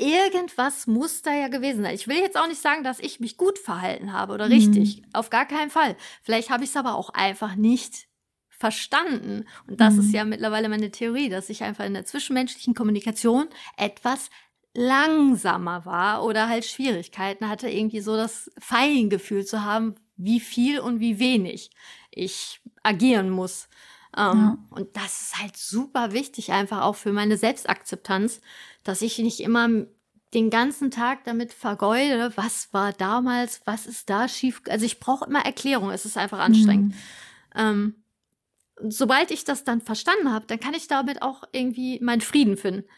irgendwas 0.02 0.86
muss 0.86 1.22
da 1.22 1.32
ja 1.32 1.48
gewesen 1.48 1.82
sein. 1.82 1.94
Ich 1.94 2.08
will 2.08 2.18
jetzt 2.18 2.36
auch 2.36 2.48
nicht 2.48 2.60
sagen, 2.60 2.82
dass 2.82 2.98
ich 2.98 3.20
mich 3.20 3.36
gut 3.36 3.58
verhalten 3.58 4.12
habe 4.12 4.34
oder 4.34 4.50
richtig. 4.50 4.98
Mhm. 4.98 5.06
Auf 5.12 5.30
gar 5.30 5.46
keinen 5.46 5.70
Fall. 5.70 5.96
Vielleicht 6.22 6.50
habe 6.50 6.64
ich 6.64 6.70
es 6.70 6.76
aber 6.76 6.96
auch 6.96 7.10
einfach 7.10 7.54
nicht 7.54 8.08
verstanden. 8.48 9.44
Und 9.66 9.80
das 9.80 9.94
mhm. 9.94 10.00
ist 10.00 10.12
ja 10.12 10.24
mittlerweile 10.24 10.68
meine 10.68 10.90
Theorie, 10.90 11.28
dass 11.28 11.48
ich 11.48 11.62
einfach 11.62 11.84
in 11.84 11.94
der 11.94 12.04
zwischenmenschlichen 12.04 12.74
Kommunikation 12.74 13.48
etwas 13.76 14.30
langsamer 14.74 15.84
war 15.84 16.24
oder 16.24 16.48
halt 16.48 16.64
Schwierigkeiten 16.64 17.48
hatte, 17.48 17.68
irgendwie 17.68 18.00
so 18.00 18.16
das 18.16 18.50
Feingefühl 18.58 19.44
zu 19.44 19.64
haben, 19.64 19.96
wie 20.16 20.40
viel 20.40 20.80
und 20.80 21.00
wie 21.00 21.18
wenig 21.18 21.70
ich 22.10 22.60
agieren 22.82 23.30
muss. 23.30 23.68
Ähm, 24.16 24.38
ja. 24.38 24.58
Und 24.70 24.96
das 24.96 25.22
ist 25.22 25.38
halt 25.38 25.56
super 25.56 26.12
wichtig, 26.12 26.52
einfach 26.52 26.82
auch 26.82 26.96
für 26.96 27.12
meine 27.12 27.36
Selbstakzeptanz, 27.36 28.40
dass 28.84 29.02
ich 29.02 29.18
nicht 29.18 29.40
immer 29.40 29.68
den 30.34 30.50
ganzen 30.50 30.90
Tag 30.90 31.24
damit 31.24 31.52
vergeude, 31.52 32.32
was 32.36 32.72
war 32.72 32.92
damals, 32.92 33.60
was 33.66 33.86
ist 33.86 34.08
da 34.08 34.28
schief. 34.28 34.62
Also 34.68 34.86
ich 34.86 34.98
brauche 34.98 35.26
immer 35.26 35.44
Erklärung, 35.44 35.90
es 35.90 36.06
ist 36.06 36.16
einfach 36.16 36.38
anstrengend. 36.38 36.94
Mhm. 36.94 36.98
Ähm, 37.54 38.04
sobald 38.88 39.30
ich 39.30 39.44
das 39.44 39.64
dann 39.64 39.80
verstanden 39.80 40.32
habe, 40.32 40.46
dann 40.46 40.58
kann 40.58 40.74
ich 40.74 40.88
damit 40.88 41.22
auch 41.22 41.44
irgendwie 41.52 42.00
meinen 42.00 42.22
Frieden 42.22 42.56
finden. 42.56 42.88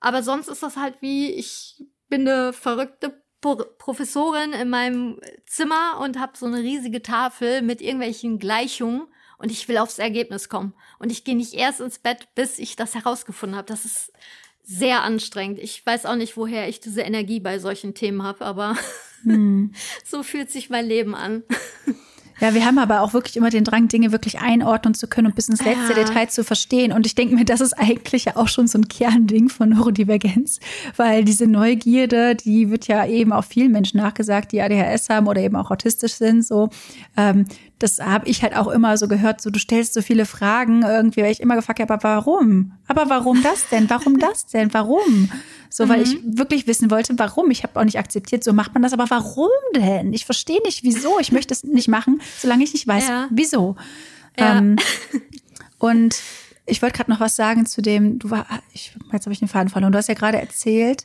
Aber 0.00 0.22
sonst 0.22 0.48
ist 0.48 0.62
das 0.62 0.76
halt 0.76 1.02
wie, 1.02 1.32
ich 1.32 1.84
bin 2.08 2.28
eine 2.28 2.52
verrückte 2.52 3.22
Professorin 3.40 4.52
in 4.52 4.70
meinem 4.70 5.20
Zimmer 5.46 6.00
und 6.00 6.18
habe 6.18 6.36
so 6.36 6.46
eine 6.46 6.58
riesige 6.58 7.02
Tafel 7.02 7.62
mit 7.62 7.80
irgendwelchen 7.80 8.38
Gleichungen 8.38 9.06
und 9.38 9.50
ich 9.50 9.68
will 9.68 9.78
aufs 9.78 9.98
Ergebnis 9.98 10.48
kommen. 10.48 10.74
Und 10.98 11.10
ich 11.10 11.24
gehe 11.24 11.36
nicht 11.36 11.54
erst 11.54 11.80
ins 11.80 11.98
Bett, 11.98 12.28
bis 12.34 12.58
ich 12.58 12.76
das 12.76 12.94
herausgefunden 12.94 13.56
habe. 13.56 13.66
Das 13.66 13.84
ist 13.84 14.12
sehr 14.64 15.02
anstrengend. 15.02 15.58
Ich 15.60 15.84
weiß 15.84 16.04
auch 16.06 16.16
nicht, 16.16 16.36
woher 16.36 16.68
ich 16.68 16.80
diese 16.80 17.00
Energie 17.00 17.40
bei 17.40 17.58
solchen 17.58 17.94
Themen 17.94 18.22
habe, 18.22 18.44
aber 18.44 18.76
hm. 19.22 19.72
so 20.04 20.22
fühlt 20.22 20.50
sich 20.50 20.68
mein 20.68 20.86
Leben 20.86 21.14
an. 21.14 21.42
Ja, 22.40 22.54
wir 22.54 22.64
haben 22.64 22.78
aber 22.78 23.00
auch 23.00 23.14
wirklich 23.14 23.36
immer 23.36 23.50
den 23.50 23.64
Drang, 23.64 23.88
Dinge 23.88 24.12
wirklich 24.12 24.38
einordnen 24.38 24.94
zu 24.94 25.08
können 25.08 25.26
und 25.26 25.34
bis 25.34 25.48
ins 25.48 25.64
letzte 25.64 25.92
ja. 25.92 26.04
Detail 26.04 26.28
zu 26.28 26.44
verstehen. 26.44 26.92
Und 26.92 27.04
ich 27.04 27.16
denke 27.16 27.34
mir, 27.34 27.44
das 27.44 27.60
ist 27.60 27.72
eigentlich 27.72 28.26
ja 28.26 28.36
auch 28.36 28.46
schon 28.46 28.68
so 28.68 28.78
ein 28.78 28.86
Kernding 28.86 29.48
von 29.48 29.70
Neurodivergenz, 29.70 30.60
weil 30.96 31.24
diese 31.24 31.48
Neugierde, 31.48 32.36
die 32.36 32.70
wird 32.70 32.86
ja 32.86 33.06
eben 33.06 33.32
auch 33.32 33.44
vielen 33.44 33.72
Menschen 33.72 33.98
nachgesagt, 33.98 34.52
die 34.52 34.62
ADHS 34.62 35.08
haben 35.08 35.26
oder 35.26 35.40
eben 35.40 35.56
auch 35.56 35.70
autistisch 35.70 36.14
sind. 36.14 36.44
So, 36.44 36.70
ähm, 37.16 37.46
das 37.78 38.00
habe 38.00 38.28
ich 38.28 38.42
halt 38.42 38.56
auch 38.56 38.68
immer 38.68 38.96
so 38.96 39.06
gehört. 39.06 39.40
So, 39.40 39.50
du 39.50 39.58
stellst 39.58 39.94
so 39.94 40.02
viele 40.02 40.26
Fragen 40.26 40.82
irgendwie, 40.82 41.22
weil 41.22 41.30
ich 41.30 41.40
immer 41.40 41.54
gefragt 41.54 41.80
habe, 41.80 41.94
aber 41.94 42.02
warum? 42.02 42.72
Aber 42.86 43.08
warum 43.08 43.42
das 43.42 43.68
denn? 43.68 43.88
Warum 43.88 44.18
das 44.18 44.46
denn? 44.46 44.72
Warum? 44.74 45.30
So, 45.70 45.84
mhm. 45.84 45.88
weil 45.88 46.02
ich 46.02 46.22
mhm. 46.22 46.38
wirklich 46.38 46.66
wissen 46.66 46.90
wollte, 46.90 47.18
warum. 47.18 47.50
Ich 47.50 47.62
habe 47.62 47.78
auch 47.78 47.84
nicht 47.84 47.98
akzeptiert, 47.98 48.42
so 48.42 48.52
macht 48.52 48.74
man 48.74 48.82
das, 48.82 48.92
aber 48.92 49.08
warum 49.10 49.50
denn? 49.74 50.12
Ich 50.12 50.24
verstehe 50.24 50.60
nicht, 50.64 50.82
wieso. 50.82 51.20
Ich 51.20 51.32
möchte 51.32 51.54
es 51.54 51.62
nicht 51.62 51.88
machen, 51.88 52.20
solange 52.38 52.64
ich 52.64 52.72
nicht 52.72 52.86
weiß, 52.86 53.08
ja. 53.08 53.28
wieso. 53.30 53.76
Ja. 54.38 54.58
Ähm, 54.58 54.76
und 55.78 56.16
ich 56.68 56.82
wollte 56.82 56.96
gerade 56.96 57.10
noch 57.10 57.20
was 57.20 57.36
sagen 57.36 57.66
zu 57.66 57.82
dem, 57.82 58.18
du 58.18 58.30
war, 58.30 58.46
ich, 58.72 58.92
jetzt 59.12 59.26
habe 59.26 59.32
ich 59.32 59.38
den 59.38 59.48
Faden 59.48 59.68
verloren. 59.68 59.92
Du 59.92 59.98
hast 59.98 60.08
ja 60.08 60.14
gerade 60.14 60.38
erzählt, 60.38 61.04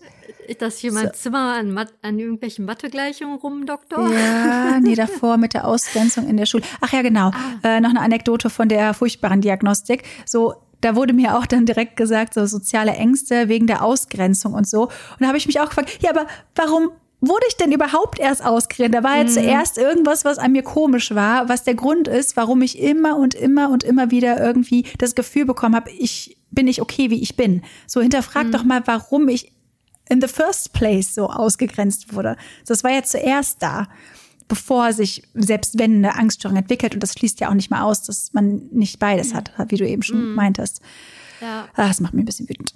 dass 0.60 0.82
jemand 0.82 1.15
so. 1.15 1.23
Zimmer 1.23 1.56
an, 1.56 1.88
an 2.02 2.19
irgendwelchen 2.19 2.65
Mathegleichungen 2.65 3.38
rumdoktor? 3.38 4.12
Ja, 4.12 4.80
nee, 4.82 4.95
davor 4.95 5.38
mit 5.38 5.54
der 5.54 5.65
Ausgrenzung 5.65 6.28
in 6.28 6.38
der 6.38 6.45
Schule. 6.45 6.63
Ach 6.82 6.91
ja, 6.91 7.02
genau. 7.02 7.32
Ah. 7.32 7.58
Äh, 7.63 7.82
noch 7.82 7.89
eine 7.89 8.02
Anekdote 8.02 8.49
von 8.49 8.69
der 8.69 8.93
furchtbaren 8.93 9.41
Diagnostik. 9.41 10.04
So, 10.26 10.56
da 10.82 10.95
wurde 10.95 11.13
mir 11.13 11.38
auch 11.38 11.45
dann 11.45 11.65
direkt 11.65 11.95
gesagt, 11.95 12.34
so 12.34 12.45
soziale 12.45 12.91
Ängste 12.91 13.47
wegen 13.47 13.67
der 13.67 13.84
Ausgrenzung 13.84 14.54
und 14.54 14.67
so. 14.67 14.84
Und 14.84 14.91
da 15.19 15.28
habe 15.28 15.38
ich 15.38 15.47
mich 15.47 15.60
auch 15.60 15.69
gefragt, 15.69 15.97
ja, 16.02 16.10
aber 16.10 16.28
warum 16.56 16.91
wurde 17.27 17.45
ich 17.47 17.57
denn 17.57 17.71
überhaupt 17.71 18.19
erst 18.19 18.43
ausgrenzt? 18.43 18.93
Da 18.93 19.03
war 19.03 19.17
ja 19.17 19.23
mhm. 19.23 19.29
zuerst 19.29 19.77
irgendwas, 19.77 20.25
was 20.25 20.38
an 20.38 20.51
mir 20.51 20.63
komisch 20.63 21.13
war, 21.15 21.49
was 21.49 21.63
der 21.63 21.75
Grund 21.75 22.07
ist, 22.07 22.36
warum 22.36 22.62
ich 22.62 22.79
immer 22.79 23.17
und 23.17 23.33
immer 23.33 23.69
und 23.69 23.83
immer 23.83 24.12
wieder 24.12 24.39
irgendwie 24.39 24.86
das 24.97 25.15
Gefühl 25.15 25.45
bekommen 25.45 25.75
habe, 25.75 25.91
ich 25.91 26.38
bin 26.51 26.65
nicht 26.65 26.81
okay, 26.81 27.09
wie 27.09 27.21
ich 27.21 27.36
bin. 27.36 27.63
So 27.88 28.01
hinterfrag 28.01 28.47
mhm. 28.47 28.51
doch 28.51 28.63
mal, 28.63 28.81
warum 28.86 29.27
ich 29.29 29.51
in 30.09 30.21
the 30.21 30.27
first 30.27 30.73
place 30.73 31.15
so 31.15 31.29
ausgegrenzt 31.29 32.13
wurde. 32.13 32.36
Das 32.67 32.83
war 32.83 32.91
ja 32.91 33.03
zuerst 33.03 33.63
da 33.63 33.88
bevor 34.47 34.93
sich, 34.93 35.23
selbst 35.33 35.79
wenn 35.79 35.97
eine 35.97 36.15
Angststörung 36.15 36.57
entwickelt, 36.57 36.93
und 36.93 37.01
das 37.01 37.13
schließt 37.13 37.39
ja 37.39 37.49
auch 37.49 37.53
nicht 37.53 37.71
mal 37.71 37.81
aus, 37.81 38.03
dass 38.03 38.33
man 38.33 38.67
nicht 38.71 38.99
beides 38.99 39.33
hat, 39.33 39.51
wie 39.69 39.77
du 39.77 39.88
eben 39.88 40.03
schon 40.03 40.33
mm. 40.33 40.36
meintest. 40.36 40.81
Ja. 41.41 41.67
Ah, 41.75 41.88
das 41.88 41.99
macht 41.99 42.13
mich 42.13 42.23
ein 42.23 42.25
bisschen 42.25 42.47
wütend. 42.47 42.73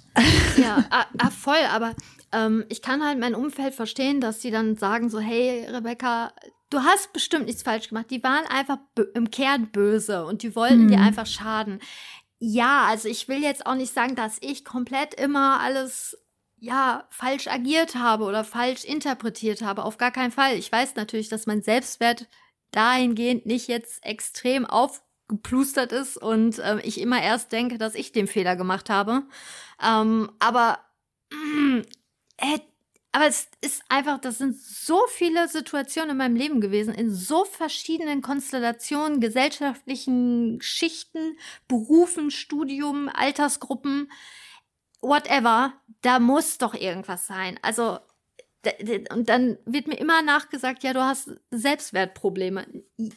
Ja, 0.60 0.84
ah, 0.90 1.06
ah, 1.18 1.30
voll, 1.30 1.62
aber 1.72 1.94
ähm, 2.32 2.64
ich 2.68 2.82
kann 2.82 3.04
halt 3.04 3.18
mein 3.18 3.34
Umfeld 3.34 3.74
verstehen, 3.74 4.20
dass 4.20 4.42
sie 4.42 4.50
dann 4.50 4.76
sagen 4.76 5.10
so, 5.10 5.18
hey, 5.18 5.66
Rebecca, 5.68 6.32
du 6.70 6.80
hast 6.80 7.12
bestimmt 7.12 7.46
nichts 7.46 7.62
falsch 7.62 7.88
gemacht. 7.88 8.10
Die 8.10 8.22
waren 8.22 8.46
einfach 8.46 8.78
im 9.14 9.30
Kern 9.30 9.68
böse 9.70 10.24
und 10.24 10.42
die 10.42 10.54
wollten 10.54 10.86
mm. 10.86 10.88
dir 10.88 11.00
einfach 11.00 11.26
schaden. 11.26 11.80
Ja, 12.38 12.84
also 12.86 13.08
ich 13.08 13.28
will 13.28 13.42
jetzt 13.42 13.66
auch 13.66 13.74
nicht 13.74 13.92
sagen, 13.92 14.14
dass 14.14 14.38
ich 14.40 14.64
komplett 14.64 15.14
immer 15.14 15.60
alles 15.60 16.16
ja, 16.60 17.06
falsch 17.10 17.46
agiert 17.48 17.94
habe 17.94 18.24
oder 18.24 18.44
falsch 18.44 18.84
interpretiert 18.84 19.62
habe. 19.62 19.84
Auf 19.84 19.96
gar 19.96 20.10
keinen 20.10 20.32
Fall. 20.32 20.56
Ich 20.56 20.70
weiß 20.70 20.96
natürlich, 20.96 21.28
dass 21.28 21.46
mein 21.46 21.62
Selbstwert 21.62 22.26
dahingehend 22.72 23.46
nicht 23.46 23.68
jetzt 23.68 24.04
extrem 24.04 24.66
aufgeplustert 24.66 25.92
ist 25.92 26.16
und 26.16 26.58
äh, 26.58 26.80
ich 26.82 27.00
immer 27.00 27.22
erst 27.22 27.52
denke, 27.52 27.78
dass 27.78 27.94
ich 27.94 28.12
den 28.12 28.26
Fehler 28.26 28.56
gemacht 28.56 28.90
habe. 28.90 29.22
Ähm, 29.82 30.30
aber, 30.38 30.78
äh, 32.38 32.58
aber 33.12 33.26
es 33.26 33.48
ist 33.62 33.82
einfach, 33.88 34.20
das 34.20 34.38
sind 34.38 34.56
so 34.56 35.00
viele 35.08 35.48
Situationen 35.48 36.10
in 36.10 36.16
meinem 36.18 36.36
Leben 36.36 36.60
gewesen, 36.60 36.94
in 36.94 37.10
so 37.12 37.44
verschiedenen 37.44 38.22
Konstellationen, 38.22 39.20
gesellschaftlichen 39.20 40.60
Schichten, 40.60 41.38
Berufen, 41.68 42.30
Studium, 42.30 43.08
Altersgruppen 43.08 44.10
whatever, 45.00 45.74
da 46.02 46.18
muss 46.18 46.58
doch 46.58 46.74
irgendwas 46.74 47.26
sein. 47.26 47.58
Also, 47.62 47.98
und 49.10 49.28
dann 49.28 49.58
wird 49.64 49.86
mir 49.86 49.98
immer 49.98 50.22
nachgesagt, 50.22 50.82
ja, 50.82 50.92
du 50.92 51.00
hast 51.02 51.30
Selbstwertprobleme. 51.50 52.66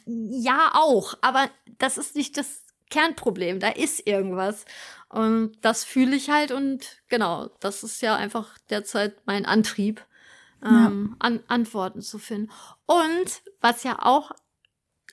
Ja, 0.06 0.70
auch, 0.74 1.14
aber 1.20 1.50
das 1.78 1.98
ist 1.98 2.14
nicht 2.14 2.36
das 2.36 2.62
Kernproblem, 2.92 3.58
da 3.58 3.68
ist 3.68 4.06
irgendwas. 4.06 4.64
Und 5.08 5.56
das 5.62 5.84
fühle 5.84 6.14
ich 6.14 6.30
halt 6.30 6.52
und 6.52 7.02
genau, 7.08 7.50
das 7.60 7.82
ist 7.82 8.00
ja 8.02 8.16
einfach 8.16 8.56
derzeit 8.70 9.16
mein 9.26 9.44
Antrieb, 9.44 10.04
ähm, 10.64 11.08
ja. 11.10 11.16
an 11.18 11.40
Antworten 11.48 12.00
zu 12.00 12.18
finden. 12.18 12.50
Und 12.86 13.42
was 13.60 13.82
ja 13.82 13.98
auch 14.00 14.32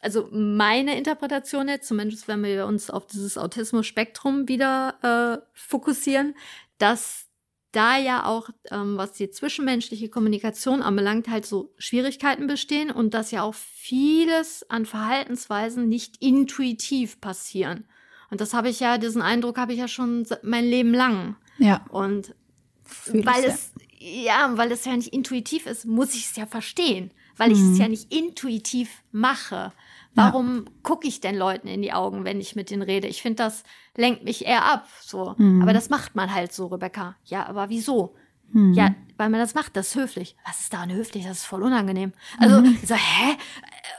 also 0.01 0.29
meine 0.31 0.97
Interpretation 0.97 1.67
jetzt, 1.67 1.87
zumindest 1.87 2.27
wenn 2.27 2.43
wir 2.43 2.65
uns 2.65 2.89
auf 2.89 3.07
dieses 3.07 3.37
Autismus-Spektrum 3.37 4.47
wieder 4.47 5.41
äh, 5.41 5.45
fokussieren, 5.53 6.35
dass 6.77 7.28
da 7.71 7.97
ja 7.97 8.25
auch, 8.25 8.49
ähm, 8.71 8.97
was 8.97 9.13
die 9.13 9.29
zwischenmenschliche 9.29 10.09
Kommunikation 10.09 10.81
anbelangt, 10.81 11.27
halt 11.27 11.45
so 11.45 11.73
Schwierigkeiten 11.77 12.47
bestehen 12.47 12.91
und 12.91 13.13
dass 13.13 13.31
ja 13.31 13.43
auch 13.43 13.53
vieles 13.53 14.67
an 14.69 14.85
Verhaltensweisen 14.85 15.87
nicht 15.87 16.17
intuitiv 16.21 17.21
passieren. 17.21 17.85
Und 18.31 18.41
das 18.41 18.53
habe 18.53 18.69
ich 18.69 18.79
ja, 18.79 18.97
diesen 18.97 19.21
Eindruck 19.21 19.57
habe 19.57 19.73
ich 19.73 19.79
ja 19.79 19.87
schon 19.87 20.25
mein 20.43 20.65
Leben 20.65 20.93
lang. 20.93 21.35
Ja. 21.57 21.85
Und 21.89 22.35
Fühl 22.83 23.25
weil 23.25 23.43
es, 23.43 23.71
ja. 23.99 24.49
ja, 24.49 24.57
weil 24.57 24.71
es 24.71 24.85
ja 24.85 24.95
nicht 24.95 25.13
intuitiv 25.13 25.65
ist, 25.65 25.85
muss 25.85 26.15
ich 26.15 26.25
es 26.25 26.35
ja 26.35 26.45
verstehen, 26.45 27.11
weil 27.37 27.49
mhm. 27.49 27.55
ich 27.55 27.61
es 27.61 27.77
ja 27.77 27.87
nicht 27.87 28.13
intuitiv 28.13 28.89
mache. 29.11 29.73
Warum 30.19 30.65
ja. 30.65 30.71
gucke 30.83 31.07
ich 31.07 31.21
denn 31.21 31.35
Leuten 31.35 31.67
in 31.67 31.81
die 31.81 31.93
Augen, 31.93 32.25
wenn 32.25 32.39
ich 32.39 32.55
mit 32.55 32.69
denen 32.69 32.81
rede? 32.81 33.07
Ich 33.07 33.21
finde, 33.21 33.43
das 33.43 33.63
lenkt 33.95 34.23
mich 34.23 34.45
eher 34.45 34.65
ab. 34.65 34.87
So. 35.01 35.35
Mhm. 35.37 35.61
Aber 35.61 35.73
das 35.73 35.89
macht 35.89 36.15
man 36.15 36.33
halt 36.33 36.53
so, 36.53 36.67
Rebecca. 36.67 37.15
Ja, 37.25 37.45
aber 37.47 37.69
wieso? 37.69 38.15
Mhm. 38.51 38.73
Ja, 38.73 38.95
weil 39.17 39.29
man 39.29 39.39
das 39.39 39.53
macht, 39.53 39.75
das 39.75 39.89
ist 39.89 39.95
höflich. 39.95 40.35
Was 40.45 40.61
ist 40.61 40.73
daran 40.73 40.91
höflich? 40.91 41.25
Das 41.25 41.39
ist 41.39 41.45
voll 41.45 41.63
unangenehm. 41.63 42.13
Also, 42.39 42.61
mhm. 42.61 42.77
so, 42.83 42.95
hä? 42.95 43.37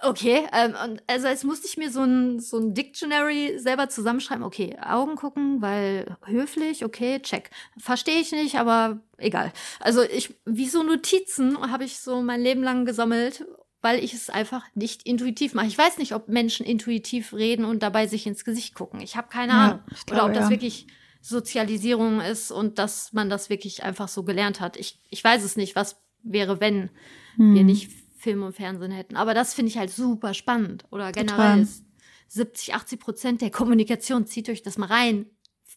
Okay, 0.03 0.47
ähm, 0.53 0.99
also 1.07 1.29
jetzt 1.29 1.45
musste 1.45 1.67
ich 1.67 1.77
mir 1.77 1.91
so 1.91 2.03
ein, 2.03 2.41
so 2.41 2.59
ein 2.59 2.75
Dictionary 2.75 3.59
selber 3.59 3.89
zusammenschreiben. 3.89 4.45
Okay, 4.45 4.77
Augen 4.83 5.17
gucken, 5.17 5.61
weil 5.61 6.17
höflich, 6.25 6.85
okay, 6.85 7.21
check. 7.21 7.51
Verstehe 7.79 8.21
ich 8.21 8.33
nicht, 8.33 8.57
aber 8.57 9.01
egal. 9.19 9.53
Also 9.79 10.03
ich, 10.03 10.35
wie 10.47 10.69
so 10.69 10.83
Notizen 10.83 11.71
habe 11.71 11.85
ich 11.85 11.99
so 12.01 12.23
mein 12.23 12.41
Leben 12.41 12.63
lang 12.63 12.87
gesammelt, 12.87 13.45
weil 13.83 14.03
ich 14.03 14.13
es 14.15 14.31
einfach 14.31 14.65
nicht 14.75 15.05
intuitiv 15.05 15.55
mache. 15.55 15.67
Ich 15.67 15.79
weiß 15.79 15.99
nicht, 15.99 16.15
ob 16.15 16.29
Menschen 16.29 16.67
intuitiv 16.67 17.33
reden 17.33 17.65
und 17.65 17.83
dabei 17.83 18.07
sich 18.07 18.27
ins 18.27 18.45
Gesicht 18.45 18.75
gucken. 18.75 19.01
Ich 19.01 19.17
habe 19.17 19.29
keine 19.29 19.53
ja, 19.53 19.65
Ahnung. 19.65 19.81
Glaube, 20.07 20.23
Oder 20.23 20.25
ob 20.27 20.35
das 20.35 20.45
ja. 20.45 20.51
wirklich 20.51 20.87
Sozialisierung 21.23 22.21
ist 22.21 22.51
und 22.51 22.79
dass 22.79 23.13
man 23.13 23.31
das 23.31 23.51
wirklich 23.51 23.83
einfach 23.83 24.09
so 24.09 24.23
gelernt 24.23 24.61
hat. 24.61 24.77
Ich, 24.77 24.99
ich 25.11 25.23
weiß 25.23 25.43
es 25.45 25.57
nicht, 25.57 25.77
was 25.77 26.01
wäre, 26.23 26.61
wenn 26.61 26.91
hm. 27.37 27.55
wir 27.55 27.65
nicht 27.65 27.91
Film 28.17 28.43
und 28.43 28.55
Fernsehen 28.55 28.93
hätten. 28.93 29.17
Aber 29.17 29.35
das 29.35 29.55
finde 29.55 29.71
ich 29.71 29.79
halt 29.79 29.91
super 29.91 30.35
spannend. 30.35 30.85
Oder 30.91 31.13
generell 31.13 31.63
ist 31.63 31.85
70, 32.29 32.75
80 32.75 33.01
Prozent 33.01 33.41
der 33.41 33.51
Kommunikation, 33.51 34.27
zieht 34.27 34.49
euch 34.49 34.63
das 34.63 34.79
mal 34.79 34.87
rein, 34.87 35.27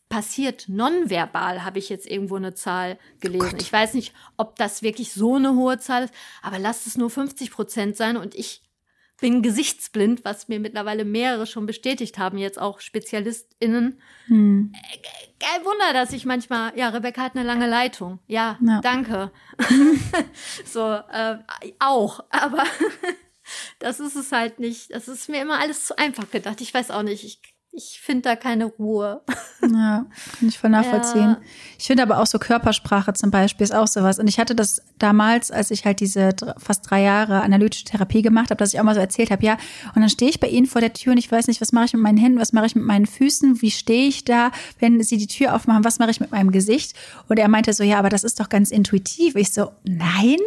passiert 0.10 0.66
nonverbal, 0.68 1.64
habe 1.64 1.80
ich 1.80 1.89
jetzt 1.89 2.06
irgendwo 2.06 2.36
eine 2.36 2.54
Zahl 2.54 2.99
gelesen. 3.20 3.54
Oh 3.54 3.58
ich 3.60 3.72
weiß 3.72 3.95
nicht, 3.95 4.14
ob 4.38 4.56
das 4.58 4.84
wirklich 4.84 5.12
so 5.12 5.36
eine 5.36 5.56
hohe 5.56 5.80
Zahl 5.80 6.04
ist, 6.04 6.14
aber 6.41 6.60
lasst 6.60 6.88
es 6.88 6.97
nur 6.97 7.10
50 7.10 7.51
Prozent 7.51 7.97
sein 7.97 8.18
und 8.18 8.36
ich 8.36 8.62
bin 9.24 9.41
gesichtsblind, 9.41 10.26
was 10.26 10.49
mir 10.49 10.60
mittlerweile 10.60 11.06
mehrere 11.06 11.47
schon 11.47 11.66
bestätigt 11.66 12.18
haben, 12.18 12.38
jetzt 12.38 12.60
auch 12.60 12.82
SpezialistInnen. 12.82 14.01
Hm. 14.26 14.74
Kein 15.39 15.66
Wunder, 15.66 15.93
dass 15.93 16.12
ich 16.12 16.26
manchmal, 16.26 16.78
ja, 16.78 16.89
Rebecca 16.89 17.22
hat 17.22 17.36
eine 17.36 17.45
lange 17.45 17.68
Leitung. 17.68 18.20
Ja, 18.28 18.60
ja. 18.62 18.82
danke. 18.82 19.32
so, 20.66 20.91
äh, 20.91 21.38
auch, 21.80 22.20
aber 22.32 22.66
das 23.80 24.01
ist 24.01 24.18
es 24.18 24.34
halt 24.34 24.60
nicht. 24.60 24.93
Das 24.93 25.08
ist 25.08 25.30
mir 25.30 25.41
immer 25.41 25.60
alles 25.60 25.86
zu 25.86 25.97
einfach 25.97 26.30
gedacht. 26.30 26.60
Ich 26.60 26.74
weiß 26.74 26.91
auch 26.91 27.04
nicht. 27.04 27.24
Ich 27.24 27.53
ich 27.76 27.99
finde 28.01 28.21
da 28.21 28.36
keine 28.36 28.65
Ruhe. 28.65 29.21
Ja, 29.63 30.05
kann 30.39 30.47
ich 30.47 30.59
voll 30.59 30.69
nachvollziehen. 30.69 31.21
Ja. 31.21 31.41
Ich 31.80 31.88
finde 31.88 32.03
aber 32.03 32.19
auch 32.19 32.28
so 32.28 32.38
Körpersprache 32.38 33.13
zum 33.13 33.32
Beispiel 33.32 33.63
ist 33.63 33.74
auch 33.74 33.88
sowas. 33.88 34.19
Und 34.19 34.28
ich 34.28 34.39
hatte 34.39 34.55
das 34.55 34.84
damals, 34.99 35.49
als 35.49 35.71
ich 35.71 35.86
halt 35.86 35.99
diese 35.99 36.36
fast 36.57 36.89
drei 36.89 37.01
Jahre 37.01 37.41
analytische 37.41 37.86
Therapie 37.86 38.21
gemacht 38.21 38.51
habe, 38.51 38.57
dass 38.57 38.74
ich 38.74 38.80
auch 38.80 38.84
mal 38.84 38.93
so 38.93 38.99
erzählt 38.99 39.32
habe, 39.32 39.43
ja, 39.43 39.57
und 39.95 40.01
dann 40.01 40.09
stehe 40.09 40.30
ich 40.30 40.39
bei 40.39 40.49
Ihnen 40.49 40.67
vor 40.67 40.82
der 40.82 40.93
Tür 40.93 41.13
und 41.13 41.17
ich 41.17 41.32
weiß 41.32 41.47
nicht, 41.47 41.61
was 41.61 41.71
mache 41.71 41.86
ich 41.86 41.93
mit 41.93 42.03
meinen 42.03 42.17
Händen, 42.17 42.39
was 42.39 42.53
mache 42.53 42.67
ich 42.67 42.76
mit 42.76 42.86
meinen 42.86 43.07
Füßen, 43.07 43.61
wie 43.61 43.71
stehe 43.71 44.07
ich 44.07 44.24
da, 44.24 44.51
wenn 44.80 45.01
Sie 45.01 45.17
die 45.17 45.28
Tür 45.28 45.55
aufmachen, 45.55 45.84
was 45.84 45.97
mache 45.97 46.11
ich 46.11 46.19
mit 46.19 46.32
meinem 46.32 46.51
Gesicht? 46.51 46.93
Und 47.28 47.39
er 47.39 47.47
meinte 47.47 47.74
so, 47.74 47.84
ja, 47.84 47.97
aber 47.97 48.09
das 48.09 48.24
ist 48.24 48.39
doch 48.39 48.49
ganz 48.49 48.69
intuitiv. 48.69 49.36
Ich 49.36 49.51
so, 49.51 49.71
nein. 49.84 50.38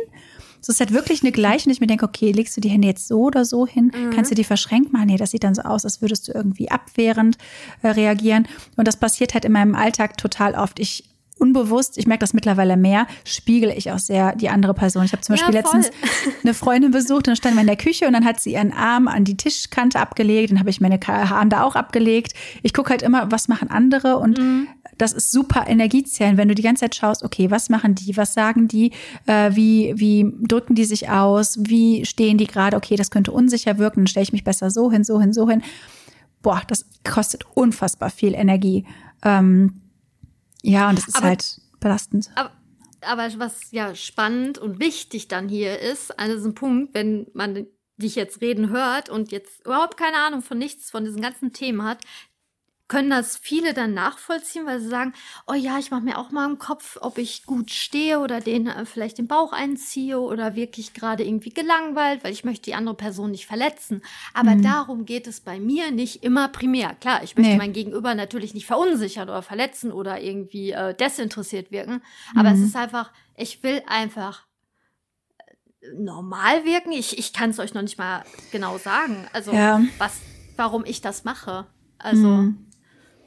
So 0.66 0.72
ist 0.72 0.80
halt 0.80 0.92
wirklich 0.92 1.22
eine 1.22 1.30
Gleichung, 1.30 1.70
ich 1.70 1.80
mir 1.80 1.86
denke, 1.86 2.04
okay, 2.04 2.32
legst 2.32 2.56
du 2.56 2.60
die 2.60 2.68
Hände 2.68 2.88
jetzt 2.88 3.06
so 3.06 3.20
oder 3.20 3.44
so 3.44 3.68
hin? 3.68 3.92
Mhm. 3.94 4.10
Kannst 4.10 4.32
du 4.32 4.34
die 4.34 4.42
verschränkt 4.42 4.92
machen? 4.92 5.06
Nee, 5.06 5.16
das 5.16 5.30
sieht 5.30 5.44
dann 5.44 5.54
so 5.54 5.62
aus, 5.62 5.84
als 5.84 6.02
würdest 6.02 6.26
du 6.26 6.32
irgendwie 6.32 6.72
abwehrend 6.72 7.38
äh, 7.82 7.90
reagieren. 7.90 8.48
Und 8.74 8.88
das 8.88 8.96
passiert 8.96 9.32
halt 9.32 9.44
in 9.44 9.52
meinem 9.52 9.76
Alltag 9.76 10.16
total 10.16 10.56
oft. 10.56 10.80
Ich 10.80 11.04
unbewusst, 11.38 11.98
ich 11.98 12.06
merke 12.06 12.20
das 12.20 12.32
mittlerweile 12.32 12.76
mehr, 12.76 13.06
spiegele 13.24 13.74
ich 13.74 13.92
auch 13.92 13.98
sehr 13.98 14.34
die 14.34 14.48
andere 14.48 14.74
Person. 14.74 15.04
Ich 15.04 15.12
habe 15.12 15.22
zum 15.22 15.34
Beispiel 15.34 15.54
ja, 15.54 15.60
letztens 15.60 15.90
eine 16.42 16.54
Freundin 16.54 16.90
besucht 16.90 17.18
und 17.18 17.28
dann 17.28 17.36
standen 17.36 17.58
wir 17.58 17.60
in 17.60 17.66
der 17.68 17.76
Küche 17.76 18.06
und 18.06 18.14
dann 18.14 18.24
hat 18.24 18.40
sie 18.40 18.54
ihren 18.54 18.72
Arm 18.72 19.06
an 19.06 19.24
die 19.24 19.36
Tischkante 19.36 20.00
abgelegt, 20.00 20.50
dann 20.50 20.58
habe 20.58 20.70
ich 20.70 20.80
meine 20.80 20.98
Arme 21.06 21.50
da 21.50 21.62
auch 21.62 21.76
abgelegt. 21.76 22.32
Ich 22.62 22.72
gucke 22.72 22.90
halt 22.90 23.02
immer, 23.02 23.30
was 23.30 23.48
machen 23.48 23.70
andere 23.70 24.16
und 24.16 24.38
mhm. 24.38 24.68
Das 24.98 25.12
ist 25.12 25.30
super 25.30 25.66
Energiezellen, 25.66 26.36
wenn 26.36 26.48
du 26.48 26.54
die 26.54 26.62
ganze 26.62 26.80
Zeit 26.80 26.94
schaust, 26.94 27.22
okay, 27.22 27.50
was 27.50 27.68
machen 27.68 27.94
die, 27.94 28.16
was 28.16 28.34
sagen 28.34 28.68
die, 28.68 28.92
äh, 29.26 29.54
wie, 29.54 29.92
wie 29.96 30.32
drücken 30.46 30.74
die 30.74 30.84
sich 30.84 31.08
aus, 31.08 31.58
wie 31.60 32.04
stehen 32.04 32.38
die 32.38 32.46
gerade, 32.46 32.76
okay, 32.76 32.96
das 32.96 33.10
könnte 33.10 33.32
unsicher 33.32 33.78
wirken, 33.78 34.00
dann 34.00 34.06
stelle 34.06 34.24
ich 34.24 34.32
mich 34.32 34.44
besser 34.44 34.70
so 34.70 34.90
hin, 34.90 35.04
so 35.04 35.20
hin, 35.20 35.32
so 35.32 35.48
hin. 35.48 35.62
Boah, 36.42 36.62
das 36.66 36.86
kostet 37.04 37.44
unfassbar 37.54 38.10
viel 38.10 38.34
Energie. 38.34 38.86
Ähm, 39.22 39.82
ja, 40.62 40.88
und 40.88 40.98
das 40.98 41.08
ist 41.08 41.16
aber, 41.16 41.26
halt 41.26 41.60
belastend. 41.80 42.30
Aber, 42.34 42.52
aber 43.02 43.28
was 43.38 43.72
ja 43.72 43.94
spannend 43.94 44.58
und 44.58 44.80
wichtig 44.80 45.28
dann 45.28 45.48
hier 45.48 45.78
ist, 45.78 46.18
an 46.18 46.30
diesem 46.30 46.54
Punkt, 46.54 46.94
wenn 46.94 47.26
man 47.34 47.66
dich 47.96 48.14
jetzt 48.14 48.40
reden 48.40 48.70
hört 48.70 49.08
und 49.08 49.32
jetzt 49.32 49.64
überhaupt 49.64 49.96
keine 49.96 50.18
Ahnung 50.18 50.42
von 50.42 50.58
nichts 50.58 50.90
von 50.90 51.04
diesen 51.04 51.22
ganzen 51.22 51.52
Themen 51.52 51.82
hat, 51.82 51.98
können 52.88 53.10
das 53.10 53.36
viele 53.36 53.74
dann 53.74 53.94
nachvollziehen, 53.94 54.64
weil 54.64 54.80
sie 54.80 54.88
sagen, 54.88 55.12
oh 55.46 55.54
ja, 55.54 55.78
ich 55.78 55.90
mache 55.90 56.02
mir 56.02 56.18
auch 56.18 56.30
mal 56.30 56.48
im 56.48 56.58
Kopf, 56.58 56.98
ob 57.00 57.18
ich 57.18 57.44
gut 57.44 57.72
stehe 57.72 58.20
oder 58.20 58.40
den 58.40 58.68
äh, 58.68 58.84
vielleicht 58.84 59.18
den 59.18 59.26
Bauch 59.26 59.52
einziehe 59.52 60.20
oder 60.20 60.54
wirklich 60.54 60.94
gerade 60.94 61.24
irgendwie 61.24 61.50
gelangweilt, 61.50 62.22
weil 62.22 62.32
ich 62.32 62.44
möchte 62.44 62.64
die 62.66 62.74
andere 62.74 62.94
Person 62.94 63.32
nicht 63.32 63.46
verletzen. 63.46 64.02
Aber 64.34 64.54
mhm. 64.54 64.62
darum 64.62 65.04
geht 65.04 65.26
es 65.26 65.40
bei 65.40 65.58
mir 65.58 65.90
nicht 65.90 66.22
immer 66.22 66.48
primär. 66.48 66.94
Klar, 66.94 67.24
ich 67.24 67.36
möchte 67.36 67.52
nee. 67.52 67.58
mein 67.58 67.72
Gegenüber 67.72 68.14
natürlich 68.14 68.54
nicht 68.54 68.66
verunsichern 68.66 69.28
oder 69.28 69.42
verletzen 69.42 69.90
oder 69.90 70.20
irgendwie 70.20 70.70
äh, 70.70 70.94
desinteressiert 70.94 71.72
wirken. 71.72 72.02
Aber 72.36 72.50
mhm. 72.50 72.62
es 72.62 72.68
ist 72.68 72.76
einfach, 72.76 73.10
ich 73.36 73.64
will 73.64 73.82
einfach 73.88 74.46
äh, 75.38 75.92
normal 75.92 76.64
wirken. 76.64 76.92
Ich, 76.92 77.18
ich 77.18 77.32
kann 77.32 77.50
es 77.50 77.58
euch 77.58 77.74
noch 77.74 77.82
nicht 77.82 77.98
mal 77.98 78.24
genau 78.52 78.78
sagen. 78.78 79.26
Also 79.32 79.52
ja. 79.52 79.82
was, 79.98 80.20
warum 80.54 80.84
ich 80.84 81.00
das 81.00 81.24
mache. 81.24 81.66
Also 81.98 82.28
mhm. 82.28 82.65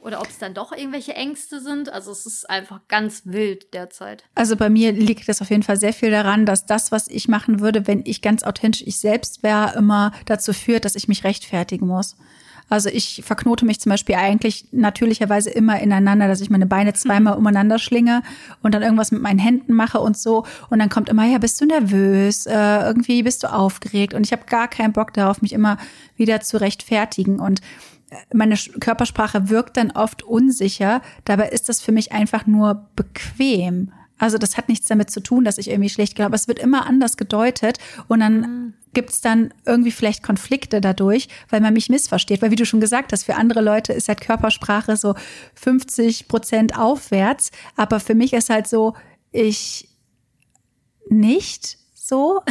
Oder 0.02 0.20
ob 0.20 0.28
es 0.28 0.38
dann 0.38 0.54
doch 0.54 0.72
irgendwelche 0.72 1.14
Ängste 1.14 1.60
sind. 1.60 1.90
Also 1.90 2.10
es 2.10 2.24
ist 2.24 2.48
einfach 2.48 2.80
ganz 2.88 3.22
wild 3.24 3.74
derzeit. 3.74 4.24
Also 4.34 4.56
bei 4.56 4.70
mir 4.70 4.92
liegt 4.92 5.28
es 5.28 5.42
auf 5.42 5.50
jeden 5.50 5.62
Fall 5.62 5.76
sehr 5.76 5.92
viel 5.92 6.10
daran, 6.10 6.46
dass 6.46 6.66
das, 6.66 6.90
was 6.90 7.08
ich 7.08 7.28
machen 7.28 7.60
würde, 7.60 7.86
wenn 7.86 8.02
ich 8.04 8.22
ganz 8.22 8.42
authentisch 8.42 8.82
ich 8.86 8.98
selbst 8.98 9.42
wäre, 9.42 9.74
immer 9.76 10.12
dazu 10.24 10.52
führt, 10.52 10.84
dass 10.84 10.94
ich 10.94 11.08
mich 11.08 11.24
rechtfertigen 11.24 11.86
muss. 11.86 12.16
Also 12.70 12.88
ich 12.88 13.22
verknote 13.26 13.66
mich 13.66 13.80
zum 13.80 13.90
Beispiel 13.90 14.14
eigentlich 14.14 14.68
natürlicherweise 14.70 15.50
immer 15.50 15.80
ineinander, 15.80 16.28
dass 16.28 16.40
ich 16.40 16.50
meine 16.50 16.66
Beine 16.66 16.92
zweimal 16.92 17.36
umeinander 17.36 17.80
schlinge 17.80 18.22
und 18.62 18.74
dann 18.74 18.82
irgendwas 18.82 19.10
mit 19.10 19.20
meinen 19.20 19.40
Händen 19.40 19.74
mache 19.74 19.98
und 19.98 20.16
so. 20.16 20.46
Und 20.70 20.78
dann 20.78 20.88
kommt 20.88 21.08
immer, 21.08 21.26
ja, 21.26 21.38
bist 21.38 21.60
du 21.60 21.66
nervös? 21.66 22.46
Äh, 22.46 22.52
irgendwie 22.54 23.24
bist 23.24 23.42
du 23.42 23.52
aufgeregt. 23.52 24.14
Und 24.14 24.24
ich 24.24 24.30
habe 24.30 24.44
gar 24.46 24.68
keinen 24.68 24.92
Bock 24.92 25.12
darauf, 25.12 25.42
mich 25.42 25.52
immer 25.52 25.78
wieder 26.16 26.40
zu 26.42 26.60
rechtfertigen. 26.60 27.40
Und 27.40 27.60
meine 28.32 28.56
Körpersprache 28.56 29.48
wirkt 29.48 29.76
dann 29.76 29.90
oft 29.90 30.22
unsicher. 30.22 31.02
Dabei 31.24 31.48
ist 31.48 31.68
das 31.68 31.80
für 31.80 31.92
mich 31.92 32.12
einfach 32.12 32.46
nur 32.46 32.88
bequem. 32.96 33.92
Also 34.18 34.36
das 34.36 34.56
hat 34.56 34.68
nichts 34.68 34.86
damit 34.86 35.10
zu 35.10 35.20
tun, 35.20 35.44
dass 35.44 35.58
ich 35.58 35.70
irgendwie 35.70 35.88
schlecht 35.88 36.14
glaube. 36.14 36.36
Es 36.36 36.46
wird 36.46 36.58
immer 36.58 36.86
anders 36.86 37.16
gedeutet 37.16 37.78
und 38.06 38.20
dann 38.20 38.40
mhm. 38.40 38.74
gibt's 38.92 39.22
dann 39.22 39.54
irgendwie 39.64 39.90
vielleicht 39.90 40.22
Konflikte 40.22 40.82
dadurch, 40.82 41.28
weil 41.48 41.62
man 41.62 41.72
mich 41.72 41.88
missversteht. 41.88 42.42
Weil 42.42 42.50
wie 42.50 42.56
du 42.56 42.66
schon 42.66 42.80
gesagt 42.80 43.12
hast, 43.12 43.24
für 43.24 43.36
andere 43.36 43.62
Leute 43.62 43.94
ist 43.94 44.08
halt 44.08 44.20
Körpersprache 44.20 44.96
so 44.96 45.14
50 45.54 46.28
Prozent 46.28 46.78
aufwärts. 46.78 47.50
Aber 47.76 47.98
für 47.98 48.14
mich 48.14 48.34
ist 48.34 48.50
halt 48.50 48.68
so, 48.68 48.94
ich 49.32 49.88
nicht 51.08 51.79
so. 52.10 52.42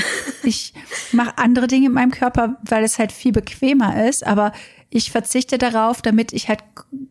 Ich 0.42 0.74
mache 1.12 1.38
andere 1.38 1.68
Dinge 1.68 1.88
in 1.88 1.92
meinem 1.92 2.12
Körper, 2.12 2.58
weil 2.64 2.84
es 2.84 2.98
halt 2.98 3.12
viel 3.12 3.32
bequemer 3.34 4.08
ist. 4.08 4.26
Aber 4.26 4.54
ich 4.90 5.12
verzichte 5.12 5.58
darauf, 5.60 6.02
damit 6.02 6.34
ich 6.34 6.50
halt 6.50 6.64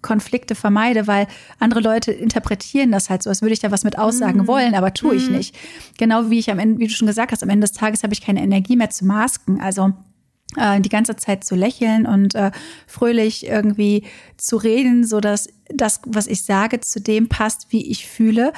Konflikte 0.03 0.55
vermeide, 0.55 1.07
weil 1.07 1.29
andere 1.61 1.81
Leute 1.81 2.11
interpretieren 2.11 2.91
das 2.91 3.11
halt 3.11 3.23
so, 3.23 3.31
als 3.31 3.43
würde 3.43 3.53
ich 3.53 3.61
da 3.61 3.71
was 3.71 3.85
mit 3.85 3.99
aussagen 3.99 4.43
mm. 4.43 4.47
wollen, 4.49 4.75
aber 4.75 4.93
tue 4.95 5.15
ich 5.15 5.31
mm. 5.31 5.35
nicht. 5.35 5.57
Genau 5.97 6.31
wie 6.31 6.41
ich 6.41 6.51
am 6.51 6.59
Ende, 6.59 6.81
wie 6.81 6.89
du 6.89 6.93
schon 6.93 7.07
gesagt 7.07 7.31
hast, 7.31 7.43
am 7.43 7.51
Ende 7.51 7.67
des 7.67 7.77
Tages 7.77 8.03
habe 8.03 8.13
ich 8.13 8.21
keine 8.21 8.43
Energie 8.43 8.77
mehr 8.77 8.91
zu 8.91 9.05
masken. 9.05 9.61
Also 9.61 9.93
äh, 10.57 10.81
die 10.81 10.89
ganze 10.89 11.15
Zeit 11.17 11.45
zu 11.45 11.55
lächeln 11.55 12.07
und 12.07 12.35
äh, 12.35 12.51
fröhlich 12.87 13.47
irgendwie 13.47 14.05
zu 14.37 14.57
reden, 14.57 15.05
so 15.05 15.21
dass 15.21 15.49
das, 15.69 16.01
was 16.07 16.27
ich 16.27 16.45
sage, 16.45 16.81
zu 16.81 17.01
dem 17.01 17.29
passt, 17.29 17.67
wie 17.71 17.89
ich 17.91 18.09
fühle. 18.09 18.53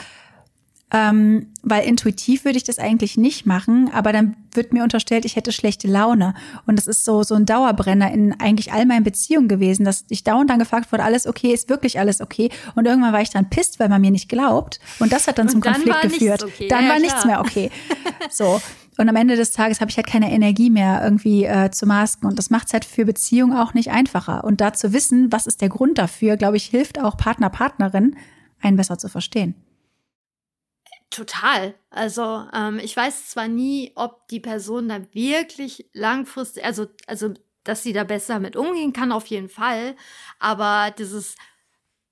Ähm, 0.92 1.46
weil 1.62 1.86
intuitiv 1.86 2.44
würde 2.44 2.56
ich 2.56 2.64
das 2.64 2.78
eigentlich 2.78 3.16
nicht 3.16 3.46
machen, 3.46 3.90
aber 3.92 4.12
dann 4.12 4.34
wird 4.52 4.72
mir 4.72 4.82
unterstellt, 4.82 5.24
ich 5.24 5.36
hätte 5.36 5.52
schlechte 5.52 5.86
Laune. 5.86 6.34
Und 6.66 6.76
das 6.76 6.88
ist 6.88 7.04
so, 7.04 7.22
so 7.22 7.36
ein 7.36 7.46
Dauerbrenner 7.46 8.10
in 8.10 8.32
eigentlich 8.40 8.72
all 8.72 8.86
meinen 8.86 9.04
Beziehungen 9.04 9.46
gewesen, 9.46 9.84
dass 9.84 10.04
ich 10.08 10.24
dauernd 10.24 10.50
dann 10.50 10.58
gefragt 10.58 10.90
wurde, 10.90 11.04
alles 11.04 11.28
okay, 11.28 11.52
ist 11.52 11.68
wirklich 11.68 11.98
alles 11.98 12.20
okay? 12.20 12.50
Und 12.74 12.86
irgendwann 12.86 13.12
war 13.12 13.20
ich 13.20 13.30
dann 13.30 13.50
pisst, 13.50 13.78
weil 13.78 13.88
man 13.88 14.00
mir 14.00 14.10
nicht 14.10 14.28
glaubt. 14.28 14.80
Und 14.98 15.12
das 15.12 15.28
hat 15.28 15.38
dann 15.38 15.46
und 15.46 15.52
zum 15.52 15.60
dann 15.60 15.74
Konflikt 15.74 16.02
geführt. 16.02 16.42
Okay. 16.42 16.68
Dann 16.68 16.84
ja, 16.84 16.90
war 16.90 16.96
klar. 16.96 17.00
nichts 17.00 17.24
mehr 17.24 17.40
okay. 17.40 17.70
So. 18.30 18.60
Und 18.98 19.08
am 19.08 19.16
Ende 19.16 19.36
des 19.36 19.52
Tages 19.52 19.80
habe 19.80 19.90
ich 19.90 19.96
halt 19.96 20.06
keine 20.06 20.30
Energie 20.30 20.68
mehr 20.68 21.02
irgendwie 21.02 21.44
äh, 21.44 21.70
zu 21.70 21.86
masken. 21.86 22.26
Und 22.26 22.38
das 22.38 22.50
macht 22.50 22.66
es 22.66 22.72
halt 22.72 22.84
für 22.84 23.04
Beziehungen 23.04 23.56
auch 23.56 23.72
nicht 23.74 23.90
einfacher. 23.90 24.44
Und 24.44 24.60
da 24.60 24.72
zu 24.72 24.92
wissen, 24.92 25.32
was 25.32 25.46
ist 25.46 25.62
der 25.62 25.68
Grund 25.68 25.98
dafür, 25.98 26.36
glaube 26.36 26.56
ich, 26.56 26.64
hilft 26.64 27.00
auch 27.00 27.16
Partner, 27.16 27.48
Partnerin, 27.48 28.16
einen 28.60 28.76
besser 28.76 28.98
zu 28.98 29.08
verstehen. 29.08 29.54
Total. 31.10 31.74
Also 31.90 32.46
ähm, 32.54 32.78
ich 32.78 32.96
weiß 32.96 33.30
zwar 33.30 33.48
nie, 33.48 33.92
ob 33.96 34.28
die 34.28 34.40
Person 34.40 34.88
da 34.88 35.00
wirklich 35.12 35.90
langfristig, 35.92 36.64
also, 36.64 36.86
also 37.06 37.34
dass 37.64 37.82
sie 37.82 37.92
da 37.92 38.04
besser 38.04 38.38
mit 38.38 38.56
umgehen 38.56 38.92
kann, 38.92 39.10
auf 39.10 39.26
jeden 39.26 39.48
Fall. 39.48 39.96
Aber 40.38 40.92
dieses, 40.96 41.34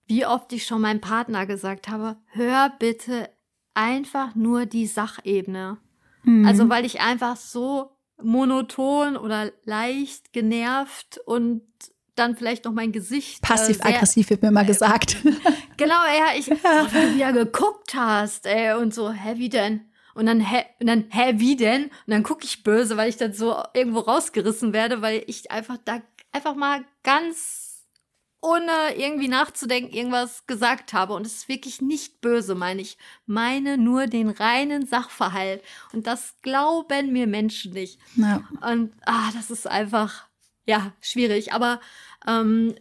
wie 0.06 0.26
oft 0.26 0.52
ich 0.52 0.66
schon 0.66 0.80
meinem 0.80 1.00
Partner 1.00 1.46
gesagt 1.46 1.88
habe, 1.88 2.16
hör 2.26 2.72
bitte 2.78 3.30
einfach 3.74 4.34
nur 4.34 4.66
die 4.66 4.88
Sachebene. 4.88 5.78
Mhm. 6.24 6.44
Also 6.46 6.68
weil 6.68 6.84
ich 6.84 7.00
einfach 7.00 7.36
so 7.36 7.96
monoton 8.20 9.16
oder 9.16 9.52
leicht 9.64 10.32
genervt 10.32 11.20
und 11.24 11.62
dann 12.18 12.36
vielleicht 12.36 12.64
noch 12.64 12.72
mein 12.72 12.92
Gesicht. 12.92 13.42
Äh, 13.42 13.46
Passiv-aggressiv 13.46 14.30
wird 14.30 14.42
mir 14.42 14.48
immer 14.48 14.64
gesagt. 14.64 15.16
genau, 15.76 16.04
ja, 16.06 16.36
ich, 16.36 16.50
oh, 16.52 16.54
wie 16.54 17.00
du 17.00 17.14
wieder 17.14 17.32
geguckt 17.32 17.94
hast, 17.94 18.46
ey, 18.46 18.74
und 18.74 18.94
so, 18.94 19.10
hä, 19.12 19.34
wie 19.36 19.48
denn? 19.48 19.82
Und 20.14 20.26
dann, 20.26 20.40
hä, 20.40 20.64
und 20.80 20.86
dann, 20.88 21.06
hä, 21.10 21.34
wie 21.36 21.56
denn? 21.56 21.84
Und 21.84 21.92
dann 22.08 22.22
gucke 22.22 22.44
ich 22.44 22.64
böse, 22.64 22.96
weil 22.96 23.08
ich 23.08 23.16
dann 23.16 23.32
so 23.32 23.56
irgendwo 23.74 24.00
rausgerissen 24.00 24.72
werde, 24.72 25.00
weil 25.00 25.22
ich 25.26 25.50
einfach 25.50 25.78
da 25.84 26.02
einfach 26.32 26.54
mal 26.54 26.84
ganz 27.02 27.68
ohne 28.40 28.96
irgendwie 28.96 29.28
nachzudenken 29.28 29.92
irgendwas 29.92 30.46
gesagt 30.46 30.92
habe. 30.92 31.14
Und 31.14 31.26
es 31.26 31.34
ist 31.34 31.48
wirklich 31.48 31.80
nicht 31.80 32.20
böse, 32.20 32.54
meine 32.54 32.80
ich. 32.80 32.96
Meine 33.26 33.78
nur 33.78 34.06
den 34.06 34.28
reinen 34.28 34.86
Sachverhalt. 34.86 35.62
Und 35.92 36.06
das 36.06 36.34
glauben 36.42 37.12
mir 37.12 37.26
Menschen 37.26 37.72
nicht. 37.72 37.98
Ja. 38.14 38.48
Und 38.60 38.92
ah, 39.06 39.30
das 39.34 39.50
ist 39.50 39.66
einfach, 39.66 40.26
ja, 40.66 40.92
schwierig. 41.00 41.52
Aber 41.52 41.80
ähm, 42.26 42.74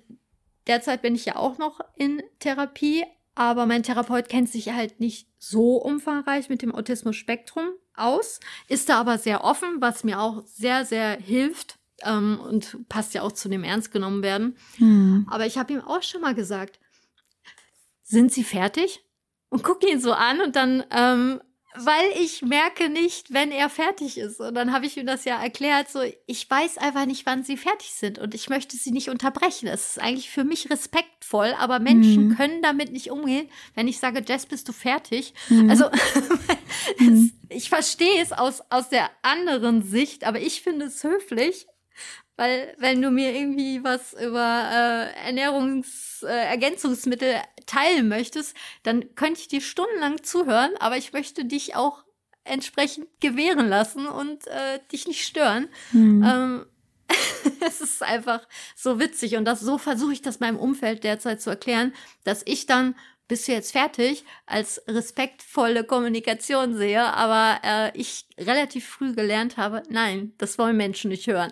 derzeit 0.67 1.01
bin 1.01 1.15
ich 1.15 1.25
ja 1.25 1.35
auch 1.35 1.57
noch 1.57 1.79
in 1.95 2.21
Therapie. 2.39 3.03
Aber 3.35 3.67
mein 3.67 3.83
Therapeut 3.83 4.29
kennt 4.29 4.49
sich 4.49 4.71
halt 4.71 4.99
nicht 4.99 5.29
so 5.38 5.75
umfangreich 5.75 6.49
mit 6.49 6.63
dem 6.63 6.73
Autismus-Spektrum 6.73 7.69
aus, 7.95 8.39
ist 8.67 8.89
da 8.89 8.99
aber 8.99 9.19
sehr 9.19 9.43
offen, 9.43 9.79
was 9.79 10.03
mir 10.03 10.19
auch 10.19 10.43
sehr, 10.47 10.85
sehr 10.85 11.11
hilft, 11.11 11.77
ähm, 12.03 12.39
und 12.39 12.89
passt 12.89 13.13
ja 13.13 13.21
auch 13.21 13.31
zu 13.31 13.49
dem 13.49 13.63
Ernst 13.63 13.91
genommen 13.91 14.23
werden. 14.23 14.57
Hm. 14.77 15.27
Aber 15.29 15.45
ich 15.45 15.57
habe 15.57 15.73
ihm 15.73 15.81
auch 15.81 16.03
schon 16.03 16.21
mal 16.21 16.35
gesagt, 16.35 16.79
sind 18.03 18.31
Sie 18.31 18.43
fertig? 18.43 19.03
Und 19.49 19.63
gucke 19.63 19.89
ihn 19.89 20.01
so 20.01 20.11
an 20.11 20.41
und 20.41 20.55
dann, 20.55 20.83
ähm, 20.91 21.41
weil 21.80 22.05
ich 22.21 22.41
merke 22.41 22.89
nicht, 22.89 23.34
wenn 23.34 23.51
er 23.51 23.69
fertig 23.69 24.17
ist. 24.17 24.39
Und 24.39 24.55
dann 24.55 24.73
habe 24.73 24.86
ich 24.86 24.97
ihm 24.97 25.05
das 25.05 25.25
ja 25.25 25.41
erklärt, 25.41 25.89
so, 25.89 25.99
ich 26.25 26.49
weiß 26.49 26.78
einfach 26.78 27.05
nicht, 27.05 27.25
wann 27.25 27.43
sie 27.43 27.57
fertig 27.57 27.91
sind 27.93 28.19
und 28.19 28.34
ich 28.34 28.49
möchte 28.49 28.78
sie 28.78 28.91
nicht 28.91 29.09
unterbrechen. 29.09 29.67
Es 29.67 29.91
ist 29.91 30.01
eigentlich 30.01 30.30
für 30.30 30.43
mich 30.43 30.69
respektvoll, 30.69 31.53
aber 31.59 31.80
Menschen 31.80 32.30
mhm. 32.30 32.36
können 32.36 32.61
damit 32.61 32.91
nicht 32.91 33.11
umgehen, 33.11 33.49
wenn 33.75 33.88
ich 33.88 33.99
sage, 33.99 34.23
Jess, 34.28 34.45
bist 34.45 34.67
du 34.67 34.73
fertig? 34.73 35.34
Mhm. 35.49 35.69
Also, 35.69 35.89
mhm. 36.99 37.32
ich 37.49 37.69
verstehe 37.69 38.21
es 38.21 38.32
aus, 38.32 38.61
aus 38.69 38.89
der 38.89 39.09
anderen 39.21 39.84
Sicht, 39.84 40.23
aber 40.23 40.39
ich 40.39 40.61
finde 40.61 40.86
es 40.86 41.03
höflich 41.03 41.67
weil, 42.35 42.75
wenn 42.77 43.01
du 43.01 43.09
mir 43.09 43.35
irgendwie 43.35 43.83
was 43.83 44.13
über 44.13 44.69
äh, 44.71 45.11
Ernährungsergänzungsmittel 45.25 47.29
äh, 47.29 47.41
teilen 47.65 48.07
möchtest, 48.07 48.55
dann 48.83 49.15
könnte 49.15 49.41
ich 49.41 49.47
dir 49.47 49.61
stundenlang 49.61 50.21
zuhören, 50.23 50.71
aber 50.79 50.97
ich 50.97 51.13
möchte 51.13 51.45
dich 51.45 51.75
auch 51.75 52.03
entsprechend 52.43 53.07
gewähren 53.19 53.67
lassen 53.67 54.07
und 54.07 54.45
äh, 54.47 54.79
dich 54.91 55.07
nicht 55.07 55.25
stören. 55.25 55.67
Mhm. 55.91 56.23
Ähm, 56.23 56.65
es 57.65 57.81
ist 57.81 58.03
einfach 58.03 58.47
so 58.75 58.99
witzig 58.99 59.35
und 59.35 59.45
das 59.45 59.59
so 59.59 59.77
versuche 59.77 60.13
ich 60.13 60.21
das 60.21 60.39
meinem 60.39 60.57
Umfeld 60.57 61.03
derzeit 61.03 61.41
zu 61.41 61.49
erklären, 61.49 61.93
dass 62.23 62.43
ich 62.45 62.65
dann 62.65 62.95
bist 63.28 63.47
du 63.47 63.51
jetzt 63.51 63.71
fertig, 63.71 64.23
als 64.45 64.82
respektvolle 64.88 65.84
Kommunikation 65.84 66.75
sehe, 66.75 67.03
aber 67.13 67.59
äh, 67.63 67.97
ich 67.97 68.25
relativ 68.38 68.88
früh 68.88 69.13
gelernt 69.13 69.57
habe, 69.57 69.84
nein, 69.89 70.34
das 70.38 70.57
wollen 70.57 70.78
Menschen 70.78 71.09
nicht 71.09 71.28
hören. 71.28 71.51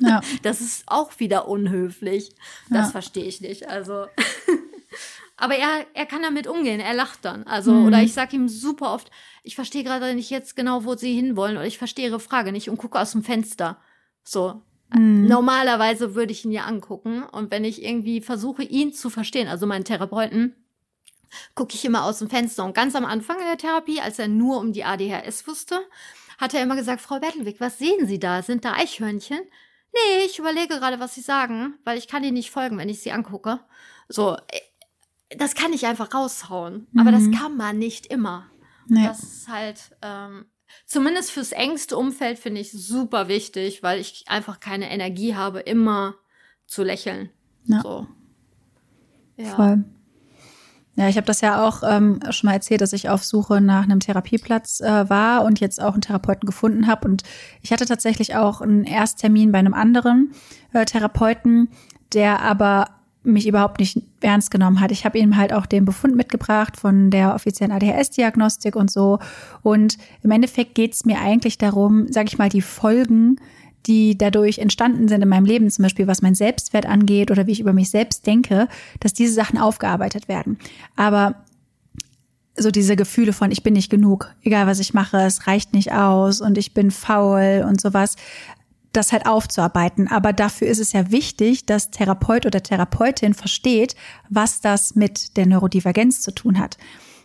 Ja. 0.00 0.20
Das 0.42 0.60
ist 0.60 0.84
auch 0.86 1.18
wieder 1.18 1.48
unhöflich. 1.48 2.34
Das 2.70 2.86
ja. 2.86 2.90
verstehe 2.92 3.24
ich 3.24 3.40
nicht. 3.40 3.68
Also. 3.68 4.06
aber 5.36 5.54
er, 5.56 5.86
er 5.94 6.06
kann 6.06 6.22
damit 6.22 6.46
umgehen, 6.46 6.80
er 6.80 6.94
lacht 6.94 7.24
dann. 7.24 7.44
Also, 7.44 7.72
mhm. 7.72 7.86
oder 7.86 8.02
ich 8.02 8.14
sage 8.14 8.36
ihm 8.36 8.48
super 8.48 8.94
oft, 8.94 9.10
ich 9.42 9.54
verstehe 9.54 9.84
gerade 9.84 10.14
nicht 10.14 10.30
jetzt 10.30 10.56
genau, 10.56 10.84
wo 10.84 10.94
sie 10.94 11.14
hinwollen, 11.14 11.56
oder 11.56 11.66
ich 11.66 11.78
verstehe 11.78 12.06
ihre 12.06 12.20
Frage 12.20 12.52
nicht 12.52 12.70
und 12.70 12.78
gucke 12.78 12.98
aus 12.98 13.12
dem 13.12 13.22
Fenster. 13.22 13.80
So, 14.24 14.62
Mhm. 14.94 15.26
Normalerweise 15.26 16.14
würde 16.14 16.32
ich 16.32 16.44
ihn 16.44 16.52
ja 16.52 16.64
angucken 16.64 17.22
und 17.22 17.50
wenn 17.50 17.64
ich 17.64 17.82
irgendwie 17.82 18.20
versuche, 18.20 18.62
ihn 18.62 18.92
zu 18.92 19.10
verstehen, 19.10 19.48
also 19.48 19.66
meinen 19.66 19.84
Therapeuten, 19.84 20.54
gucke 21.54 21.74
ich 21.74 21.84
immer 21.84 22.04
aus 22.04 22.18
dem 22.18 22.30
Fenster. 22.30 22.64
Und 22.64 22.74
ganz 22.74 22.94
am 22.94 23.04
Anfang 23.04 23.38
in 23.38 23.46
der 23.46 23.58
Therapie, 23.58 24.00
als 24.00 24.18
er 24.18 24.28
nur 24.28 24.58
um 24.58 24.72
die 24.72 24.84
ADHS 24.84 25.46
wusste, 25.46 25.80
hat 26.38 26.54
er 26.54 26.62
immer 26.62 26.76
gesagt, 26.76 27.00
Frau 27.00 27.20
Bettelwig, 27.20 27.60
was 27.60 27.78
sehen 27.78 28.06
Sie 28.06 28.18
da? 28.18 28.42
Sind 28.42 28.64
da 28.64 28.72
Eichhörnchen? 28.74 29.40
Nee, 29.92 30.24
ich 30.26 30.38
überlege 30.38 30.78
gerade, 30.78 31.00
was 31.00 31.14
Sie 31.14 31.20
sagen, 31.20 31.74
weil 31.84 31.98
ich 31.98 32.08
kann 32.08 32.24
Ihnen 32.24 32.34
nicht 32.34 32.50
folgen, 32.50 32.78
wenn 32.78 32.88
ich 32.88 33.00
Sie 33.00 33.12
angucke. 33.12 33.60
So, 34.08 34.36
äh, 34.36 35.36
das 35.36 35.54
kann 35.54 35.72
ich 35.72 35.86
einfach 35.86 36.12
raushauen. 36.12 36.86
Mhm. 36.92 37.00
Aber 37.00 37.12
das 37.12 37.22
mhm. 37.22 37.32
kann 37.32 37.56
man 37.56 37.78
nicht 37.78 38.06
immer. 38.06 38.50
Nee. 38.86 39.06
Das 39.06 39.22
ist 39.22 39.48
halt, 39.48 39.96
ähm, 40.02 40.46
zumindest 40.86 41.30
fürs 41.30 41.52
engste 41.52 41.96
Umfeld 41.96 42.38
finde 42.38 42.60
ich 42.60 42.72
super 42.72 43.28
wichtig, 43.28 43.82
weil 43.82 44.00
ich 44.00 44.24
einfach 44.28 44.60
keine 44.60 44.90
Energie 44.90 45.34
habe, 45.34 45.60
immer 45.60 46.14
zu 46.66 46.82
lächeln. 46.82 47.30
Ja. 47.64 47.80
So. 47.82 48.06
Ja. 49.36 49.54
Voll. 49.54 49.84
Ja, 50.94 51.08
ich 51.08 51.16
habe 51.16 51.26
das 51.26 51.40
ja 51.40 51.66
auch 51.66 51.82
ähm, 51.88 52.20
schon 52.30 52.48
mal 52.48 52.54
erzählt, 52.54 52.82
dass 52.82 52.92
ich 52.92 53.08
auf 53.08 53.24
Suche 53.24 53.62
nach 53.62 53.84
einem 53.84 54.00
Therapieplatz 54.00 54.80
äh, 54.80 55.08
war 55.08 55.44
und 55.44 55.58
jetzt 55.58 55.80
auch 55.82 55.94
einen 55.94 56.02
Therapeuten 56.02 56.46
gefunden 56.46 56.86
habe. 56.86 57.08
Und 57.08 57.22
ich 57.62 57.72
hatte 57.72 57.86
tatsächlich 57.86 58.36
auch 58.36 58.60
einen 58.60 58.84
Ersttermin 58.84 59.52
bei 59.52 59.58
einem 59.58 59.72
anderen 59.72 60.32
äh, 60.74 60.84
Therapeuten, 60.84 61.68
der 62.12 62.40
aber 62.40 62.88
mich 63.24 63.46
überhaupt 63.46 63.78
nicht 63.78 64.02
ernst 64.20 64.50
genommen 64.50 64.80
hat. 64.80 64.90
Ich 64.90 65.04
habe 65.04 65.18
ihm 65.18 65.36
halt 65.36 65.52
auch 65.52 65.64
den 65.64 65.84
Befund 65.84 66.16
mitgebracht 66.16 66.76
von 66.76 67.10
der 67.10 67.34
offiziellen 67.34 67.72
ADHS-Diagnostik 67.72 68.76
und 68.76 68.90
so. 68.90 69.18
Und 69.62 69.96
im 70.22 70.30
Endeffekt 70.30 70.74
geht 70.74 70.92
es 70.92 71.04
mir 71.04 71.20
eigentlich 71.20 71.56
darum, 71.56 72.10
sage 72.12 72.28
ich 72.28 72.38
mal, 72.38 72.48
die 72.48 72.62
Folgen 72.62 73.36
die 73.86 74.16
dadurch 74.16 74.58
entstanden 74.58 75.08
sind 75.08 75.22
in 75.22 75.28
meinem 75.28 75.44
Leben, 75.44 75.70
zum 75.70 75.82
Beispiel 75.82 76.06
was 76.06 76.22
mein 76.22 76.34
Selbstwert 76.34 76.86
angeht 76.86 77.30
oder 77.30 77.46
wie 77.46 77.52
ich 77.52 77.60
über 77.60 77.72
mich 77.72 77.90
selbst 77.90 78.26
denke, 78.26 78.68
dass 79.00 79.12
diese 79.12 79.34
Sachen 79.34 79.58
aufgearbeitet 79.58 80.28
werden. 80.28 80.58
Aber 80.96 81.44
so 82.56 82.70
diese 82.70 82.96
Gefühle 82.96 83.32
von, 83.32 83.50
ich 83.50 83.62
bin 83.62 83.74
nicht 83.74 83.90
genug, 83.90 84.34
egal 84.42 84.66
was 84.66 84.78
ich 84.78 84.94
mache, 84.94 85.18
es 85.22 85.46
reicht 85.46 85.72
nicht 85.72 85.92
aus 85.92 86.40
und 86.40 86.58
ich 86.58 86.74
bin 86.74 86.90
faul 86.90 87.64
und 87.66 87.80
sowas, 87.80 88.16
das 88.92 89.12
halt 89.12 89.26
aufzuarbeiten. 89.26 90.06
Aber 90.08 90.32
dafür 90.34 90.68
ist 90.68 90.78
es 90.78 90.92
ja 90.92 91.10
wichtig, 91.10 91.64
dass 91.64 91.90
Therapeut 91.90 92.44
oder 92.44 92.62
Therapeutin 92.62 93.32
versteht, 93.32 93.96
was 94.28 94.60
das 94.60 94.94
mit 94.94 95.36
der 95.36 95.46
Neurodivergenz 95.46 96.20
zu 96.20 96.30
tun 96.32 96.58
hat 96.58 96.76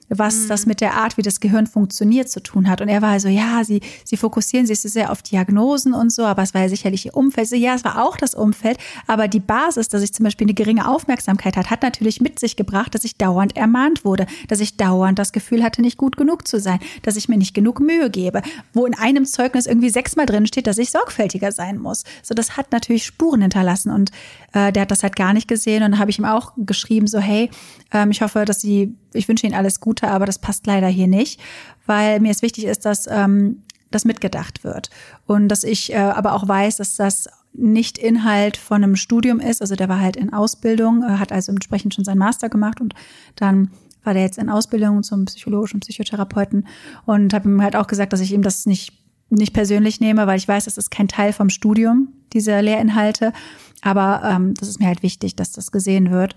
was 0.09 0.43
mhm. 0.43 0.47
das 0.49 0.65
mit 0.65 0.81
der 0.81 0.95
Art, 0.95 1.17
wie 1.17 1.21
das 1.21 1.39
Gehirn 1.39 1.67
funktioniert, 1.67 2.29
zu 2.29 2.41
tun 2.41 2.69
hat. 2.69 2.81
Und 2.81 2.89
er 2.89 3.01
war 3.01 3.09
also, 3.09 3.27
ja, 3.27 3.63
sie, 3.63 3.81
sie 4.03 4.17
fokussieren 4.17 4.65
sich 4.65 4.79
so 4.79 4.89
sehr 4.89 5.11
auf 5.11 5.21
Diagnosen 5.21 5.93
und 5.93 6.11
so, 6.11 6.23
aber 6.23 6.43
es 6.43 6.53
war 6.53 6.61
ja 6.61 6.69
sicherlich 6.69 7.05
ihr 7.05 7.15
Umfeld. 7.15 7.49
So, 7.49 7.55
ja, 7.55 7.75
es 7.75 7.83
war 7.83 8.03
auch 8.03 8.17
das 8.17 8.35
Umfeld, 8.35 8.77
aber 9.05 9.27
die 9.27 9.39
Basis, 9.39 9.89
dass 9.89 10.01
ich 10.01 10.13
zum 10.13 10.23
Beispiel 10.23 10.45
eine 10.45 10.53
geringe 10.53 10.87
Aufmerksamkeit 10.87 11.57
hat, 11.57 11.69
hat 11.69 11.81
natürlich 11.81 12.21
mit 12.21 12.39
sich 12.39 12.55
gebracht, 12.55 12.95
dass 12.95 13.03
ich 13.03 13.17
dauernd 13.17 13.55
ermahnt 13.55 14.05
wurde, 14.05 14.27
dass 14.47 14.59
ich 14.59 14.77
dauernd 14.77 15.19
das 15.19 15.31
Gefühl 15.31 15.63
hatte, 15.63 15.81
nicht 15.81 15.97
gut 15.97 16.17
genug 16.17 16.47
zu 16.47 16.59
sein, 16.59 16.79
dass 17.03 17.15
ich 17.15 17.29
mir 17.29 17.37
nicht 17.37 17.53
genug 17.53 17.79
Mühe 17.79 18.09
gebe, 18.09 18.41
wo 18.73 18.85
in 18.85 18.93
einem 18.93 19.25
Zeugnis 19.25 19.65
irgendwie 19.65 19.89
sechsmal 19.89 20.25
drin 20.25 20.47
steht, 20.47 20.67
dass 20.67 20.77
ich 20.77 20.91
sorgfältiger 20.91 21.51
sein 21.51 21.77
muss. 21.77 22.03
So, 22.23 22.33
das 22.33 22.57
hat 22.57 22.71
natürlich 22.71 23.05
Spuren 23.05 23.41
hinterlassen 23.41 23.91
und 23.91 24.11
äh, 24.53 24.71
der 24.71 24.83
hat 24.83 24.91
das 24.91 25.03
halt 25.03 25.15
gar 25.15 25.33
nicht 25.33 25.47
gesehen 25.47 25.83
und 25.83 25.91
dann 25.91 25.99
habe 25.99 26.11
ich 26.11 26.19
ihm 26.19 26.25
auch 26.25 26.53
geschrieben, 26.57 27.07
so, 27.07 27.19
hey, 27.19 27.49
ähm, 27.91 28.11
ich 28.11 28.21
hoffe, 28.21 28.45
dass 28.45 28.61
Sie 28.61 28.95
ich 29.13 29.27
wünsche 29.27 29.45
Ihnen 29.45 29.55
alles 29.55 29.79
Gute, 29.79 30.09
aber 30.09 30.25
das 30.25 30.39
passt 30.39 30.67
leider 30.67 30.87
hier 30.87 31.07
nicht, 31.07 31.39
weil 31.85 32.19
mir 32.19 32.31
es 32.31 32.41
wichtig 32.41 32.65
ist, 32.65 32.85
dass 32.85 33.07
ähm, 33.07 33.63
das 33.91 34.05
mitgedacht 34.05 34.63
wird 34.63 34.89
und 35.25 35.47
dass 35.47 35.63
ich 35.63 35.93
äh, 35.93 35.97
aber 35.97 36.33
auch 36.33 36.47
weiß, 36.47 36.77
dass 36.77 36.95
das 36.95 37.29
nicht 37.53 37.97
Inhalt 37.97 38.57
von 38.57 38.83
einem 38.83 38.95
Studium 38.95 39.39
ist. 39.39 39.61
Also 39.61 39.75
der 39.75 39.89
war 39.89 39.99
halt 39.99 40.15
in 40.15 40.33
Ausbildung, 40.33 41.03
äh, 41.03 41.17
hat 41.17 41.31
also 41.31 41.51
entsprechend 41.51 41.93
schon 41.93 42.05
seinen 42.05 42.19
Master 42.19 42.49
gemacht 42.49 42.81
und 42.81 42.93
dann 43.35 43.71
war 44.03 44.13
der 44.13 44.23
jetzt 44.23 44.37
in 44.37 44.49
Ausbildung 44.49 45.03
zum 45.03 45.25
psychologischen 45.25 45.79
Psychotherapeuten 45.79 46.67
und 47.05 47.33
habe 47.33 47.49
ihm 47.49 47.61
halt 47.61 47.75
auch 47.75 47.87
gesagt, 47.87 48.13
dass 48.13 48.21
ich 48.21 48.33
ihm 48.33 48.41
das 48.41 48.65
nicht 48.65 48.93
nicht 49.29 49.53
persönlich 49.53 49.99
nehme, 49.99 50.25
weil 50.25 50.37
ich 50.37 50.47
weiß, 50.47 50.65
das 50.65 50.77
ist 50.77 50.89
kein 50.89 51.07
Teil 51.07 51.33
vom 51.33 51.49
Studium, 51.49 52.13
diese 52.33 52.59
Lehrinhalte. 52.61 53.33
Aber 53.81 54.21
ähm, 54.23 54.53
das 54.53 54.69
ist 54.69 54.79
mir 54.79 54.87
halt 54.87 55.03
wichtig, 55.03 55.35
dass 55.35 55.51
das 55.51 55.71
gesehen 55.71 56.11
wird. 56.11 56.35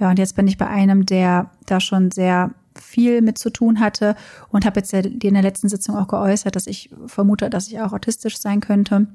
Ja, 0.00 0.10
und 0.10 0.18
jetzt 0.18 0.34
bin 0.34 0.48
ich 0.48 0.58
bei 0.58 0.66
einem, 0.66 1.06
der 1.06 1.50
da 1.66 1.78
schon 1.78 2.10
sehr 2.10 2.52
viel 2.78 3.20
mit 3.20 3.38
zu 3.38 3.50
tun 3.50 3.80
hatte 3.80 4.16
und 4.48 4.64
habe 4.64 4.80
jetzt 4.80 4.92
in 4.92 5.34
der 5.34 5.42
letzten 5.42 5.68
Sitzung 5.68 5.96
auch 5.96 6.08
geäußert, 6.08 6.56
dass 6.56 6.66
ich 6.66 6.90
vermute, 7.06 7.50
dass 7.50 7.68
ich 7.68 7.80
auch 7.80 7.92
autistisch 7.92 8.38
sein 8.38 8.60
könnte. 8.60 9.06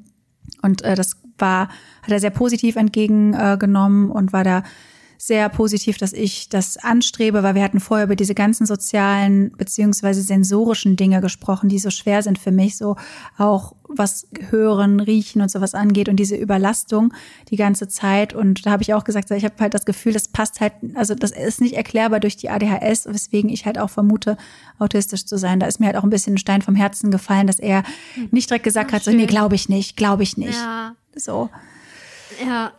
Und 0.61 0.83
äh, 0.83 0.95
das 0.95 1.17
war, 1.39 1.69
hat 2.03 2.11
er 2.11 2.19
sehr 2.19 2.29
positiv 2.29 2.75
entgegengenommen 2.75 4.09
äh, 4.09 4.13
und 4.13 4.31
war 4.31 4.43
da 4.43 4.63
sehr 5.17 5.49
positiv, 5.49 5.97
dass 5.97 6.13
ich 6.13 6.49
das 6.49 6.77
anstrebe, 6.77 7.43
weil 7.43 7.55
wir 7.55 7.63
hatten 7.63 7.79
vorher 7.79 8.05
über 8.05 8.15
diese 8.15 8.35
ganzen 8.35 8.65
sozialen 8.65 9.51
beziehungsweise 9.57 10.21
sensorischen 10.21 10.95
Dinge 10.95 11.21
gesprochen, 11.21 11.69
die 11.69 11.79
so 11.79 11.89
schwer 11.89 12.21
sind 12.21 12.37
für 12.37 12.51
mich, 12.51 12.77
so 12.77 12.95
auch 13.37 13.73
was 13.87 14.27
Hören, 14.49 14.99
Riechen 14.99 15.41
und 15.41 15.49
sowas 15.49 15.73
angeht 15.73 16.09
und 16.09 16.17
diese 16.17 16.35
Überlastung 16.35 17.13
die 17.49 17.55
ganze 17.55 17.87
Zeit. 17.87 18.33
Und 18.33 18.65
da 18.65 18.71
habe 18.71 18.83
ich 18.83 18.93
auch 18.93 19.03
gesagt, 19.03 19.31
ich 19.31 19.45
habe 19.45 19.55
halt 19.59 19.73
das 19.73 19.85
Gefühl, 19.85 20.13
das 20.13 20.27
passt 20.27 20.59
halt, 20.59 20.73
also 20.95 21.15
das 21.15 21.31
ist 21.31 21.61
nicht 21.61 21.75
erklärbar 21.75 22.19
durch 22.19 22.35
die 22.35 22.49
ADHS, 22.49 23.05
weswegen 23.05 23.49
ich 23.49 23.65
halt 23.65 23.77
auch 23.77 23.89
vermute, 23.89 24.37
autistisch 24.79 25.25
zu 25.25 25.37
sein. 25.37 25.59
Da 25.59 25.67
ist 25.67 25.79
mir 25.79 25.87
halt 25.87 25.97
auch 25.97 26.03
ein 26.03 26.09
bisschen 26.09 26.35
ein 26.35 26.39
Stein 26.39 26.61
vom 26.61 26.75
Herzen 26.75 27.11
gefallen, 27.11 27.47
dass 27.47 27.59
er 27.59 27.83
hm. 28.15 28.29
nicht 28.31 28.49
direkt 28.49 28.63
gesagt 28.63 28.89
Ach, 28.91 28.95
hat, 28.95 29.03
so, 29.03 29.11
nee, 29.11 29.25
glaube 29.25 29.55
ich 29.55 29.69
nicht, 29.69 29.97
glaube 29.97 30.23
ich 30.23 30.37
nicht. 30.37 30.59
Ja. 30.59 30.95
So. 31.15 31.49
Ja, 32.45 32.73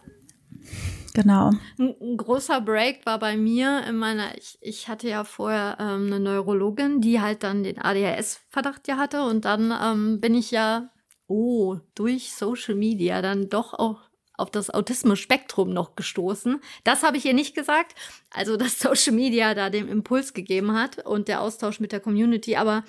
Genau. 1.16 1.50
Ein, 1.78 2.18
großer 2.18 2.60
Break 2.60 3.06
war 3.06 3.18
bei 3.18 3.38
mir 3.38 3.84
in 3.88 3.96
meiner, 3.96 4.36
ich, 4.36 4.58
ich 4.60 4.86
hatte 4.86 5.08
ja 5.08 5.24
vorher 5.24 5.78
ähm, 5.80 6.08
eine 6.08 6.20
Neurologin, 6.20 7.00
die 7.00 7.22
halt 7.22 7.42
dann 7.42 7.62
den 7.62 7.78
ADHS-Verdacht 7.78 8.86
ja 8.86 8.98
hatte 8.98 9.22
und 9.22 9.46
dann 9.46 9.72
ähm, 9.82 10.20
bin 10.20 10.34
ich 10.34 10.50
ja, 10.50 10.90
oh, 11.26 11.78
durch 11.94 12.34
Social 12.34 12.74
Media 12.74 13.22
dann 13.22 13.48
doch 13.48 13.72
auch 13.72 14.02
auf 14.36 14.50
das 14.50 14.68
Autismus-Spektrum 14.68 15.70
noch 15.70 15.96
gestoßen. 15.96 16.60
Das 16.84 17.02
habe 17.02 17.16
ich 17.16 17.24
ihr 17.24 17.32
nicht 17.32 17.54
gesagt. 17.54 17.94
Also, 18.28 18.58
dass 18.58 18.78
Social 18.78 19.14
Media 19.14 19.54
da 19.54 19.70
den 19.70 19.88
Impuls 19.88 20.34
gegeben 20.34 20.74
hat 20.78 21.06
und 21.06 21.28
der 21.28 21.40
Austausch 21.40 21.80
mit 21.80 21.92
der 21.92 22.00
Community. 22.00 22.56
Aber 22.56 22.84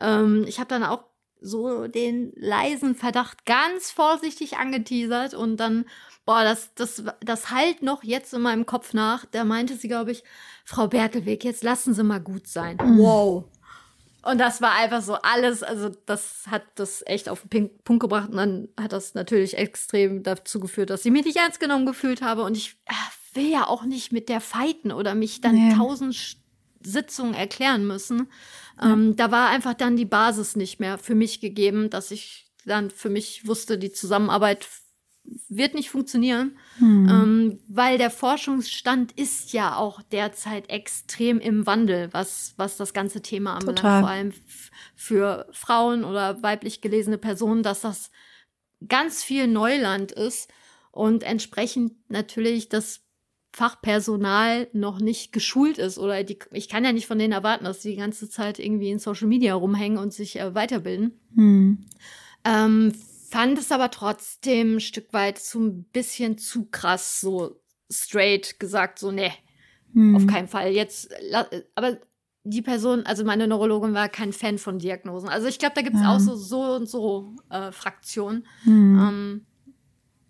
ähm, 0.00 0.44
ich 0.46 0.60
habe 0.60 0.68
dann 0.68 0.84
auch 0.84 1.02
so 1.40 1.88
den 1.88 2.32
leisen 2.36 2.94
Verdacht 2.94 3.44
ganz 3.44 3.90
vorsichtig 3.90 4.58
angeteasert 4.58 5.34
und 5.34 5.56
dann 5.56 5.86
boah, 6.24 6.44
das, 6.44 6.74
das, 6.74 7.02
das 7.20 7.50
halt 7.50 7.82
noch 7.82 8.02
jetzt 8.02 8.32
in 8.34 8.42
meinem 8.42 8.66
Kopf 8.66 8.94
nach. 8.94 9.24
Da 9.26 9.44
meinte 9.44 9.76
sie, 9.76 9.88
glaube 9.88 10.12
ich, 10.12 10.22
Frau 10.64 10.88
Berkelweg, 10.88 11.44
jetzt 11.44 11.62
lassen 11.62 11.94
Sie 11.94 12.02
mal 12.02 12.20
gut 12.20 12.46
sein. 12.46 12.78
Mhm. 12.82 12.98
Wow. 12.98 13.44
Und 14.24 14.38
das 14.38 14.62
war 14.62 14.76
einfach 14.76 15.02
so 15.02 15.14
alles, 15.14 15.64
also 15.64 15.90
das 16.06 16.44
hat 16.48 16.62
das 16.76 17.02
echt 17.06 17.28
auf 17.28 17.42
den 17.52 17.70
Punkt 17.82 18.02
gebracht 18.02 18.30
und 18.30 18.36
dann 18.36 18.68
hat 18.78 18.92
das 18.92 19.14
natürlich 19.14 19.58
extrem 19.58 20.22
dazu 20.22 20.60
geführt, 20.60 20.90
dass 20.90 21.04
ich 21.04 21.10
mich 21.10 21.24
nicht 21.24 21.38
ernst 21.38 21.58
genommen 21.58 21.86
gefühlt 21.86 22.22
habe 22.22 22.44
und 22.44 22.56
ich 22.56 22.76
äh, 22.86 23.36
will 23.36 23.50
ja 23.50 23.66
auch 23.66 23.82
nicht 23.84 24.12
mit 24.12 24.28
der 24.28 24.40
fighten 24.40 24.92
oder 24.92 25.16
mich 25.16 25.40
dann 25.40 25.56
nee. 25.56 25.74
tausend 25.74 26.36
Sitzungen 26.84 27.34
erklären 27.34 27.84
müssen. 27.84 28.28
Ja. 28.80 28.92
Ähm, 28.92 29.16
da 29.16 29.32
war 29.32 29.48
einfach 29.48 29.74
dann 29.74 29.96
die 29.96 30.04
Basis 30.04 30.54
nicht 30.54 30.78
mehr 30.78 30.98
für 30.98 31.16
mich 31.16 31.40
gegeben, 31.40 31.90
dass 31.90 32.12
ich 32.12 32.46
dann 32.64 32.90
für 32.90 33.10
mich 33.10 33.46
wusste, 33.46 33.76
die 33.76 33.90
Zusammenarbeit 33.90 34.68
wird 35.48 35.74
nicht 35.74 35.90
funktionieren, 35.90 36.56
hm. 36.78 37.08
ähm, 37.08 37.58
weil 37.68 37.98
der 37.98 38.10
Forschungsstand 38.10 39.12
ist 39.12 39.52
ja 39.52 39.76
auch 39.76 40.02
derzeit 40.02 40.68
extrem 40.70 41.38
im 41.38 41.66
Wandel, 41.66 42.08
was, 42.12 42.54
was 42.56 42.76
das 42.76 42.92
ganze 42.92 43.22
Thema 43.22 43.54
anbelangt, 43.54 43.78
Total. 43.78 44.00
vor 44.00 44.10
allem 44.10 44.32
für 44.94 45.46
Frauen 45.52 46.04
oder 46.04 46.42
weiblich 46.42 46.80
gelesene 46.80 47.18
Personen, 47.18 47.62
dass 47.62 47.82
das 47.82 48.10
ganz 48.88 49.22
viel 49.22 49.46
Neuland 49.46 50.12
ist 50.12 50.50
und 50.90 51.22
entsprechend 51.22 51.92
natürlich 52.10 52.68
das 52.68 53.02
Fachpersonal 53.54 54.68
noch 54.72 54.98
nicht 54.98 55.32
geschult 55.32 55.76
ist 55.76 55.98
oder 55.98 56.24
die, 56.24 56.38
ich 56.52 56.68
kann 56.68 56.84
ja 56.84 56.92
nicht 56.92 57.06
von 57.06 57.18
denen 57.18 57.34
erwarten, 57.34 57.64
dass 57.64 57.82
sie 57.82 57.90
die 57.90 57.96
ganze 57.96 58.28
Zeit 58.30 58.58
irgendwie 58.58 58.90
in 58.90 58.98
Social 58.98 59.28
Media 59.28 59.54
rumhängen 59.54 59.98
und 59.98 60.12
sich 60.12 60.40
äh, 60.40 60.54
weiterbilden. 60.54 61.12
Hm. 61.34 61.84
Ähm, 62.44 62.92
fand 63.32 63.58
es 63.58 63.72
aber 63.72 63.90
trotzdem 63.90 64.76
ein 64.76 64.80
Stück 64.80 65.14
weit 65.14 65.38
so 65.38 65.58
ein 65.58 65.84
bisschen 65.84 66.36
zu 66.36 66.66
krass, 66.66 67.18
so 67.18 67.58
straight 67.90 68.60
gesagt, 68.60 68.98
so, 68.98 69.10
ne, 69.10 69.30
hm. 69.94 70.14
auf 70.14 70.26
keinen 70.26 70.48
Fall. 70.48 70.72
Jetzt, 70.72 71.08
aber 71.74 71.96
die 72.44 72.60
Person, 72.60 73.06
also 73.06 73.24
meine 73.24 73.48
Neurologin 73.48 73.94
war 73.94 74.10
kein 74.10 74.34
Fan 74.34 74.58
von 74.58 74.78
Diagnosen. 74.78 75.30
Also 75.30 75.46
ich 75.46 75.58
glaube, 75.58 75.74
da 75.74 75.80
gibt 75.80 75.96
es 75.96 76.02
ja. 76.02 76.14
auch 76.14 76.20
so, 76.20 76.34
so 76.36 76.74
und 76.74 76.90
so 76.90 77.34
äh, 77.48 77.72
Fraktionen. 77.72 78.46
Hm. 78.64 78.98
Ähm, 78.98 79.46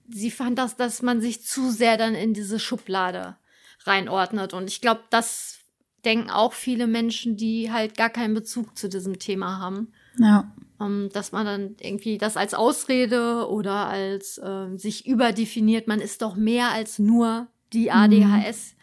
sie 0.09 0.31
fand 0.31 0.59
das, 0.59 0.77
dass 0.77 1.03
man 1.03 1.21
sich 1.21 1.45
zu 1.45 1.73
sehr 1.73 1.97
dann 1.97 2.15
in 2.15 2.35
diese 2.35 2.61
Schublade 2.61 3.37
reinordnet. 3.85 4.55
Und 4.55 4.69
ich 4.69 4.81
glaube, 4.81 5.03
das 5.11 5.59
denken 6.05 6.31
auch 6.31 6.53
viele 6.53 6.87
Menschen, 6.87 7.37
die 7.37 7.73
halt 7.73 7.97
gar 7.97 8.11
keinen 8.11 8.35
Bezug 8.35 8.79
zu 8.79 8.89
diesem 8.89 9.19
Thema 9.19 9.59
haben. 9.59 9.93
Ja 10.19 10.53
ähm, 10.83 11.09
dass 11.13 11.33
man 11.33 11.47
dann 11.47 11.77
irgendwie 11.81 12.19
das 12.19 12.37
als 12.37 12.55
Ausrede 12.55 13.49
oder 13.49 13.89
als 13.89 14.39
äh, 14.39 14.77
sich 14.77 15.07
überdefiniert, 15.07 15.87
man 15.89 16.01
ist 16.01 16.23
doch 16.23 16.37
mehr 16.37 16.71
als 16.71 16.99
nur 16.99 17.49
die 17.73 17.91
ADHS. 17.91 18.75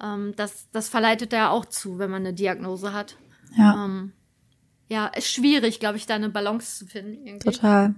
Mhm. 0.00 0.06
Ähm, 0.06 0.32
das, 0.36 0.68
das 0.70 0.88
verleitet 0.88 1.32
ja 1.32 1.50
auch 1.50 1.64
zu, 1.64 1.98
wenn 1.98 2.10
man 2.10 2.24
eine 2.24 2.34
Diagnose 2.34 2.92
hat. 2.92 3.16
Ja. 3.56 3.84
Ähm, 3.84 4.12
ja, 4.88 5.06
ist 5.08 5.30
schwierig, 5.30 5.80
glaube 5.80 5.96
ich, 5.96 6.06
da 6.06 6.14
eine 6.14 6.30
Balance 6.30 6.78
zu 6.78 6.86
finden. 6.86 7.26
Irgendwie. 7.26 7.50
Total. 7.50 7.94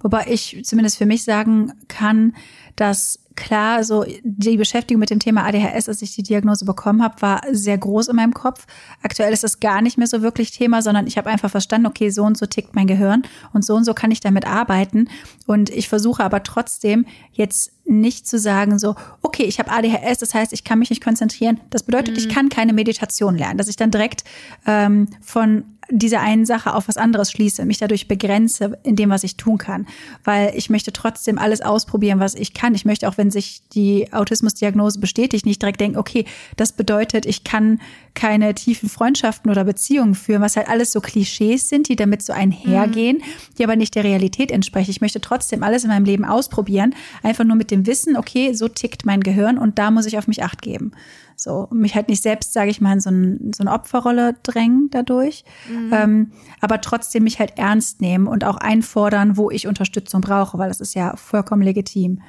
Wobei 0.00 0.26
ich 0.28 0.60
zumindest 0.64 0.98
für 0.98 1.06
mich 1.06 1.24
sagen 1.24 1.72
kann, 1.88 2.34
dass 2.76 3.20
klar, 3.36 3.84
so 3.84 4.04
die 4.22 4.56
Beschäftigung 4.56 4.98
mit 4.98 5.10
dem 5.10 5.20
Thema 5.20 5.44
ADHS, 5.44 5.88
als 5.88 6.02
ich 6.02 6.14
die 6.14 6.22
Diagnose 6.22 6.64
bekommen 6.64 7.02
habe, 7.02 7.20
war 7.20 7.42
sehr 7.52 7.78
groß 7.78 8.08
in 8.08 8.16
meinem 8.16 8.34
Kopf. 8.34 8.66
Aktuell 9.02 9.32
ist 9.32 9.44
das 9.44 9.60
gar 9.60 9.82
nicht 9.82 9.98
mehr 9.98 10.06
so 10.06 10.22
wirklich 10.22 10.50
Thema, 10.50 10.82
sondern 10.82 11.06
ich 11.06 11.16
habe 11.18 11.30
einfach 11.30 11.50
verstanden, 11.50 11.86
okay, 11.86 12.10
so 12.10 12.24
und 12.24 12.36
so 12.36 12.46
tickt 12.46 12.74
mein 12.74 12.86
Gehirn 12.86 13.22
und 13.52 13.64
so 13.64 13.74
und 13.74 13.84
so 13.84 13.94
kann 13.94 14.10
ich 14.10 14.20
damit 14.20 14.46
arbeiten. 14.46 15.08
Und 15.46 15.70
ich 15.70 15.88
versuche 15.88 16.24
aber 16.24 16.42
trotzdem 16.42 17.06
jetzt 17.32 17.72
nicht 17.84 18.26
zu 18.26 18.38
sagen, 18.38 18.78
so, 18.78 18.96
okay, 19.22 19.44
ich 19.44 19.60
habe 19.60 19.70
ADHS, 19.70 20.18
das 20.18 20.34
heißt, 20.34 20.52
ich 20.52 20.64
kann 20.64 20.78
mich 20.78 20.90
nicht 20.90 21.04
konzentrieren. 21.04 21.60
Das 21.70 21.84
bedeutet, 21.84 22.14
mhm. 22.14 22.18
ich 22.18 22.28
kann 22.28 22.48
keine 22.48 22.72
Meditation 22.72 23.36
lernen, 23.36 23.58
dass 23.58 23.68
ich 23.68 23.76
dann 23.76 23.90
direkt 23.90 24.24
ähm, 24.66 25.08
von 25.20 25.64
dieser 25.90 26.20
einen 26.20 26.46
Sache 26.46 26.74
auf 26.74 26.88
was 26.88 26.96
anderes 26.96 27.30
schließe, 27.30 27.64
mich 27.64 27.78
dadurch 27.78 28.08
begrenze 28.08 28.78
in 28.82 28.96
dem, 28.96 29.10
was 29.10 29.24
ich 29.24 29.36
tun 29.36 29.58
kann. 29.58 29.86
Weil 30.24 30.52
ich 30.56 30.70
möchte 30.70 30.92
trotzdem 30.92 31.38
alles 31.38 31.60
ausprobieren, 31.60 32.20
was 32.20 32.34
ich 32.34 32.54
kann. 32.54 32.74
Ich 32.74 32.84
möchte 32.84 33.08
auch, 33.08 33.18
wenn 33.18 33.30
sich 33.30 33.62
die 33.72 34.12
Autismusdiagnose 34.12 34.98
bestätigt, 34.98 35.46
nicht 35.46 35.62
direkt 35.62 35.80
denken, 35.80 35.98
okay, 35.98 36.24
das 36.56 36.72
bedeutet, 36.72 37.26
ich 37.26 37.44
kann 37.44 37.80
keine 38.14 38.54
tiefen 38.54 38.88
Freundschaften 38.88 39.50
oder 39.50 39.64
Beziehungen 39.64 40.14
führen, 40.14 40.42
was 40.42 40.56
halt 40.56 40.68
alles 40.68 40.90
so 40.90 41.00
Klischees 41.00 41.68
sind, 41.68 41.88
die 41.88 41.96
damit 41.96 42.22
so 42.22 42.32
einhergehen, 42.32 43.18
mhm. 43.18 43.54
die 43.58 43.64
aber 43.64 43.76
nicht 43.76 43.94
der 43.94 44.04
Realität 44.04 44.50
entsprechen. 44.50 44.90
Ich 44.90 45.00
möchte 45.00 45.20
trotzdem 45.20 45.62
alles 45.62 45.84
in 45.84 45.90
meinem 45.90 46.04
Leben 46.04 46.24
ausprobieren, 46.24 46.94
einfach 47.22 47.44
nur 47.44 47.56
mit 47.56 47.70
dem 47.70 47.86
Wissen, 47.86 48.16
okay, 48.16 48.54
so 48.54 48.68
tickt 48.68 49.04
mein 49.04 49.20
Gehirn 49.20 49.58
und 49.58 49.78
da 49.78 49.90
muss 49.90 50.06
ich 50.06 50.18
auf 50.18 50.26
mich 50.26 50.42
acht 50.42 50.62
geben. 50.62 50.92
So, 51.36 51.68
mich 51.70 51.94
halt 51.94 52.08
nicht 52.08 52.22
selbst, 52.22 52.52
sage 52.52 52.70
ich 52.70 52.80
mal, 52.80 52.94
in 52.94 53.00
so, 53.00 53.10
ein, 53.10 53.52
so 53.54 53.62
eine 53.62 53.72
Opferrolle 53.72 54.34
drängen 54.42 54.88
dadurch, 54.90 55.44
mhm. 55.68 55.90
ähm, 55.92 56.32
aber 56.60 56.80
trotzdem 56.80 57.24
mich 57.24 57.38
halt 57.38 57.58
ernst 57.58 58.00
nehmen 58.00 58.26
und 58.26 58.44
auch 58.44 58.56
einfordern, 58.56 59.36
wo 59.36 59.50
ich 59.50 59.66
Unterstützung 59.66 60.22
brauche, 60.22 60.58
weil 60.58 60.68
das 60.68 60.80
ist 60.80 60.94
ja 60.94 61.14
vollkommen 61.16 61.62
legitim. 61.62 62.22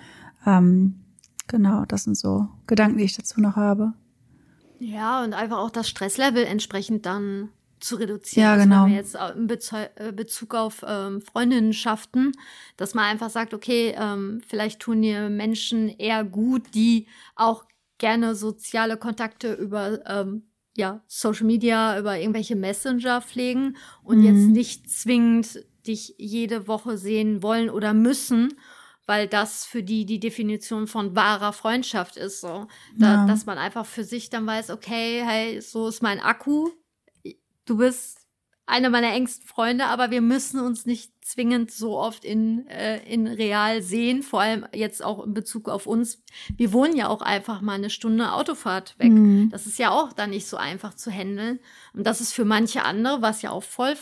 Ähm, 0.45 0.95
genau, 1.47 1.85
das 1.85 2.03
sind 2.03 2.17
so 2.17 2.47
Gedanken, 2.67 2.97
die 2.97 3.05
ich 3.05 3.15
dazu 3.15 3.39
noch 3.39 3.55
habe. 3.55 3.93
Ja, 4.79 5.23
und 5.23 5.33
einfach 5.33 5.57
auch 5.57 5.71
das 5.71 5.89
Stresslevel 5.89 6.43
entsprechend 6.43 7.05
dann 7.05 7.49
zu 7.79 7.95
reduzieren. 7.95 8.43
Ja, 8.43 8.55
genau. 8.55 8.83
Also 8.83 8.95
jetzt 8.95 9.15
in 9.35 10.07
äh, 10.07 10.11
Bezug 10.11 10.55
auf 10.55 10.83
ähm, 10.87 11.21
Freundinnenschaften, 11.21 12.31
dass 12.75 12.93
man 12.93 13.05
einfach 13.05 13.29
sagt, 13.29 13.53
okay, 13.53 13.95
ähm, 13.97 14.41
vielleicht 14.47 14.79
tun 14.79 15.01
dir 15.01 15.29
Menschen 15.29 15.89
eher 15.89 16.23
gut, 16.23 16.63
die 16.73 17.07
auch 17.35 17.65
gerne 17.97 18.35
soziale 18.35 18.97
Kontakte 18.97 19.53
über 19.53 20.05
ähm, 20.05 20.43
ja, 20.75 21.01
Social 21.07 21.45
Media, 21.45 21.97
über 21.99 22.19
irgendwelche 22.19 22.55
Messenger 22.55 23.21
pflegen 23.21 23.77
und 24.03 24.19
mhm. 24.19 24.23
jetzt 24.25 24.47
nicht 24.47 24.89
zwingend 24.91 25.65
dich 25.87 26.15
jede 26.17 26.67
Woche 26.67 26.97
sehen 26.97 27.41
wollen 27.41 27.69
oder 27.69 27.93
müssen, 27.93 28.53
weil 29.07 29.27
das 29.27 29.65
für 29.65 29.81
die 29.81 30.05
die 30.05 30.19
Definition 30.19 30.85
von 30.85 31.15
wahrer 31.15 31.53
Freundschaft 31.53 32.17
ist. 32.17 32.41
So, 32.41 32.67
da, 32.95 33.15
ja. 33.15 33.25
dass 33.25 33.45
man 33.45 33.57
einfach 33.57 33.85
für 33.85 34.03
sich 34.03 34.29
dann 34.29 34.45
weiß, 34.45 34.69
okay, 34.69 35.23
hey, 35.25 35.61
so 35.61 35.87
ist 35.87 36.03
mein 36.03 36.19
Akku. 36.19 36.69
Du 37.65 37.77
bist 37.77 38.26
einer 38.67 38.89
meiner 38.89 39.13
engsten 39.13 39.47
Freunde, 39.47 39.85
aber 39.85 40.11
wir 40.11 40.21
müssen 40.21 40.59
uns 40.59 40.85
nicht 40.85 41.13
zwingend 41.25 41.71
so 41.71 41.97
oft 41.97 42.25
in, 42.25 42.67
äh, 42.67 43.01
in 43.11 43.25
real 43.25 43.81
sehen, 43.81 44.23
vor 44.23 44.41
allem 44.41 44.65
jetzt 44.73 45.03
auch 45.03 45.25
in 45.25 45.33
Bezug 45.33 45.69
auf 45.69 45.87
uns. 45.87 46.21
Wir 46.57 46.73
wohnen 46.73 46.95
ja 46.95 47.07
auch 47.07 47.21
einfach 47.21 47.61
mal 47.61 47.73
eine 47.73 47.89
Stunde 47.89 48.33
Autofahrt 48.33 48.99
weg. 48.99 49.11
Mhm. 49.11 49.49
Das 49.51 49.67
ist 49.67 49.79
ja 49.79 49.91
auch 49.91 50.11
dann 50.11 50.31
nicht 50.31 50.47
so 50.47 50.57
einfach 50.57 50.93
zu 50.93 51.09
handeln. 51.09 51.59
Und 51.93 52.05
das 52.05 52.19
ist 52.19 52.33
für 52.33 52.43
manche 52.43 52.83
andere, 52.83 53.21
was 53.21 53.41
ja 53.41 53.51
auch 53.51 53.63
voll 53.63 53.95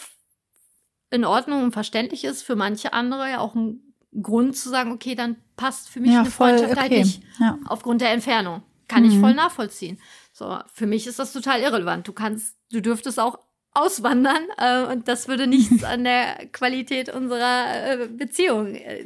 in 1.12 1.26
Ordnung 1.26 1.64
und 1.64 1.72
verständlich 1.72 2.24
ist, 2.26 2.42
für 2.42 2.56
manche 2.56 2.92
andere 2.92 3.30
ja 3.30 3.40
auch 3.40 3.54
ein 3.54 3.94
Grund 4.20 4.58
zu 4.58 4.70
sagen, 4.70 4.92
okay, 4.92 5.14
dann 5.14 5.36
passt 5.58 5.90
für 5.90 6.00
mich 6.00 6.12
ja, 6.12 6.22
eine 6.22 6.32
Freundschaft 6.32 6.76
halt 6.76 6.92
okay. 6.92 6.98
halt 6.98 7.06
nicht 7.06 7.24
ja. 7.40 7.60
aufgrund 7.66 8.02
der 8.02 8.12
Entfernung. 8.12 8.64
Kann 8.88 9.04
mhm. 9.04 9.10
ich 9.10 9.20
voll 9.20 9.36
nachvollziehen. 9.36 10.00
So, 10.34 10.58
für 10.74 10.88
mich 10.88 11.06
ist 11.06 11.20
das 11.20 11.34
total 11.34 11.62
irrelevant. 11.62 12.08
Du 12.08 12.14
kannst, 12.14 12.56
du 12.72 12.82
dürftest 12.82 13.20
auch 13.20 13.40
auswandern 13.76 14.48
äh, 14.58 14.84
und 14.92 15.08
das 15.08 15.28
würde 15.28 15.48
nichts 15.48 15.84
an 15.84 16.04
der 16.04 16.48
Qualität 16.52 17.14
unserer 17.14 18.02
äh, 18.02 18.08
Beziehung 18.08 18.74
äh, 18.76 19.06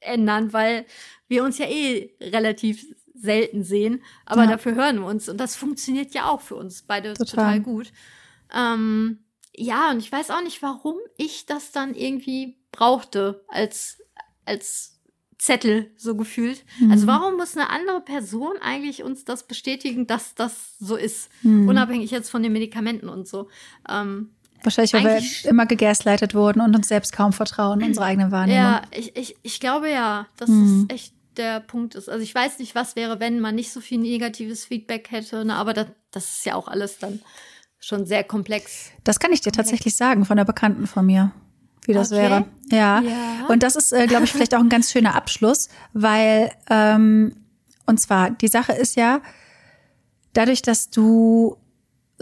ändern, 0.00 0.52
weil 0.52 0.84
wir 1.28 1.44
uns 1.44 1.58
ja 1.58 1.66
eh 1.66 2.14
relativ 2.20 2.84
selten 3.14 3.62
sehen, 3.62 4.02
aber 4.26 4.44
ja. 4.44 4.50
dafür 4.50 4.74
hören 4.74 4.98
wir 4.98 5.06
uns 5.06 5.28
und 5.28 5.38
das 5.38 5.54
funktioniert 5.54 6.12
ja 6.12 6.28
auch 6.28 6.40
für 6.40 6.56
uns 6.56 6.82
beide 6.82 7.14
total, 7.14 7.26
total 7.26 7.60
gut. 7.60 7.92
Ähm, 8.52 9.24
ja, 9.54 9.90
und 9.90 9.98
ich 9.98 10.10
weiß 10.10 10.30
auch 10.30 10.42
nicht, 10.42 10.62
warum 10.62 10.96
ich 11.16 11.46
das 11.46 11.72
dann 11.72 11.94
irgendwie 11.94 12.58
brauchte 12.72 13.44
als, 13.48 14.02
als 14.44 15.00
Zettel, 15.42 15.90
so 15.96 16.14
gefühlt. 16.14 16.64
Mhm. 16.78 16.92
Also 16.92 17.08
warum 17.08 17.36
muss 17.36 17.56
eine 17.56 17.68
andere 17.68 18.00
Person 18.00 18.52
eigentlich 18.60 19.02
uns 19.02 19.24
das 19.24 19.48
bestätigen, 19.48 20.06
dass 20.06 20.36
das 20.36 20.78
so 20.78 20.94
ist? 20.94 21.30
Mhm. 21.42 21.68
Unabhängig 21.68 22.12
jetzt 22.12 22.30
von 22.30 22.44
den 22.44 22.52
Medikamenten 22.52 23.08
und 23.08 23.26
so. 23.26 23.48
Ähm, 23.88 24.30
Wahrscheinlich, 24.62 24.92
weil 24.92 25.20
wir 25.20 25.50
immer 25.50 25.66
gegaslightet 25.66 26.36
wurden 26.36 26.60
und 26.60 26.76
uns 26.76 26.86
selbst 26.86 27.12
kaum 27.12 27.32
vertrauen, 27.32 27.82
unsere 27.84 28.06
eigene 28.06 28.30
Wahrnehmung. 28.30 28.62
Ja, 28.62 28.82
ich, 28.92 29.16
ich, 29.16 29.36
ich 29.42 29.58
glaube 29.58 29.90
ja, 29.90 30.28
dass 30.36 30.48
mhm. 30.48 30.86
es 30.88 30.94
echt 30.94 31.14
der 31.36 31.58
Punkt 31.58 31.96
ist. 31.96 32.08
Also 32.08 32.22
ich 32.22 32.32
weiß 32.32 32.60
nicht, 32.60 32.76
was 32.76 32.94
wäre, 32.94 33.18
wenn 33.18 33.40
man 33.40 33.56
nicht 33.56 33.72
so 33.72 33.80
viel 33.80 33.98
negatives 33.98 34.66
Feedback 34.66 35.10
hätte, 35.10 35.44
ne? 35.44 35.56
aber 35.56 35.74
das, 35.74 35.86
das 36.12 36.36
ist 36.36 36.46
ja 36.46 36.54
auch 36.54 36.68
alles 36.68 36.98
dann 36.98 37.18
schon 37.80 38.06
sehr 38.06 38.22
komplex. 38.22 38.92
Das 39.02 39.18
kann 39.18 39.32
ich 39.32 39.40
dir 39.40 39.50
komplex. 39.50 39.70
tatsächlich 39.70 39.96
sagen 39.96 40.24
von 40.24 40.36
der 40.36 40.44
Bekannten 40.44 40.86
von 40.86 41.04
mir, 41.04 41.32
wie 41.84 41.92
das 41.92 42.12
okay. 42.12 42.22
wäre. 42.22 42.44
Ja. 42.70 43.00
ja. 43.00 43.46
Und 43.48 43.62
das 43.62 43.76
ist, 43.76 43.92
äh, 43.92 44.06
glaube 44.06 44.24
ich, 44.24 44.32
vielleicht 44.32 44.54
auch 44.54 44.60
ein 44.60 44.68
ganz 44.68 44.90
schöner 44.90 45.14
Abschluss, 45.14 45.68
weil, 45.92 46.52
ähm, 46.70 47.34
und 47.86 48.00
zwar, 48.00 48.30
die 48.30 48.48
Sache 48.48 48.72
ist 48.72 48.96
ja, 48.96 49.20
dadurch, 50.32 50.62
dass 50.62 50.90
du 50.90 51.56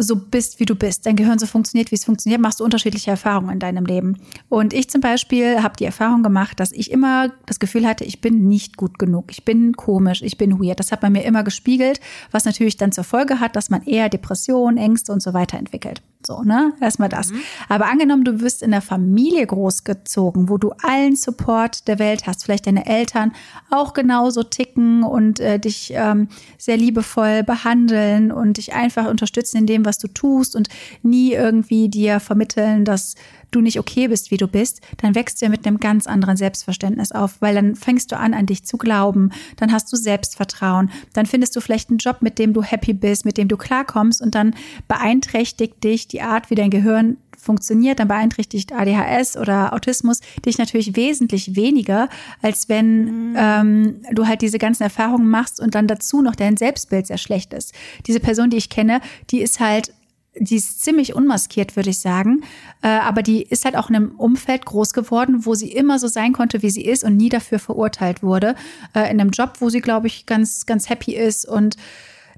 so 0.02 0.16
bist, 0.16 0.61
wie 0.61 0.64
du 0.64 0.74
bist, 0.74 1.04
dein 1.04 1.16
Gehirn 1.16 1.38
so 1.38 1.46
funktioniert, 1.46 1.90
wie 1.90 1.94
es 1.94 2.04
funktioniert, 2.04 2.40
machst 2.40 2.61
du 2.61 2.64
unterschiedliche 2.64 3.11
Erfahrungen 3.11 3.50
in 3.50 3.58
deinem 3.58 3.84
Leben. 3.84 4.16
Und 4.48 4.72
ich 4.72 4.88
zum 4.88 5.00
Beispiel 5.00 5.62
habe 5.62 5.76
die 5.76 5.84
Erfahrung 5.84 6.22
gemacht, 6.22 6.58
dass 6.58 6.72
ich 6.72 6.90
immer 6.90 7.28
das 7.46 7.61
Gefühl 7.61 7.86
hatte, 7.86 8.04
ich 8.04 8.20
bin 8.20 8.48
nicht 8.48 8.76
gut 8.76 8.98
genug, 8.98 9.26
ich 9.30 9.44
bin 9.44 9.76
komisch, 9.76 10.22
ich 10.22 10.38
bin 10.38 10.58
weird. 10.58 10.80
Das 10.80 10.90
hat 10.90 11.02
man 11.02 11.12
mir 11.12 11.24
immer 11.24 11.44
gespiegelt, 11.44 12.00
was 12.30 12.44
natürlich 12.44 12.76
dann 12.76 12.92
zur 12.92 13.04
Folge 13.04 13.40
hat, 13.40 13.56
dass 13.56 13.68
man 13.68 13.82
eher 13.82 14.08
Depressionen, 14.08 14.78
Ängste 14.78 15.12
und 15.12 15.22
so 15.22 15.34
weiter 15.34 15.58
entwickelt. 15.58 16.02
So, 16.26 16.42
ne? 16.42 16.74
Erstmal 16.80 17.08
das. 17.08 17.30
Mhm. 17.30 17.40
Aber 17.68 17.86
angenommen, 17.86 18.24
du 18.24 18.40
wirst 18.40 18.62
in 18.62 18.72
der 18.72 18.82
Familie 18.82 19.46
großgezogen, 19.46 20.48
wo 20.48 20.58
du 20.58 20.72
allen 20.82 21.16
Support 21.16 21.88
der 21.88 21.98
Welt 21.98 22.26
hast, 22.26 22.44
vielleicht 22.44 22.66
deine 22.66 22.86
Eltern 22.86 23.32
auch 23.70 23.94
genauso 23.94 24.42
ticken 24.42 25.02
und 25.02 25.40
äh, 25.40 25.58
dich 25.58 25.92
ähm, 25.94 26.28
sehr 26.58 26.76
liebevoll 26.76 27.42
behandeln 27.42 28.32
und 28.32 28.58
dich 28.58 28.74
einfach 28.74 29.06
unterstützen 29.08 29.58
in 29.58 29.66
dem, 29.66 29.84
was 29.86 29.98
du 29.98 30.08
tust 30.08 30.56
und 30.56 30.68
nie 31.02 31.32
irgendwie 31.32 31.88
dir 31.88 32.20
vermitteln, 32.20 32.84
dass 32.84 33.14
du 33.51 33.61
nicht 33.61 33.78
okay 33.78 34.09
bist, 34.09 34.30
wie 34.30 34.36
du 34.36 34.46
bist, 34.46 34.80
dann 34.98 35.14
wächst 35.14 35.40
du 35.40 35.46
ja 35.46 35.51
mit 35.51 35.66
einem 35.66 35.78
ganz 35.78 36.07
anderen 36.07 36.36
Selbstverständnis 36.36 37.12
auf, 37.12 37.40
weil 37.40 37.55
dann 37.55 37.76
fängst 37.76 38.12
du 38.12 38.16
an, 38.16 38.34
an 38.34 38.46
dich 38.46 38.64
zu 38.64 38.76
glauben, 38.78 39.30
dann 39.57 39.72
hast 39.72 39.92
du 39.92 39.96
Selbstvertrauen, 39.96 40.90
dann 41.12 41.26
findest 41.26 41.57
du 41.57 41.61
vielleicht 41.61 41.90
einen 41.90 41.98
Job, 41.98 42.18
mit 42.20 42.38
dem 42.38 42.53
du 42.53 42.62
happy 42.62 42.92
bist, 42.92 43.24
mit 43.24 43.36
dem 43.36 43.48
du 43.48 43.57
klarkommst 43.57 44.20
und 44.22 44.34
dann 44.34 44.55
beeinträchtigt 44.88 45.82
dich 45.82 46.09
die 46.09 46.22
Art, 46.22 46.51
wie 46.51 46.55
dein 46.55 46.70
Gehirn 46.70 47.16
funktioniert, 47.40 47.98
dann 47.98 48.09
beeinträchtigt 48.09 48.72
ADHS 48.72 49.36
oder 49.36 49.72
Autismus 49.72 50.20
dich 50.44 50.59
natürlich 50.59 50.94
wesentlich 50.94 51.57
weniger, 51.57 52.09
als 52.42 52.68
wenn 52.68 53.30
mhm. 53.30 53.36
ähm, 53.36 53.96
du 54.12 54.26
halt 54.26 54.42
diese 54.42 54.59
ganzen 54.59 54.82
Erfahrungen 54.82 55.28
machst 55.28 55.61
und 55.61 55.74
dann 55.74 55.86
dazu 55.86 56.22
noch 56.22 56.36
dein 56.36 56.57
Selbstbild 56.57 57.07
sehr 57.07 57.18
schlecht 57.18 57.55
ist. 57.55 57.72
Diese 58.07 58.20
Person, 58.20 58.51
die 58.51 58.59
ich 58.59 58.68
kenne, 58.68 59.01
die 59.30 59.40
ist 59.40 59.61
halt 59.61 59.92
die 60.41 60.57
ist 60.57 60.82
ziemlich 60.82 61.14
unmaskiert, 61.14 61.76
würde 61.76 61.91
ich 61.91 61.99
sagen. 61.99 62.43
Äh, 62.82 62.88
aber 62.88 63.22
die 63.22 63.43
ist 63.43 63.66
halt 63.66 63.76
auch 63.76 63.91
in 63.91 63.97
einem 63.97 64.12
Umfeld 64.12 64.64
groß 64.64 64.95
geworden, 64.95 65.45
wo 65.45 65.55
sie 65.55 65.70
immer 65.70 65.99
so 65.99 66.09
sein 66.09 66.32
konnte, 66.32 66.62
wie 66.62 66.70
sie 66.70 66.84
ist 66.84 67.05
und 67.05 67.16
nie 67.16 67.28
dafür 67.28 67.59
verurteilt 67.59 68.22
wurde. 68.22 68.55
Äh, 68.95 69.11
in 69.11 69.20
einem 69.20 69.30
Job, 69.30 69.57
wo 69.61 69.68
sie, 69.68 69.82
glaube 69.82 70.07
ich, 70.07 70.24
ganz, 70.24 70.64
ganz 70.64 70.88
happy 70.88 71.14
ist. 71.14 71.47
Und 71.47 71.76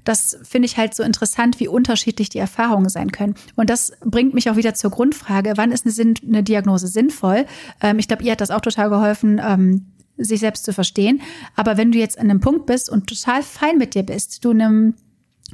das 0.03 0.37
finde 0.43 0.65
ich 0.65 0.75
halt 0.75 0.93
so 0.93 1.03
interessant, 1.03 1.61
wie 1.61 1.69
unterschiedlich 1.69 2.27
die 2.27 2.39
Erfahrungen 2.39 2.89
sein 2.89 3.13
können. 3.13 3.35
Und 3.55 3.69
das 3.69 3.93
bringt 4.03 4.33
mich 4.33 4.49
auch 4.49 4.57
wieder 4.57 4.73
zur 4.73 4.91
Grundfrage, 4.91 5.53
wann 5.55 5.71
ist 5.71 5.85
eine, 5.85 5.93
Sinn 5.93 6.15
eine 6.27 6.43
Diagnose 6.43 6.87
sinnvoll? 6.87 7.45
Ähm, 7.81 7.99
ich 7.99 8.09
glaube, 8.09 8.23
ihr 8.23 8.33
hat 8.33 8.41
das 8.41 8.51
auch 8.51 8.61
total 8.61 8.89
geholfen, 8.89 9.41
ähm, 9.41 9.85
sich 10.17 10.41
selbst 10.41 10.65
zu 10.65 10.73
verstehen. 10.73 11.21
Aber 11.55 11.77
wenn 11.77 11.93
du 11.93 11.99
jetzt 11.99 12.19
an 12.19 12.29
einem 12.29 12.41
Punkt 12.41 12.65
bist 12.65 12.89
und 12.89 13.07
total 13.07 13.43
fein 13.43 13.77
mit 13.77 13.95
dir 13.95 14.03
bist, 14.03 14.43
du 14.43 14.51
in 14.51 14.61
einem 14.61 14.93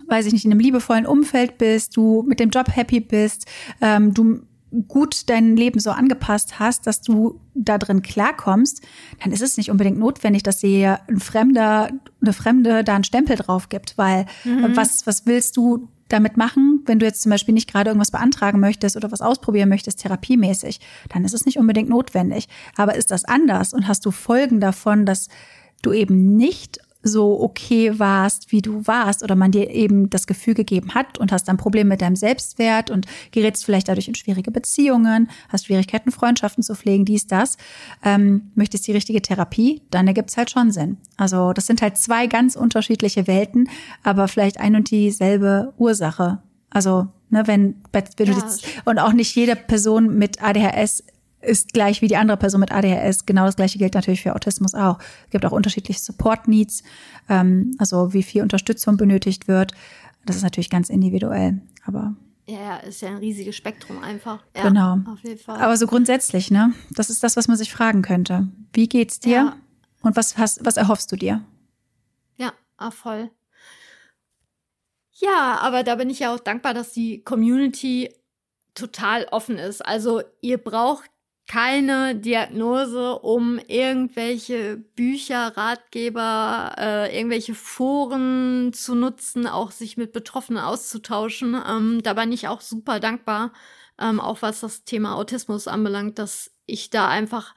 weiß 0.08 0.26
ich 0.26 0.34
nicht, 0.34 0.46
in 0.46 0.52
einem 0.52 0.60
liebevollen 0.60 1.06
Umfeld 1.06 1.58
bist, 1.58 1.96
du 1.98 2.24
mit 2.28 2.40
dem 2.40 2.50
Job 2.50 2.68
happy 2.76 3.00
bist, 3.00 3.46
ähm, 3.82 4.14
du 4.14 4.42
gut 4.88 5.30
dein 5.30 5.56
Leben 5.56 5.80
so 5.80 5.92
angepasst 5.92 6.60
hast, 6.60 6.86
dass 6.86 7.02
du 7.02 7.40
da 7.56 7.78
drin 7.78 8.02
klarkommst, 8.02 8.82
dann 9.22 9.32
ist 9.32 9.42
es 9.42 9.58
nicht 9.58 9.72
unbedingt 9.72 9.98
notwendig, 9.98 10.44
dass 10.44 10.60
dir 10.60 11.00
ein 11.08 11.20
Fremder, 11.20 11.90
eine 12.22 12.34
Fremde 12.34 12.84
da 12.84 12.96
einen 12.96 13.04
Stempel 13.04 13.36
drauf 13.36 13.70
gibt, 13.70 13.98
weil 13.98 14.26
mhm. 14.44 14.76
was, 14.76 15.08
was 15.08 15.26
willst 15.26 15.58
du 15.58 15.90
damit 16.08 16.38
machen, 16.38 16.82
wenn 16.86 17.00
du 17.00 17.06
jetzt 17.06 17.22
zum 17.22 17.30
Beispiel 17.30 17.54
nicht 17.54 17.72
gerade 17.72 17.92
irgendwas 17.92 18.12
beantragen 18.12 18.60
möchtest 18.60 18.98
oder 18.98 19.12
was 19.12 19.22
ausprobieren 19.22 19.70
möchtest, 19.70 20.00
therapiemäßig, 20.00 20.80
dann 21.10 21.24
ist 21.24 21.34
es 21.34 21.46
nicht 21.46 21.60
unbedingt 21.60 21.90
notwendig. 21.90 22.48
Aber 22.76 22.96
ist 22.96 23.12
das 23.12 23.26
anders 23.26 23.74
und 23.74 23.88
hast 23.88 24.06
du 24.06 24.12
Folgen 24.12 24.60
davon, 24.60 25.06
dass 25.06 25.30
du 25.82 25.94
eben 25.94 26.36
nicht 26.36 26.80
so 27.02 27.42
okay 27.42 27.98
warst, 27.98 28.52
wie 28.52 28.62
du 28.62 28.86
warst 28.86 29.24
oder 29.24 29.36
man 29.36 29.52
dir 29.52 29.70
eben 29.70 30.10
das 30.10 30.28
Gefühl 30.28 30.54
gegeben 30.54 30.94
hat 30.94 31.18
und 31.18 31.32
hast 31.32 31.48
dann 31.48 31.58
Probleme 31.58 31.90
mit 31.90 32.02
deinem 32.02 32.18
Selbstwert 32.18 32.92
und 32.92 33.06
gerätst 33.32 33.64
vielleicht 33.64 33.88
dadurch 33.88 34.10
in 34.10 34.16
schwierige 34.16 34.52
Beziehungen, 34.52 35.30
hast 35.48 35.68
Schwierigkeiten, 35.68 36.12
Freundschaften 36.12 36.62
zu 36.62 36.76
pflegen, 36.76 37.06
dies, 37.06 37.28
das, 37.28 37.58
ähm, 38.04 38.52
möchtest 38.56 38.86
die 38.88 38.92
richtige 38.92 39.22
Therapie, 39.22 39.82
dann 39.92 40.08
ergibt 40.08 40.30
es 40.30 40.38
halt 40.38 40.52
schon 40.52 40.72
Sinn. 40.72 40.98
Also 41.16 41.54
das 41.54 41.68
sind 41.68 41.82
halt 41.82 41.98
zwei 41.98 42.28
ganz 42.28 42.56
unterschiedliche 42.56 43.28
Welten, 43.28 43.70
aber 44.04 44.28
vielleicht 44.28 44.60
ein 44.60 44.76
und 44.76 44.92
dieselbe 44.92 45.74
Ursache. 45.78 46.40
Also, 46.70 47.08
ne, 47.30 47.48
wenn, 47.48 47.76
wenn 47.92 48.04
du 48.18 48.24
ja. 48.24 48.38
jetzt, 48.38 48.66
und 48.86 49.00
auch 49.00 49.14
nicht 49.14 49.36
jede 49.36 49.56
Person 49.56 50.18
mit 50.18 50.44
ADHS 50.44 51.04
ist 51.42 51.74
gleich 51.74 52.02
wie 52.02 52.08
die 52.08 52.18
andere 52.18 52.38
Person 52.38 52.60
mit 52.60 52.72
ADHS. 52.72 53.26
Genau 53.26 53.46
das 53.46 53.56
gleiche 53.56 53.78
gilt 53.78 53.94
natürlich 53.94 54.22
für 54.22 54.36
Autismus 54.36 54.74
auch. 54.74 55.00
Es 55.26 55.32
gibt 55.32 55.46
auch 55.46 55.52
unterschiedliche 55.52 56.00
Support 56.00 56.48
Needs, 56.48 56.84
ähm, 57.30 57.72
also 57.78 58.14
wie 58.14 58.24
viel 58.24 58.42
Unterstützung 58.42 58.98
benötigt 58.98 59.48
wird. 59.48 59.74
Das 60.26 60.36
ist 60.36 60.44
natürlich 60.44 60.70
ganz 60.70 60.90
individuell, 60.90 61.62
aber 61.86 62.16
ja, 62.50 62.60
ja, 62.60 62.78
ist 62.78 63.02
ja 63.02 63.10
ein 63.10 63.18
riesiges 63.18 63.56
Spektrum 63.56 64.02
einfach. 64.02 64.44
Ja, 64.56 64.64
genau. 64.64 64.98
Auf 65.06 65.24
jeden 65.24 65.38
Fall. 65.38 65.60
Aber 65.62 65.78
so 65.78 65.86
grundsätzlich, 65.86 66.50
ne? 66.50 66.74
Das 66.90 67.12
ist 67.12 67.24
das, 67.24 67.38
was 67.38 67.48
man 67.48 67.58
sich 67.58 67.72
fragen 67.72 68.02
könnte. 68.02 68.48
Wie 68.74 68.90
geht's 68.90 69.20
dir? 69.20 69.32
Ja. 69.32 69.58
Und 70.02 70.16
was 70.16 70.38
hast, 70.38 70.66
was 70.66 70.78
erhoffst 70.78 71.12
du 71.12 71.16
dir? 71.16 71.44
Ja, 72.38 72.54
ah, 72.78 72.90
voll. 72.90 73.30
Ja, 75.12 75.60
aber 75.62 75.84
da 75.84 75.96
bin 75.96 76.10
ich 76.10 76.20
ja 76.20 76.34
auch 76.34 76.40
dankbar, 76.40 76.74
dass 76.74 76.92
die 76.92 77.24
Community 77.24 78.10
total 78.74 79.26
offen 79.26 79.58
ist. 79.58 79.86
Also 79.86 80.22
ihr 80.42 80.58
braucht 80.58 81.12
keine 81.50 82.14
Diagnose, 82.14 83.18
um 83.18 83.60
irgendwelche 83.68 84.78
Bücher, 84.78 85.58
Ratgeber, 85.58 86.76
äh, 86.78 87.18
irgendwelche 87.18 87.56
Foren 87.56 88.72
zu 88.72 88.94
nutzen, 88.94 89.48
auch 89.48 89.72
sich 89.72 89.98
mit 89.98 90.14
Betroffenen 90.14 90.62
auszutauschen. 90.62 91.60
Ähm, 91.68 92.02
da 92.04 92.14
bin 92.14 92.32
ich 92.32 92.48
auch 92.48 92.62
super 92.62 93.00
dankbar, 93.00 93.52
ähm, 94.00 94.20
auch 94.20 94.44
was 94.44 94.60
das 94.60 94.84
Thema 94.84 95.16
Autismus 95.16 95.68
anbelangt, 95.68 96.20
dass 96.20 96.52
ich 96.68 96.92
da 96.92 97.08
einfach 97.08 97.56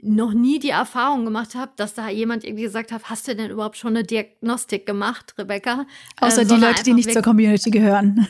noch 0.00 0.34
nie 0.34 0.60
die 0.60 0.70
Erfahrung 0.70 1.24
gemacht 1.24 1.56
habe, 1.56 1.72
dass 1.74 1.94
da 1.94 2.08
jemand 2.08 2.44
irgendwie 2.44 2.62
gesagt 2.62 2.92
hat, 2.92 3.10
hast 3.10 3.26
du 3.26 3.34
denn 3.34 3.50
überhaupt 3.50 3.76
schon 3.76 3.96
eine 3.96 4.04
Diagnostik 4.04 4.86
gemacht, 4.86 5.34
Rebecca? 5.36 5.84
Außer 6.20 6.42
äh, 6.42 6.46
die 6.46 6.54
Leute, 6.54 6.84
die 6.84 6.94
nicht 6.94 7.12
zur 7.12 7.22
Community 7.22 7.70
gehören. 7.72 8.24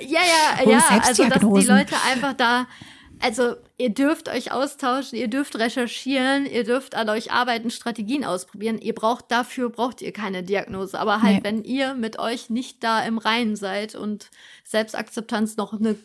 ja, 0.00 0.20
ja, 0.20 0.70
ja, 0.70 0.82
also 1.02 1.24
dass 1.24 1.40
die 1.40 1.66
Leute 1.66 1.94
einfach 2.10 2.34
da 2.34 2.66
also 3.20 3.56
ihr 3.76 3.90
dürft 3.90 4.28
euch 4.28 4.50
austauschen, 4.50 5.18
ihr 5.18 5.28
dürft 5.28 5.56
recherchieren, 5.56 6.46
ihr 6.46 6.64
dürft 6.64 6.94
an 6.94 7.08
euch 7.08 7.30
arbeiten, 7.32 7.70
Strategien 7.70 8.24
ausprobieren. 8.24 8.78
Ihr 8.78 8.94
braucht 8.94 9.30
dafür 9.30 9.68
braucht 9.68 10.00
ihr 10.02 10.12
keine 10.12 10.42
Diagnose, 10.42 10.98
aber 10.98 11.22
halt 11.22 11.36
nee. 11.36 11.44
wenn 11.44 11.64
ihr 11.64 11.94
mit 11.94 12.18
euch 12.18 12.50
nicht 12.50 12.82
da 12.82 13.02
im 13.02 13.18
Reinen 13.18 13.56
seid 13.56 13.94
und 13.94 14.30
Selbstakzeptanz 14.64 15.56
noch 15.56 15.74
eine 15.74 15.96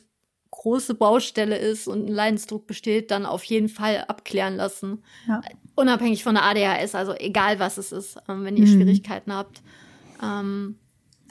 große 0.51 0.95
Baustelle 0.95 1.57
ist 1.57 1.87
und 1.87 2.05
ein 2.05 2.13
Leidensdruck 2.13 2.67
besteht, 2.67 3.11
dann 3.11 3.25
auf 3.25 3.43
jeden 3.43 3.69
Fall 3.69 4.05
abklären 4.07 4.55
lassen. 4.55 5.03
Ja. 5.27 5.41
Unabhängig 5.75 6.23
von 6.23 6.35
der 6.35 6.43
ADHS, 6.43 6.95
also 6.95 7.13
egal 7.13 7.59
was 7.59 7.77
es 7.77 7.91
ist, 7.91 8.17
ähm, 8.27 8.45
wenn 8.45 8.57
ihr 8.57 8.65
mhm. 8.65 8.73
Schwierigkeiten 8.73 9.33
habt. 9.33 9.61
Ähm, 10.23 10.79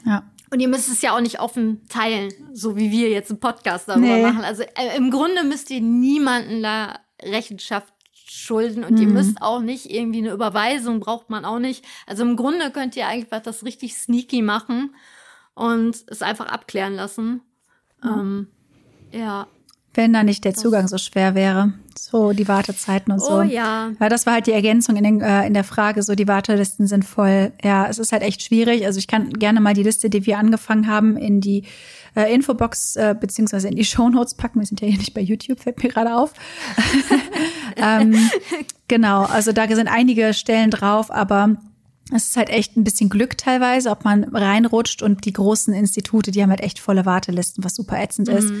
ja. 0.05 0.23
Und 0.55 0.61
ihr 0.61 0.69
müsst 0.69 0.87
es 0.87 1.01
ja 1.01 1.13
auch 1.13 1.19
nicht 1.19 1.41
offen 1.41 1.85
teilen, 1.89 2.31
so 2.53 2.77
wie 2.77 2.89
wir 2.89 3.09
jetzt 3.09 3.29
einen 3.29 3.41
Podcast 3.41 3.89
darüber 3.89 4.07
nee. 4.07 4.21
machen. 4.21 4.45
Also 4.45 4.63
äh, 4.63 4.95
im 4.95 5.11
Grunde 5.11 5.43
müsst 5.43 5.69
ihr 5.69 5.81
niemanden 5.81 6.63
da 6.63 6.97
Rechenschaft 7.21 7.93
schulden 8.13 8.85
und 8.85 8.93
mhm. 8.93 9.01
ihr 9.01 9.07
müsst 9.09 9.41
auch 9.41 9.59
nicht 9.59 9.91
irgendwie 9.91 10.19
eine 10.19 10.31
Überweisung 10.31 11.01
braucht 11.01 11.29
man 11.29 11.43
auch 11.43 11.59
nicht. 11.59 11.83
Also 12.07 12.23
im 12.23 12.37
Grunde 12.37 12.71
könnt 12.71 12.95
ihr 12.95 13.05
einfach 13.05 13.41
das 13.41 13.65
richtig 13.65 13.97
sneaky 13.97 14.41
machen 14.41 14.95
und 15.55 16.05
es 16.07 16.21
einfach 16.21 16.45
abklären 16.45 16.95
lassen. 16.95 17.41
Mhm. 18.01 18.09
Ähm, 18.09 18.47
ja. 19.11 19.47
Wenn 19.95 20.13
da 20.13 20.23
nicht 20.23 20.43
der 20.43 20.53
Zugang 20.53 20.87
so 20.87 20.97
schwer 20.97 21.35
wäre. 21.35 21.73
So, 21.97 22.33
die 22.33 22.47
Wartezeiten 22.47 23.13
und 23.13 23.21
so. 23.21 23.39
Oh 23.39 23.41
ja. 23.41 23.91
ja. 23.99 24.09
Das 24.09 24.25
war 24.25 24.33
halt 24.33 24.47
die 24.47 24.51
Ergänzung 24.51 24.97
in, 24.97 25.03
den, 25.03 25.21
äh, 25.21 25.47
in 25.47 25.53
der 25.53 25.63
Frage. 25.63 26.03
So, 26.03 26.13
die 26.15 26.27
Wartelisten 26.27 26.85
sind 26.87 27.05
voll. 27.05 27.53
Ja, 27.63 27.87
es 27.87 27.97
ist 27.97 28.11
halt 28.11 28.21
echt 28.21 28.41
schwierig. 28.41 28.85
Also 28.85 28.99
ich 28.99 29.07
kann 29.07 29.31
gerne 29.31 29.61
mal 29.61 29.73
die 29.73 29.83
Liste, 29.83 30.09
die 30.09 30.25
wir 30.25 30.37
angefangen 30.37 30.87
haben, 30.87 31.15
in 31.15 31.39
die 31.39 31.63
äh, 32.15 32.33
Infobox 32.33 32.95
äh, 32.95 33.15
beziehungsweise 33.19 33.69
in 33.69 33.75
die 33.75 33.85
Shownotes 33.85 34.35
packen. 34.35 34.59
Wir 34.59 34.65
sind 34.65 34.81
ja 34.81 34.87
hier 34.87 34.97
nicht 34.97 35.13
bei 35.13 35.21
YouTube, 35.21 35.61
fällt 35.61 35.81
mir 35.81 35.89
gerade 35.89 36.15
auf. 36.15 36.33
ähm, 37.77 38.15
genau, 38.87 39.23
also 39.23 39.51
da 39.51 39.67
sind 39.67 39.87
einige 39.87 40.33
Stellen 40.33 40.71
drauf, 40.71 41.11
aber 41.11 41.55
es 42.13 42.27
ist 42.27 42.37
halt 42.37 42.49
echt 42.49 42.77
ein 42.77 42.83
bisschen 42.83 43.09
Glück 43.09 43.37
teilweise, 43.37 43.89
ob 43.89 44.05
man 44.05 44.23
reinrutscht 44.25 45.01
und 45.01 45.25
die 45.25 45.33
großen 45.33 45.73
Institute, 45.73 46.29
die 46.31 46.41
haben 46.43 46.51
halt 46.51 46.61
echt 46.61 46.77
volle 46.77 47.05
Wartelisten, 47.05 47.63
was 47.63 47.75
super 47.75 47.99
ätzend 47.99 48.27
mhm. 48.27 48.37
ist. 48.37 48.53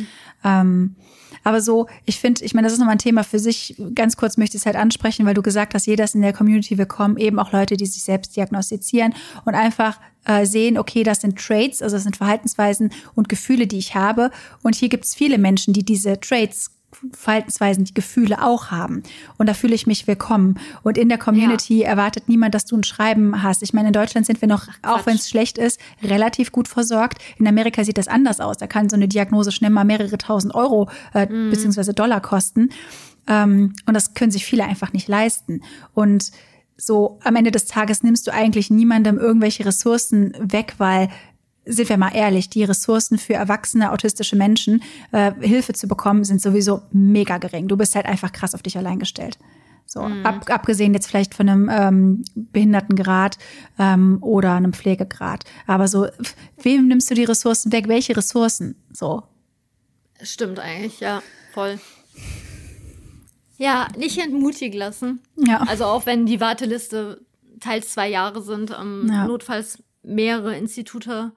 Ähm, 0.43 0.95
aber 1.43 1.61
so, 1.61 1.87
ich 2.05 2.19
finde, 2.19 2.43
ich 2.43 2.55
meine, 2.55 2.65
das 2.65 2.73
ist 2.73 2.79
nochmal 2.79 2.95
ein 2.95 2.99
Thema 2.99 3.23
für 3.23 3.37
sich. 3.37 3.75
Ganz 3.93 4.17
kurz 4.17 4.37
möchte 4.37 4.57
ich 4.57 4.61
es 4.61 4.65
halt 4.65 4.75
ansprechen, 4.75 5.27
weil 5.27 5.35
du 5.35 5.43
gesagt 5.43 5.75
hast, 5.75 5.85
jeder 5.85 6.03
ist 6.05 6.15
in 6.15 6.23
der 6.23 6.33
Community 6.33 6.79
willkommen, 6.79 7.17
eben 7.17 7.37
auch 7.37 7.51
Leute, 7.51 7.77
die 7.77 7.85
sich 7.85 8.01
selbst 8.01 8.35
diagnostizieren 8.35 9.13
und 9.45 9.53
einfach 9.53 9.99
äh, 10.25 10.47
sehen, 10.47 10.79
okay, 10.79 11.03
das 11.03 11.21
sind 11.21 11.37
Traits, 11.37 11.83
also 11.83 11.97
das 11.97 12.03
sind 12.03 12.17
Verhaltensweisen 12.17 12.91
und 13.13 13.29
Gefühle, 13.29 13.67
die 13.67 13.77
ich 13.77 13.93
habe. 13.93 14.31
Und 14.63 14.73
hier 14.73 14.89
gibt 14.89 15.05
es 15.05 15.13
viele 15.13 15.37
Menschen, 15.37 15.71
die 15.71 15.85
diese 15.85 16.19
Traits 16.19 16.71
Verhaltensweisen, 17.13 17.85
die 17.85 17.93
Gefühle 17.93 18.43
auch 18.43 18.71
haben. 18.71 19.03
Und 19.37 19.47
da 19.47 19.53
fühle 19.53 19.75
ich 19.75 19.87
mich 19.87 20.07
willkommen. 20.07 20.59
Und 20.83 20.97
in 20.97 21.09
der 21.09 21.17
Community 21.17 21.81
ja. 21.81 21.89
erwartet 21.89 22.27
niemand, 22.27 22.55
dass 22.55 22.65
du 22.65 22.75
ein 22.75 22.83
Schreiben 22.83 23.43
hast. 23.43 23.63
Ich 23.63 23.73
meine, 23.73 23.87
in 23.87 23.93
Deutschland 23.93 24.25
sind 24.25 24.41
wir 24.41 24.47
noch, 24.47 24.67
Ach, 24.81 24.99
auch 24.99 25.05
wenn 25.05 25.15
es 25.15 25.29
schlecht 25.29 25.57
ist, 25.57 25.79
relativ 26.03 26.51
gut 26.51 26.67
versorgt. 26.67 27.19
In 27.37 27.47
Amerika 27.47 27.83
sieht 27.83 27.97
das 27.97 28.07
anders 28.07 28.39
aus. 28.39 28.57
Da 28.57 28.67
kann 28.67 28.89
so 28.89 28.95
eine 28.95 29.07
Diagnose 29.07 29.51
schnell 29.51 29.71
mal 29.71 29.85
mehrere 29.85 30.17
tausend 30.17 30.55
Euro 30.55 30.89
äh, 31.13 31.25
mhm. 31.25 31.51
beziehungsweise 31.51 31.93
Dollar 31.93 32.21
kosten. 32.21 32.69
Ähm, 33.27 33.73
und 33.85 33.93
das 33.93 34.13
können 34.13 34.31
sich 34.31 34.45
viele 34.45 34.65
einfach 34.65 34.93
nicht 34.93 35.07
leisten. 35.07 35.61
Und 35.93 36.31
so 36.77 37.19
am 37.23 37.35
Ende 37.35 37.51
des 37.51 37.65
Tages 37.65 38.03
nimmst 38.03 38.27
du 38.27 38.33
eigentlich 38.33 38.69
niemandem 38.69 39.17
irgendwelche 39.17 39.65
Ressourcen 39.65 40.33
weg, 40.39 40.75
weil 40.77 41.09
sind 41.65 41.89
wir 41.89 41.97
mal 41.97 42.13
ehrlich, 42.13 42.49
die 42.49 42.63
Ressourcen 42.63 43.17
für 43.17 43.33
erwachsene 43.33 43.91
autistische 43.91 44.35
Menschen, 44.35 44.83
äh, 45.11 45.33
Hilfe 45.41 45.73
zu 45.73 45.87
bekommen, 45.87 46.23
sind 46.23 46.41
sowieso 46.41 46.83
mega 46.91 47.37
gering. 47.37 47.67
Du 47.67 47.77
bist 47.77 47.95
halt 47.95 48.05
einfach 48.05 48.31
krass 48.31 48.53
auf 48.53 48.61
dich 48.61 48.77
allein 48.77 48.99
gestellt. 48.99 49.37
So, 49.87 50.01
mhm. 50.01 50.25
ab, 50.25 50.49
abgesehen 50.49 50.93
jetzt 50.93 51.07
vielleicht 51.07 51.35
von 51.35 51.47
einem 51.47 51.69
ähm, 51.71 52.25
Behindertengrad 52.35 53.37
ähm, 53.77 54.17
oder 54.21 54.53
einem 54.53 54.73
Pflegegrad. 54.73 55.43
Aber 55.67 55.87
so, 55.87 56.07
wem 56.61 56.87
nimmst 56.87 57.09
du 57.11 57.15
die 57.15 57.23
Ressourcen 57.23 57.71
weg? 57.71 57.87
Welche 57.87 58.17
Ressourcen? 58.17 58.75
So. 58.91 59.23
Stimmt 60.21 60.59
eigentlich, 60.59 60.99
ja, 61.01 61.21
voll. 61.53 61.79
Ja, 63.57 63.87
nicht 63.97 64.17
entmutigen 64.17 64.77
lassen. 64.77 65.21
Ja. 65.37 65.61
Also 65.61 65.85
auch 65.85 66.05
wenn 66.05 66.25
die 66.25 66.41
Warteliste 66.41 67.21
teils 67.59 67.91
zwei 67.91 68.09
Jahre 68.09 68.41
sind, 68.41 68.71
ähm, 68.71 69.07
ja. 69.09 69.27
notfalls 69.27 69.83
mehrere 70.03 70.57
Institute 70.57 71.31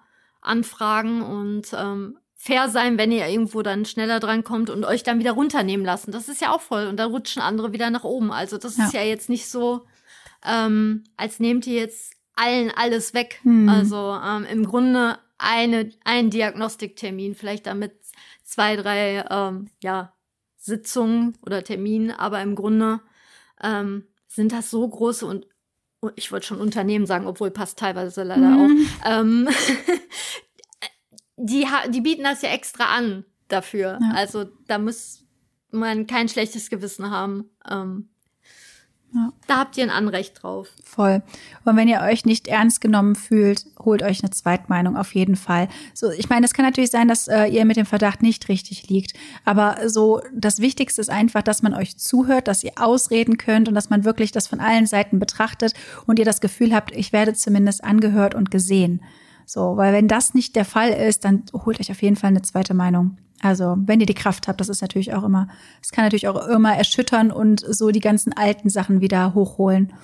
anfragen 0.48 1.22
und 1.22 1.68
ähm, 1.72 2.18
fair 2.34 2.68
sein, 2.68 2.98
wenn 2.98 3.12
ihr 3.12 3.26
irgendwo 3.26 3.62
dann 3.62 3.84
schneller 3.84 4.20
dran 4.20 4.44
kommt 4.44 4.70
und 4.70 4.84
euch 4.84 5.02
dann 5.02 5.18
wieder 5.18 5.32
runternehmen 5.32 5.84
lassen. 5.84 6.12
Das 6.12 6.28
ist 6.28 6.40
ja 6.40 6.54
auch 6.54 6.60
voll. 6.60 6.86
Und 6.86 6.96
dann 6.96 7.10
rutschen 7.10 7.42
andere 7.42 7.72
wieder 7.72 7.90
nach 7.90 8.04
oben. 8.04 8.32
Also 8.32 8.58
das 8.58 8.76
ja. 8.76 8.86
ist 8.86 8.94
ja 8.94 9.02
jetzt 9.02 9.28
nicht 9.28 9.48
so, 9.48 9.82
ähm, 10.46 11.04
als 11.16 11.40
nehmt 11.40 11.66
ihr 11.66 11.80
jetzt 11.80 12.14
allen 12.36 12.70
alles 12.74 13.12
weg. 13.12 13.40
Hm. 13.42 13.68
Also 13.68 14.16
ähm, 14.24 14.46
im 14.50 14.64
Grunde 14.64 15.18
eine, 15.36 15.90
ein 16.04 16.30
Diagnostiktermin, 16.30 17.34
vielleicht 17.34 17.66
damit 17.66 17.92
zwei, 18.44 18.76
drei 18.76 19.24
ähm, 19.30 19.68
ja, 19.82 20.12
Sitzungen 20.56 21.36
oder 21.44 21.64
Terminen, 21.64 22.12
aber 22.12 22.40
im 22.40 22.54
Grunde 22.54 23.00
ähm, 23.62 24.04
sind 24.26 24.52
das 24.52 24.70
so 24.70 24.86
große 24.86 25.26
und 25.26 25.46
ich 26.14 26.30
wollte 26.30 26.46
schon 26.46 26.60
Unternehmen 26.60 27.06
sagen, 27.06 27.26
obwohl 27.26 27.50
passt 27.50 27.78
teilweise 27.78 28.22
leider 28.22 28.48
mhm. 28.48 28.86
auch. 29.04 29.10
Ähm, 29.10 29.48
die, 31.38 31.66
die 31.90 32.00
bieten 32.00 32.24
das 32.24 32.42
ja 32.42 32.50
extra 32.50 32.96
an 32.96 33.24
dafür. 33.48 33.98
Ja. 34.00 34.12
Also 34.14 34.46
da 34.66 34.78
muss 34.78 35.24
man 35.70 36.06
kein 36.06 36.28
schlechtes 36.28 36.70
Gewissen 36.70 37.10
haben. 37.10 37.50
Ähm, 37.68 38.08
ja. 39.14 39.32
Da 39.46 39.56
habt 39.58 39.78
ihr 39.78 39.84
ein 39.84 39.90
Anrecht 39.90 40.42
drauf. 40.42 40.68
Voll. 40.84 41.22
Und 41.64 41.76
wenn 41.76 41.88
ihr 41.88 42.02
euch 42.02 42.26
nicht 42.26 42.46
ernst 42.46 42.82
genommen 42.82 43.14
fühlt, 43.14 43.64
holt 43.78 44.02
euch 44.02 44.22
eine 44.22 44.30
Zweitmeinung 44.30 44.98
auf 44.98 45.14
jeden 45.14 45.36
Fall. 45.36 45.68
So, 45.94 46.10
ich 46.10 46.28
meine, 46.28 46.44
es 46.44 46.52
kann 46.52 46.66
natürlich 46.66 46.90
sein, 46.90 47.08
dass 47.08 47.26
äh, 47.26 47.46
ihr 47.46 47.64
mit 47.64 47.78
dem 47.78 47.86
Verdacht 47.86 48.22
nicht 48.22 48.50
richtig 48.50 48.90
liegt. 48.90 49.14
Aber 49.46 49.88
so, 49.88 50.20
das 50.34 50.60
Wichtigste 50.60 51.00
ist 51.00 51.08
einfach, 51.08 51.40
dass 51.40 51.62
man 51.62 51.72
euch 51.72 51.96
zuhört, 51.96 52.48
dass 52.48 52.62
ihr 52.62 52.72
ausreden 52.76 53.38
könnt 53.38 53.68
und 53.68 53.74
dass 53.74 53.88
man 53.88 54.04
wirklich 54.04 54.30
das 54.30 54.46
von 54.46 54.60
allen 54.60 54.86
Seiten 54.86 55.18
betrachtet 55.18 55.72
und 56.06 56.18
ihr 56.18 56.26
das 56.26 56.42
Gefühl 56.42 56.74
habt, 56.74 56.94
ich 56.94 57.12
werde 57.14 57.32
zumindest 57.32 57.82
angehört 57.84 58.34
und 58.34 58.50
gesehen. 58.50 59.00
So, 59.48 59.78
weil 59.78 59.94
wenn 59.94 60.08
das 60.08 60.34
nicht 60.34 60.56
der 60.56 60.66
Fall 60.66 60.90
ist, 60.90 61.24
dann 61.24 61.44
holt 61.54 61.80
euch 61.80 61.90
auf 61.90 62.02
jeden 62.02 62.16
Fall 62.16 62.28
eine 62.28 62.42
zweite 62.42 62.74
Meinung. 62.74 63.16
Also, 63.40 63.76
wenn 63.78 63.98
ihr 63.98 64.04
die 64.04 64.12
Kraft 64.12 64.46
habt, 64.46 64.60
das 64.60 64.68
ist 64.68 64.82
natürlich 64.82 65.14
auch 65.14 65.24
immer, 65.24 65.48
es 65.80 65.90
kann 65.90 66.04
natürlich 66.04 66.28
auch 66.28 66.46
immer 66.48 66.76
erschüttern 66.76 67.30
und 67.30 67.64
so 67.66 67.90
die 67.90 68.00
ganzen 68.00 68.34
alten 68.34 68.68
Sachen 68.68 69.00
wieder 69.00 69.32
hochholen. 69.32 69.94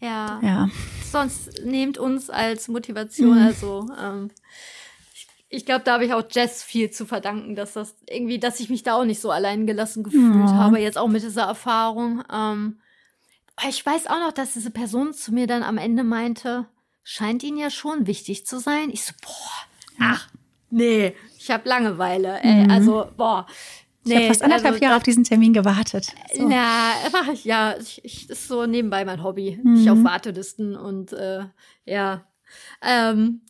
Ja. 0.00 0.40
ja. 0.42 0.68
Sonst 1.12 1.64
nehmt 1.64 1.96
uns 1.96 2.28
als 2.28 2.66
Motivation, 2.66 3.38
mhm. 3.38 3.46
also 3.46 3.86
ähm, 4.02 4.30
ich, 5.14 5.28
ich 5.48 5.64
glaube, 5.64 5.84
da 5.84 5.92
habe 5.92 6.06
ich 6.06 6.12
auch 6.12 6.24
Jess 6.28 6.64
viel 6.64 6.90
zu 6.90 7.06
verdanken, 7.06 7.54
dass 7.54 7.74
das 7.74 7.94
irgendwie, 8.08 8.40
dass 8.40 8.58
ich 8.58 8.68
mich 8.68 8.82
da 8.82 8.94
auch 8.94 9.04
nicht 9.04 9.20
so 9.20 9.30
allein 9.30 9.68
gelassen 9.68 10.02
gefühlt 10.02 10.48
ja. 10.48 10.54
habe, 10.54 10.80
jetzt 10.80 10.98
auch 10.98 11.08
mit 11.08 11.22
dieser 11.22 11.44
Erfahrung. 11.44 12.24
Ähm, 12.32 12.80
ich 13.68 13.86
weiß 13.86 14.08
auch 14.08 14.18
noch, 14.18 14.32
dass 14.32 14.54
diese 14.54 14.72
Person 14.72 15.12
zu 15.12 15.32
mir 15.32 15.46
dann 15.46 15.62
am 15.62 15.78
Ende 15.78 16.02
meinte, 16.02 16.66
scheint 17.10 17.42
ihnen 17.42 17.56
ja 17.56 17.70
schon 17.70 18.06
wichtig 18.06 18.46
zu 18.46 18.60
sein. 18.60 18.88
Ich 18.90 19.04
so, 19.04 19.12
boah, 19.20 19.98
ach, 19.98 20.28
nee, 20.70 21.12
ich 21.36 21.50
habe 21.50 21.68
Langeweile. 21.68 22.40
Ey. 22.40 22.64
Mhm. 22.64 22.70
Also, 22.70 23.08
boah. 23.16 23.46
Nee, 24.04 24.12
ich 24.12 24.16
habe 24.16 24.26
fast 24.28 24.42
anderthalb 24.42 24.74
also, 24.74 24.84
Jahre 24.84 24.96
auf 24.96 25.02
diesen 25.02 25.24
Termin 25.24 25.52
gewartet. 25.52 26.14
So. 26.32 26.48
Ja, 26.48 26.92
mache 27.12 27.32
ich, 27.32 27.44
ja. 27.44 27.74
Ich, 27.78 28.04
ich, 28.04 28.28
das 28.28 28.38
ist 28.38 28.48
so 28.48 28.64
nebenbei 28.64 29.04
mein 29.04 29.24
Hobby. 29.24 29.58
Mhm. 29.60 29.74
Ich 29.74 29.90
auf 29.90 30.02
Wartelisten 30.04 30.76
und 30.76 31.12
äh, 31.12 31.46
ja. 31.84 32.24
Ähm, 32.80 33.40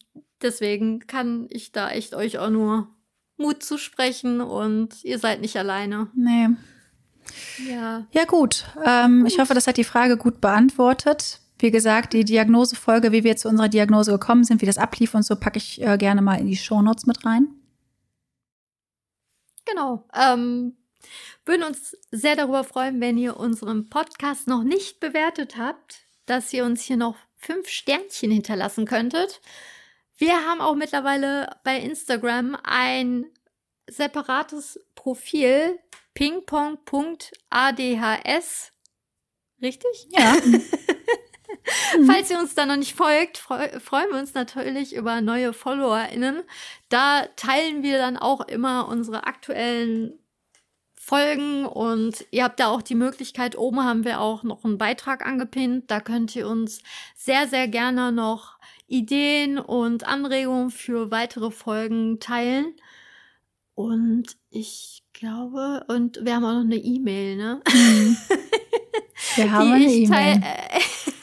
deswegen 0.40 1.00
kann 1.06 1.46
ich 1.50 1.70
da 1.70 1.90
echt 1.90 2.14
euch 2.14 2.38
auch 2.38 2.50
nur 2.50 2.88
Mut 3.36 3.62
zusprechen 3.62 4.40
und 4.40 5.04
ihr 5.04 5.18
seid 5.18 5.42
nicht 5.42 5.56
alleine. 5.56 6.08
Nee. 6.14 6.48
Ja. 7.68 8.06
Ja, 8.10 8.24
gut. 8.24 8.64
Ähm, 8.84 9.20
gut. 9.20 9.32
Ich 9.32 9.38
hoffe, 9.38 9.52
das 9.52 9.66
hat 9.66 9.76
die 9.76 9.84
Frage 9.84 10.16
gut 10.16 10.40
beantwortet. 10.40 11.40
Wie 11.60 11.70
gesagt, 11.70 12.14
die 12.14 12.24
Diagnosefolge, 12.24 13.12
wie 13.12 13.22
wir 13.22 13.36
zu 13.36 13.48
unserer 13.48 13.68
Diagnose 13.68 14.12
gekommen 14.12 14.44
sind, 14.44 14.62
wie 14.62 14.66
das 14.66 14.78
ablief 14.78 15.14
und 15.14 15.24
so, 15.24 15.36
packe 15.36 15.58
ich 15.58 15.82
äh, 15.82 15.98
gerne 15.98 16.22
mal 16.22 16.40
in 16.40 16.46
die 16.46 16.56
Shownotes 16.56 17.04
mit 17.06 17.26
rein. 17.26 17.48
Genau. 19.66 20.08
Ähm, 20.14 20.78
würden 21.44 21.64
uns 21.64 21.94
sehr 22.10 22.36
darüber 22.36 22.64
freuen, 22.64 22.98
wenn 23.00 23.18
ihr 23.18 23.36
unseren 23.36 23.90
Podcast 23.90 24.48
noch 24.48 24.62
nicht 24.62 25.00
bewertet 25.00 25.58
habt, 25.58 26.06
dass 26.26 26.52
ihr 26.52 26.64
uns 26.64 26.82
hier 26.82 26.96
noch 26.96 27.16
fünf 27.36 27.68
Sternchen 27.68 28.30
hinterlassen 28.30 28.86
könntet. 28.86 29.40
Wir 30.16 30.46
haben 30.46 30.60
auch 30.60 30.74
mittlerweile 30.74 31.56
bei 31.64 31.78
Instagram 31.78 32.56
ein 32.62 33.24
separates 33.88 34.78
Profil 34.94 35.78
pingpong.adhs. 36.14 38.72
Richtig? 39.62 40.08
Ja. 40.10 40.36
Mhm. 41.96 42.06
Falls 42.06 42.30
ihr 42.30 42.38
uns 42.38 42.54
da 42.54 42.66
noch 42.66 42.76
nicht 42.76 42.96
folgt, 42.96 43.38
freu 43.38 43.68
freuen 43.80 44.10
wir 44.10 44.18
uns 44.18 44.34
natürlich 44.34 44.94
über 44.94 45.20
neue 45.20 45.52
FollowerInnen. 45.52 46.42
Da 46.88 47.26
teilen 47.36 47.82
wir 47.82 47.98
dann 47.98 48.16
auch 48.16 48.40
immer 48.42 48.88
unsere 48.88 49.24
aktuellen 49.26 50.18
Folgen 50.94 51.66
und 51.66 52.24
ihr 52.30 52.44
habt 52.44 52.60
da 52.60 52.68
auch 52.68 52.82
die 52.82 52.94
Möglichkeit, 52.94 53.58
oben 53.58 53.82
haben 53.82 54.04
wir 54.04 54.20
auch 54.20 54.42
noch 54.42 54.64
einen 54.64 54.78
Beitrag 54.78 55.26
angepinnt. 55.26 55.90
Da 55.90 56.00
könnt 56.00 56.36
ihr 56.36 56.46
uns 56.46 56.82
sehr, 57.16 57.48
sehr 57.48 57.68
gerne 57.68 58.12
noch 58.12 58.58
Ideen 58.86 59.58
und 59.58 60.06
Anregungen 60.06 60.70
für 60.70 61.10
weitere 61.10 61.50
Folgen 61.50 62.20
teilen. 62.20 62.74
Und 63.74 64.36
ich 64.50 65.04
glaube, 65.12 65.84
und 65.88 66.24
wir 66.24 66.36
haben 66.36 66.44
auch 66.44 66.52
noch 66.52 66.60
eine 66.60 66.76
E-Mail, 66.76 67.36
ne? 67.36 67.62
Mhm. 67.72 68.16
Wir 69.36 69.52
haben 69.52 69.72
eine 69.72 69.84
E-Mail. 69.84 70.42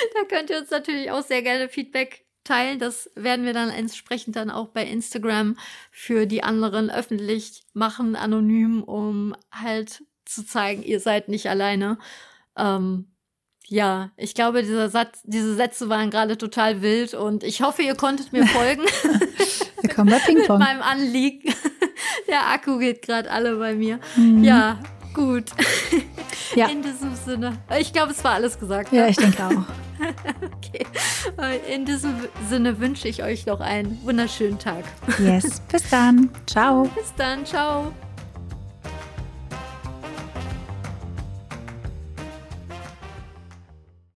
da 0.14 0.24
könnt 0.28 0.50
ihr 0.50 0.58
uns 0.58 0.70
natürlich 0.70 1.10
auch 1.10 1.22
sehr 1.22 1.42
gerne 1.42 1.68
Feedback 1.68 2.24
teilen. 2.44 2.78
Das 2.78 3.10
werden 3.14 3.44
wir 3.44 3.52
dann 3.52 3.70
entsprechend 3.70 4.36
dann 4.36 4.50
auch 4.50 4.68
bei 4.68 4.84
Instagram 4.84 5.56
für 5.90 6.26
die 6.26 6.42
anderen 6.42 6.90
öffentlich 6.90 7.62
machen, 7.74 8.16
anonym, 8.16 8.82
um 8.82 9.34
halt 9.52 10.02
zu 10.24 10.46
zeigen, 10.46 10.82
ihr 10.82 11.00
seid 11.00 11.28
nicht 11.28 11.48
alleine. 11.48 11.98
Ähm, 12.56 13.06
ja, 13.66 14.10
ich 14.16 14.34
glaube, 14.34 14.62
dieser 14.62 14.88
Satz, 14.88 15.20
diese 15.24 15.54
Sätze 15.54 15.88
waren 15.88 16.10
gerade 16.10 16.36
total 16.36 16.82
wild 16.82 17.14
und 17.14 17.44
ich 17.44 17.62
hoffe, 17.62 17.82
ihr 17.82 17.94
konntet 17.94 18.32
mir 18.32 18.46
folgen. 18.48 18.82
Willkommen 19.80 20.10
bei 20.10 20.18
Ping 20.18 20.44
Pong. 20.46 20.58
Mit 20.58 20.66
meinem 20.66 20.82
Anliegen. 20.82 21.54
Der 22.28 22.48
Akku 22.48 22.78
geht 22.78 23.02
gerade 23.02 23.30
alle 23.30 23.56
bei 23.56 23.74
mir. 23.74 24.00
Mhm. 24.16 24.44
Ja, 24.44 24.80
gut. 25.14 25.44
Ja. 26.54 26.68
In 26.68 26.82
diesem 26.82 27.14
Sinne. 27.14 27.58
Ich 27.78 27.92
glaube, 27.92 28.12
es 28.12 28.24
war 28.24 28.32
alles 28.32 28.58
gesagt. 28.58 28.92
Ja, 28.92 29.04
ne? 29.04 29.10
ich 29.10 29.16
denke 29.16 29.44
auch. 29.44 29.89
okay. 30.56 30.86
In 31.72 31.84
diesem 31.84 32.14
Sinne 32.48 32.78
wünsche 32.80 33.08
ich 33.08 33.22
euch 33.22 33.46
noch 33.46 33.60
einen 33.60 33.98
wunderschönen 34.04 34.58
Tag. 34.58 34.84
Yes. 35.18 35.60
Bis 35.70 35.88
dann. 35.90 36.30
Ciao. 36.46 36.84
Bis 36.94 37.14
dann. 37.16 37.44
Ciao. 37.44 37.92